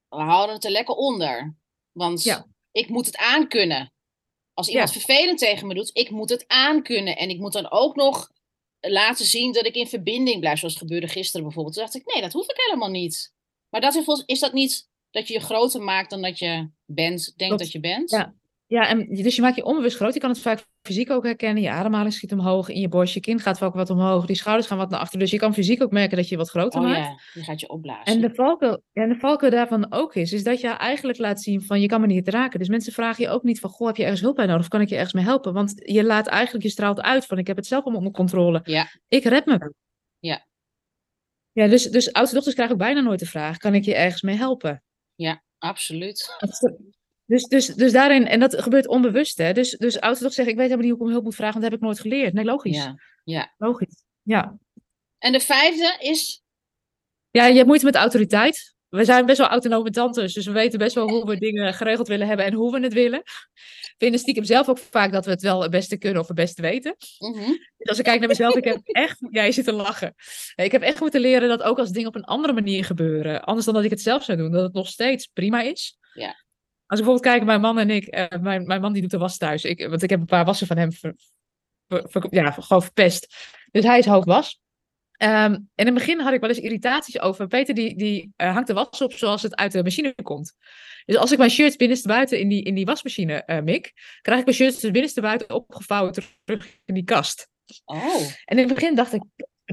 [0.08, 1.56] we houden het er lekker onder.
[1.92, 3.92] Want ik moet het aankunnen.
[4.54, 7.16] Als iemand vervelend tegen me doet, ik moet het aankunnen.
[7.16, 8.30] En ik moet dan ook nog
[8.80, 11.74] laten zien dat ik in verbinding blijf, zoals het gebeurde gisteren bijvoorbeeld.
[11.74, 13.34] Toen dacht ik, nee, dat hoef ik helemaal niet.
[13.68, 17.32] Maar dat is, is dat niet dat je je groter maakt dan dat je bent,
[17.36, 18.10] denkt dat je bent?
[18.10, 18.34] Ja,
[18.68, 20.14] ja, en dus je maakt je onbewust groot.
[20.14, 21.62] Je kan het vaak fysiek ook herkennen.
[21.62, 23.14] Je ademhaling schiet omhoog in je borst.
[23.14, 24.26] Je kind gaat ook wat omhoog.
[24.26, 25.18] Die schouders gaan wat naar achter.
[25.18, 26.98] Dus je kan fysiek ook merken dat je wat groter oh, maakt.
[26.98, 28.04] ja, je gaat je opblazen.
[28.04, 31.62] En de valkuil, en de valkuil daarvan ook is, is dat je eigenlijk laat zien
[31.62, 32.58] van je kan me niet raken.
[32.58, 34.62] Dus mensen vragen je ook niet van, goh, heb je ergens hulp bij nodig?
[34.62, 35.52] Of kan ik je ergens mee helpen?
[35.52, 38.60] Want je laat eigenlijk, je straalt uit van, ik heb het zelf allemaal onder controle.
[38.64, 38.86] Ja.
[39.08, 39.72] Ik red me.
[40.18, 40.46] Ja.
[41.52, 44.22] Ja, dus, dus oudste dochters krijgen ook bijna nooit de vraag, kan ik je ergens
[44.22, 44.82] mee helpen?
[45.14, 46.36] Ja, absoluut.
[47.26, 49.52] Dus, dus, dus daarin, en dat gebeurt onbewust, hè?
[49.52, 51.60] Dus, dus ouders toch zeggen, ik weet helemaal niet hoe ik om hulp moet vragen,
[51.60, 52.32] want dat heb ik nooit geleerd.
[52.32, 52.76] Nee, logisch.
[52.76, 53.54] Ja, ja.
[53.58, 54.58] Logisch, ja.
[55.18, 56.42] En de vijfde is?
[57.30, 58.74] Ja, je hebt moeite met autoriteit.
[58.88, 62.08] We zijn best wel autonome tantes, dus we weten best wel hoe we dingen geregeld
[62.08, 63.22] willen hebben en hoe we het willen.
[63.22, 66.36] We vinden stiekem zelf ook vaak dat we het wel het beste kunnen of het
[66.36, 66.96] beste weten.
[67.18, 67.50] Mhm.
[67.76, 70.14] Dus als ik kijk naar mezelf, ik heb echt, jij zit te lachen.
[70.54, 73.66] Ik heb echt moeten leren dat ook als dingen op een andere manier gebeuren, anders
[73.66, 75.98] dan dat ik het zelf zou doen, dat het nog steeds prima is.
[76.14, 76.44] Ja.
[76.86, 79.18] Als ik bijvoorbeeld kijk, mijn man en ik, uh, mijn, mijn man die doet de
[79.18, 79.64] was thuis.
[79.64, 81.14] Ik, want ik heb een paar wassen van hem ver,
[81.88, 83.36] ver, ver, ja, gewoon verpest.
[83.70, 84.60] Dus hij is hoofdwas.
[85.22, 87.46] Um, en in het begin had ik wel eens irritaties over.
[87.46, 90.54] Peter die, die uh, hangt de was op zoals het uit de machine komt.
[91.04, 94.44] Dus als ik mijn shirts binnenstebuiten in die, in die wasmachine uh, mik, krijg ik
[94.44, 96.12] mijn shirts dus binnenstebuiten opgevouwen
[96.44, 97.48] terug in die kast.
[97.84, 98.20] Oh.
[98.44, 99.22] En in het begin dacht ik,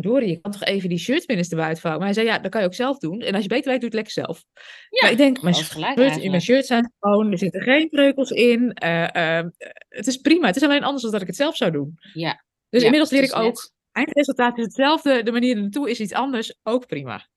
[0.01, 2.03] Dorie, je kan toch even die shirts binnenstebuiten vouwen?
[2.03, 3.21] Maar hij zei, ja, dat kan je ook zelf doen.
[3.21, 4.43] En als je beter weet, doe het lekker zelf.
[4.89, 8.31] Ja, maar ik denk, mijn, shirt, in mijn shirt zijn schoon, er zitten geen kreukels
[8.31, 8.77] in.
[8.83, 9.41] Uh, uh,
[9.89, 10.47] het is prima.
[10.47, 11.99] Het is alleen anders dan dat ik het zelf zou doen.
[12.13, 12.43] Ja.
[12.69, 13.73] Dus ja, inmiddels leer ik ook, net...
[13.91, 17.27] eindresultaat is hetzelfde, de manier naartoe is iets anders, ook prima.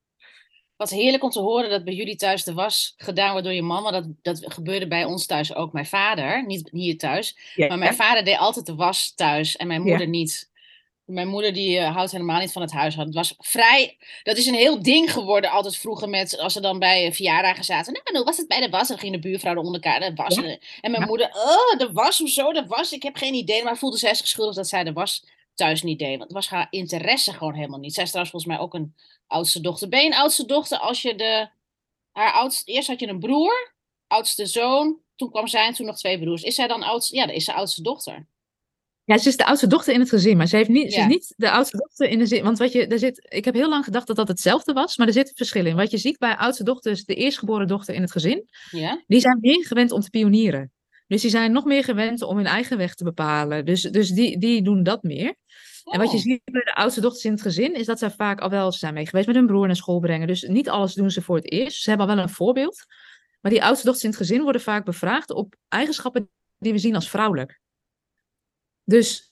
[0.77, 3.63] Wat heerlijk om te horen dat bij jullie thuis de was gedaan wordt door je.
[3.63, 5.73] Want dat, dat gebeurde bij ons thuis ook.
[5.73, 7.39] Mijn vader, niet hier thuis.
[7.55, 10.51] Ja, maar mijn vader deed altijd de was thuis en mijn moeder niet.
[11.07, 13.17] Mijn moeder die uh, houdt helemaal niet van het huishouden.
[13.17, 13.97] Het was vrij.
[14.23, 17.93] Dat is een heel ding geworden altijd vroeger met als ze dan bij verjaardagen zaten.
[17.93, 18.89] Nou, nou was het bij de was.
[18.89, 20.35] Dan ging de buurvrouw er onder elkaar de was.
[20.35, 20.43] Ja.
[20.81, 21.07] En mijn Ja.
[21.07, 22.93] moeder, oh, de was, hoezo de was?
[22.93, 23.65] Ik heb geen idee.
[23.65, 26.09] Maar voelde zij zich schuldig dat zij de was thuis niet deed.
[26.09, 27.95] Want het was haar interesse gewoon helemaal niet.
[27.95, 28.95] Zij is trouwens volgens mij ook een
[29.27, 29.89] oudste dochter.
[29.89, 31.49] Ben je een oudste dochter als je de.
[32.13, 33.75] Haar oudste, eerst had je een broer,
[34.07, 34.97] oudste zoon.
[35.17, 36.43] Toen kwam zij en toen nog twee broers.
[36.43, 37.17] Is zij dan oudste?
[37.17, 38.27] Ja, dat is de oudste dochter.
[39.07, 41.05] Ja, ze is de oudste dochter in het gezin, maar ze, heeft niet, ze Ja.
[41.07, 42.43] is niet de oudste dochter in de zin.
[42.45, 45.07] Want wat je, er zit, ik heb heel lang gedacht dat dat hetzelfde was, maar
[45.07, 45.77] er zit verschil in.
[45.77, 49.03] Wat je ziet bij oudste dochters, de eerstgeboren dochter in het gezin, Ja?
[49.07, 50.73] die zijn meer gewend om te pionieren.
[51.07, 53.65] Dus die zijn nog meer gewend om hun eigen weg te bepalen.
[53.65, 55.35] Dus, dus die, die doen dat meer.
[55.85, 56.23] En wat je Oh.
[56.23, 58.79] ziet bij de oudste dochters in het gezin, is dat zij vaak al wel ze
[58.79, 60.27] zijn mee geweest met hun broer naar school brengen.
[60.27, 61.83] Dus niet alles doen ze voor het eerst.
[61.83, 62.85] Ze hebben al wel een voorbeeld.
[63.41, 66.95] Maar die oudste dochters in het gezin worden vaak bevraagd op eigenschappen die we zien
[66.95, 67.61] als vrouwelijk.
[68.87, 69.30] Dus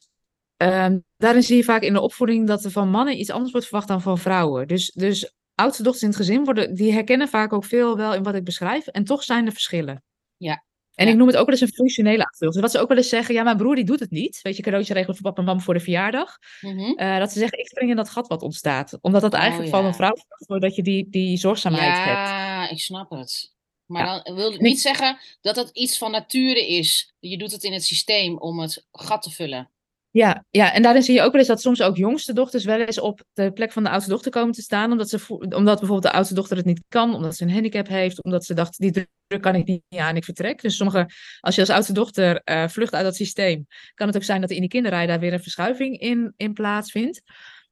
[0.57, 3.66] ehm, daarin zie je vaak in de opvoeding dat er van mannen iets anders wordt
[3.66, 4.68] verwacht dan van vrouwen.
[4.68, 8.22] Dus, dus oudste dochters in het gezin worden, die herkennen vaak ook veel wel in
[8.22, 8.86] wat ik beschrijf.
[8.86, 10.02] En toch zijn er verschillen.
[10.36, 10.64] Ja.
[10.94, 11.12] En Ja.
[11.12, 12.52] ik noem het ook wel eens een functionele achtergrond.
[12.52, 14.38] Dus wat ze ook wel eens zeggen, ja, mijn broer die doet het niet.
[14.42, 16.36] Weet je, cadeautje regelen voor papa en mam voor de verjaardag.
[16.61, 16.80] Mhm.
[16.80, 18.98] Eh, dat ze zeggen, ik spring in dat gat wat ontstaat.
[19.00, 19.76] Omdat dat Oh, eigenlijk ja.
[19.76, 22.28] van een vrouw wordt dat je die, die zorgzaamheid hebt.
[22.28, 23.53] Ja, ik snap het.
[23.87, 24.20] Maar Ja.
[24.22, 27.14] dan wil het niet zeggen dat dat iets van nature is.
[27.18, 29.68] Je doet het in het systeem om het gat te vullen.
[30.11, 32.80] Ja, ja, en daarin zie je ook wel eens dat soms ook jongste dochters wel
[32.80, 34.93] eens op de plek van de oudste dochter komen te staan.
[34.93, 38.22] Omdat, ze, omdat bijvoorbeeld de oudste dochter het niet kan, omdat ze een handicap heeft,
[38.24, 40.62] omdat ze dacht, die druk kan ik niet aan, ik vertrek.
[40.62, 41.11] Dus sommige,
[41.41, 44.51] als je als oudste dochter eh, vlucht uit dat systeem, kan het ook zijn dat
[44.51, 47.22] er in die kinderrij daar weer een verschuiving in, in plaatsvindt.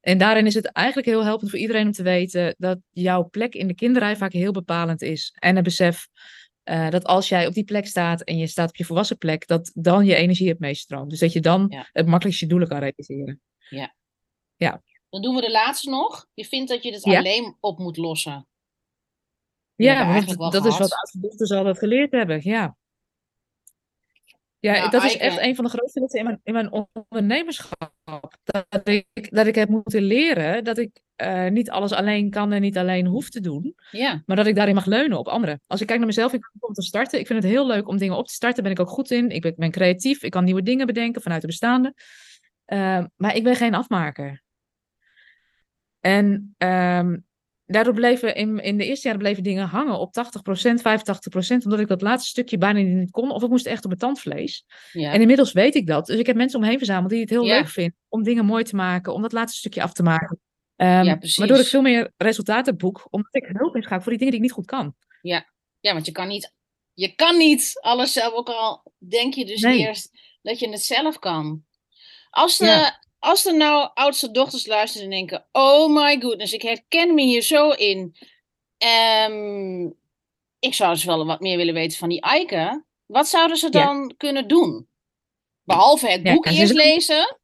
[0.03, 3.55] En daarin is het eigenlijk heel helpend voor iedereen om te weten dat jouw plek
[3.55, 5.37] in de kinderrij vaak heel bepalend is.
[5.39, 6.09] En het besef
[6.63, 9.47] eh, dat als jij op die plek staat en je staat op je volwassen plek,
[9.47, 11.11] dat dan je energie het meest stroomt.
[11.11, 11.89] Dus dat je dan Ja.
[11.93, 13.41] het makkelijkst je doelen kan realiseren.
[15.11, 16.27] Dan doen we de laatste nog.
[16.35, 17.19] Je vindt dat je het Ja.
[17.19, 18.47] alleen op moet lossen.
[19.75, 22.77] Ja, want dat is wat oudste dochters altijd geleerd hebben, ja.
[24.63, 27.93] Ja, Nou, dat is echt een van de grootste lessen in mijn, in mijn ondernemerschap.
[28.69, 32.61] Dat ik, dat ik heb moeten leren dat ik eh, niet alles alleen kan en
[32.61, 33.75] niet alleen hoef te doen.
[33.91, 35.61] Ja, Maar dat ik daarin mag leunen op anderen.
[35.67, 37.19] Als ik kijk naar mezelf, ik ben om te starten.
[37.19, 38.63] Ik vind het heel leuk om dingen op te starten.
[38.63, 39.31] Ben ik ook goed in.
[39.31, 40.23] Ik ben, ben creatief.
[40.23, 41.95] Ik kan nieuwe dingen bedenken vanuit de bestaande.
[42.65, 44.43] Eh, maar ik ben geen afmaker.
[46.01, 47.17] En ehm,
[47.67, 50.21] daardoor bleven in, in de eerste jaren bleven dingen hangen op 80%,
[50.81, 53.31] 85%, omdat ik dat laatste stukje bijna niet kon.
[53.31, 54.65] Of ik moest echt op mijn tandvlees.
[54.93, 55.13] Ja.
[55.13, 56.07] En inmiddels weet ik dat.
[56.07, 57.55] Dus ik heb mensen om me verzameld die het heel Ja.
[57.57, 60.41] leuk vinden om dingen mooi te maken, om dat laatste stukje af te maken.
[60.77, 61.37] Ehm, Ja, precies.
[61.37, 64.47] waardoor ik veel meer resultaten boek, omdat ik hulp inschakeel voor die dingen die ik
[64.47, 64.95] niet goed kan.
[65.81, 66.53] Ja, want je kan niet,
[66.93, 69.79] je kan niet alles zelf, ook al denk je dus Nee.
[69.79, 70.11] eerst
[70.43, 71.65] dat je het zelf kan.
[72.31, 73.02] Als, de, Ja.
[73.23, 77.43] Als er nou oudste dochters luisteren en denken, oh my goodness, ik herken me hier
[77.43, 78.16] zo in.
[78.79, 79.87] Ehm,
[80.59, 82.85] ik zou dus wel wat meer willen weten van die Eike.
[83.07, 83.85] Wat zouden ze Ja.
[83.85, 84.89] dan kunnen doen?
[85.64, 87.37] Behalve het boek eerst zijn- lezen.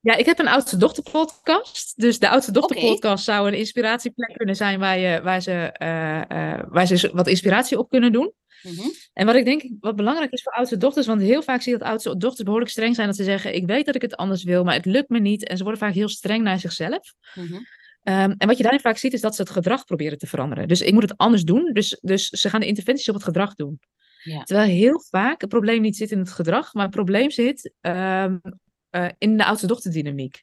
[0.00, 2.00] Ja, ik heb een oudste dochter podcast.
[2.00, 2.86] Dus de oudste dochter Oké.
[2.86, 7.26] podcast zou een inspiratieplek kunnen zijn waar, je, waar, ze, eh, eh, waar ze wat
[7.26, 8.32] inspiratie op kunnen doen.
[8.62, 8.88] Mhm.
[9.12, 11.78] En wat ik denk, wat belangrijk is voor oudste dochters, want heel vaak zie je
[11.78, 13.06] dat oudste dochters behoorlijk streng zijn.
[13.06, 15.48] Dat ze zeggen, ik weet dat ik het anders wil, maar het lukt me niet.
[15.48, 17.14] En ze worden vaak heel streng naar zichzelf.
[17.34, 17.58] Mhm.
[18.02, 20.68] Ehm, en wat je daarin vaak ziet, is dat ze het gedrag proberen te veranderen.
[20.68, 21.72] Dus ik moet het anders doen.
[21.72, 23.80] Dus, dus ze gaan de interventies op het gedrag doen.
[24.22, 24.42] Ja.
[24.42, 28.36] Terwijl heel vaak het probleem niet zit in het gedrag, maar het probleem zit ehm,
[28.90, 30.42] eh, in de oudste dochterdynamiek.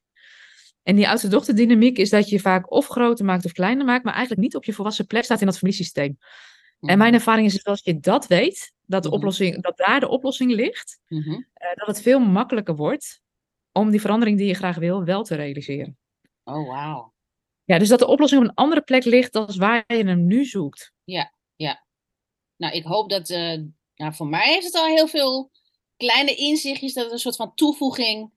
[0.84, 4.13] En die oudste dochterdynamiek is dat je vaak of groter maakt of kleiner maakt, maar
[4.13, 6.18] eigenlijk niet op je volwassen plek staat in dat familiesysteem.
[6.80, 9.17] En mijn ervaring is dat als je dat weet, dat, de Mhm.
[9.17, 11.32] oplossing, dat daar de oplossing ligt, Mhm.
[11.53, 13.21] eh, dat het veel makkelijker wordt
[13.71, 15.97] om die verandering die je graag wil, wel te realiseren.
[16.43, 17.13] Oh, wauw.
[17.63, 20.45] Ja, dus dat de oplossing op een andere plek ligt dan waar je hem nu
[20.45, 20.93] zoekt.
[22.57, 23.30] Nou, ik hoop dat.
[23.30, 23.59] eh,
[23.95, 25.51] nou, voor mij heeft het al heel veel
[25.97, 26.93] kleine inzichtjes.
[26.93, 28.32] Dat het een soort van toevoeging.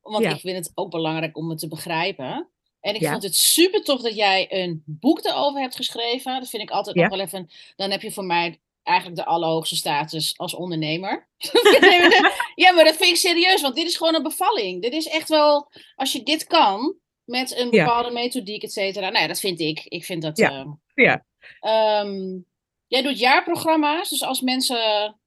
[0.00, 0.30] Want Ja.
[0.34, 2.48] ik vind het ook belangrijk om het te begrijpen.
[2.80, 3.10] En ik Ja.
[3.10, 6.40] vond het super tof dat jij een boek erover hebt geschreven.
[6.40, 7.02] Dat vind ik altijd Ja.
[7.02, 7.50] nog wel even.
[7.76, 11.28] Dan heb je voor mij eigenlijk de allerhoogste status als ondernemer.
[12.54, 14.82] ja, maar dat vind ik serieus, want dit is gewoon een bevalling.
[14.82, 15.70] Dit is echt wel.
[15.94, 16.94] Als je dit kan.
[17.24, 17.84] Met een Ja.
[17.84, 19.08] bepaalde methodiek, et cetera.
[19.08, 19.80] Nou ja, dat vind ik.
[19.84, 20.36] Ik vind dat.
[20.36, 20.50] Ja.
[20.50, 21.24] eh, Ja.
[21.60, 22.38] Ehm,
[22.86, 25.20] jij doet jaarprogramma's, dus als mensen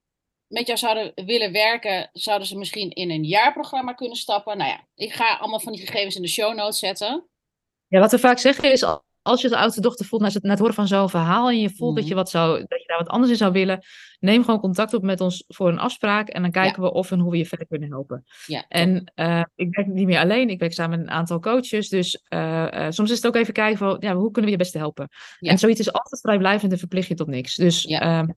[0.47, 4.57] met jou zouden willen werken, zouden ze misschien in een jaarprogramma kunnen stappen.
[4.57, 7.27] Nou ja, ik ga allemaal van die gegevens in de show notes zetten.
[7.93, 10.43] Ja, wat we vaak zeggen is, al- als je als oudste dochter voelt na het,
[10.43, 11.99] na het horen van zo'n verhaal en je voelt Mhm.
[11.99, 13.79] dat, je wat zou, dat je daar wat anders in zou willen,
[14.19, 17.19] neem gewoon contact op met ons voor een afspraak en dan kijken we of en
[17.19, 18.23] hoe we je verder kunnen helpen.
[18.45, 18.65] Ja.
[18.67, 22.23] En eh, ik werk niet meer alleen, ik werk samen met een aantal coaches, dus
[22.27, 24.77] eh, eh, soms is het ook even kijken van, ja, hoe kunnen we je beste
[24.77, 25.07] helpen?
[25.39, 25.51] Ja.
[25.51, 27.55] En zoiets is altijd vrijblijvend en verplicht je tot niks.
[27.55, 28.27] Dus, Ja.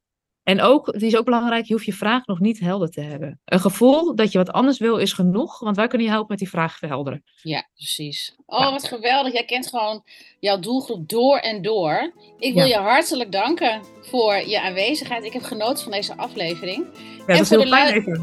[0.46, 3.40] En ook, die is ook belangrijk, je hoeft je vraag nog niet helder te hebben.
[3.44, 6.38] Een gevoel dat je wat anders wil is genoeg, want wij kunnen je helpen met
[6.38, 7.22] die vraag verhelderen.
[7.42, 8.36] ja, precies.
[8.46, 8.70] Oh, Ja.
[8.70, 9.32] wat geweldig.
[9.32, 10.04] Jij kent gewoon
[10.40, 12.12] jouw doelgroep door en door.
[12.38, 12.76] Ik wil Ja.
[12.78, 15.24] je hartelijk danken voor je aanwezigheid.
[15.24, 16.86] Ik heb genoten van deze aflevering.
[16.94, 18.22] Ja, En het was voor heel de fijn, Eva.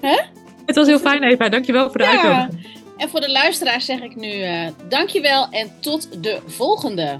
[0.00, 0.20] Hè?
[0.66, 1.48] Het was heel fijn, Eva.
[1.48, 2.10] Dankjewel voor de Ja.
[2.10, 2.78] uitnodiging.
[2.96, 7.16] En voor de luisteraars zeg ik nu eh dankjewel en tot de volgende.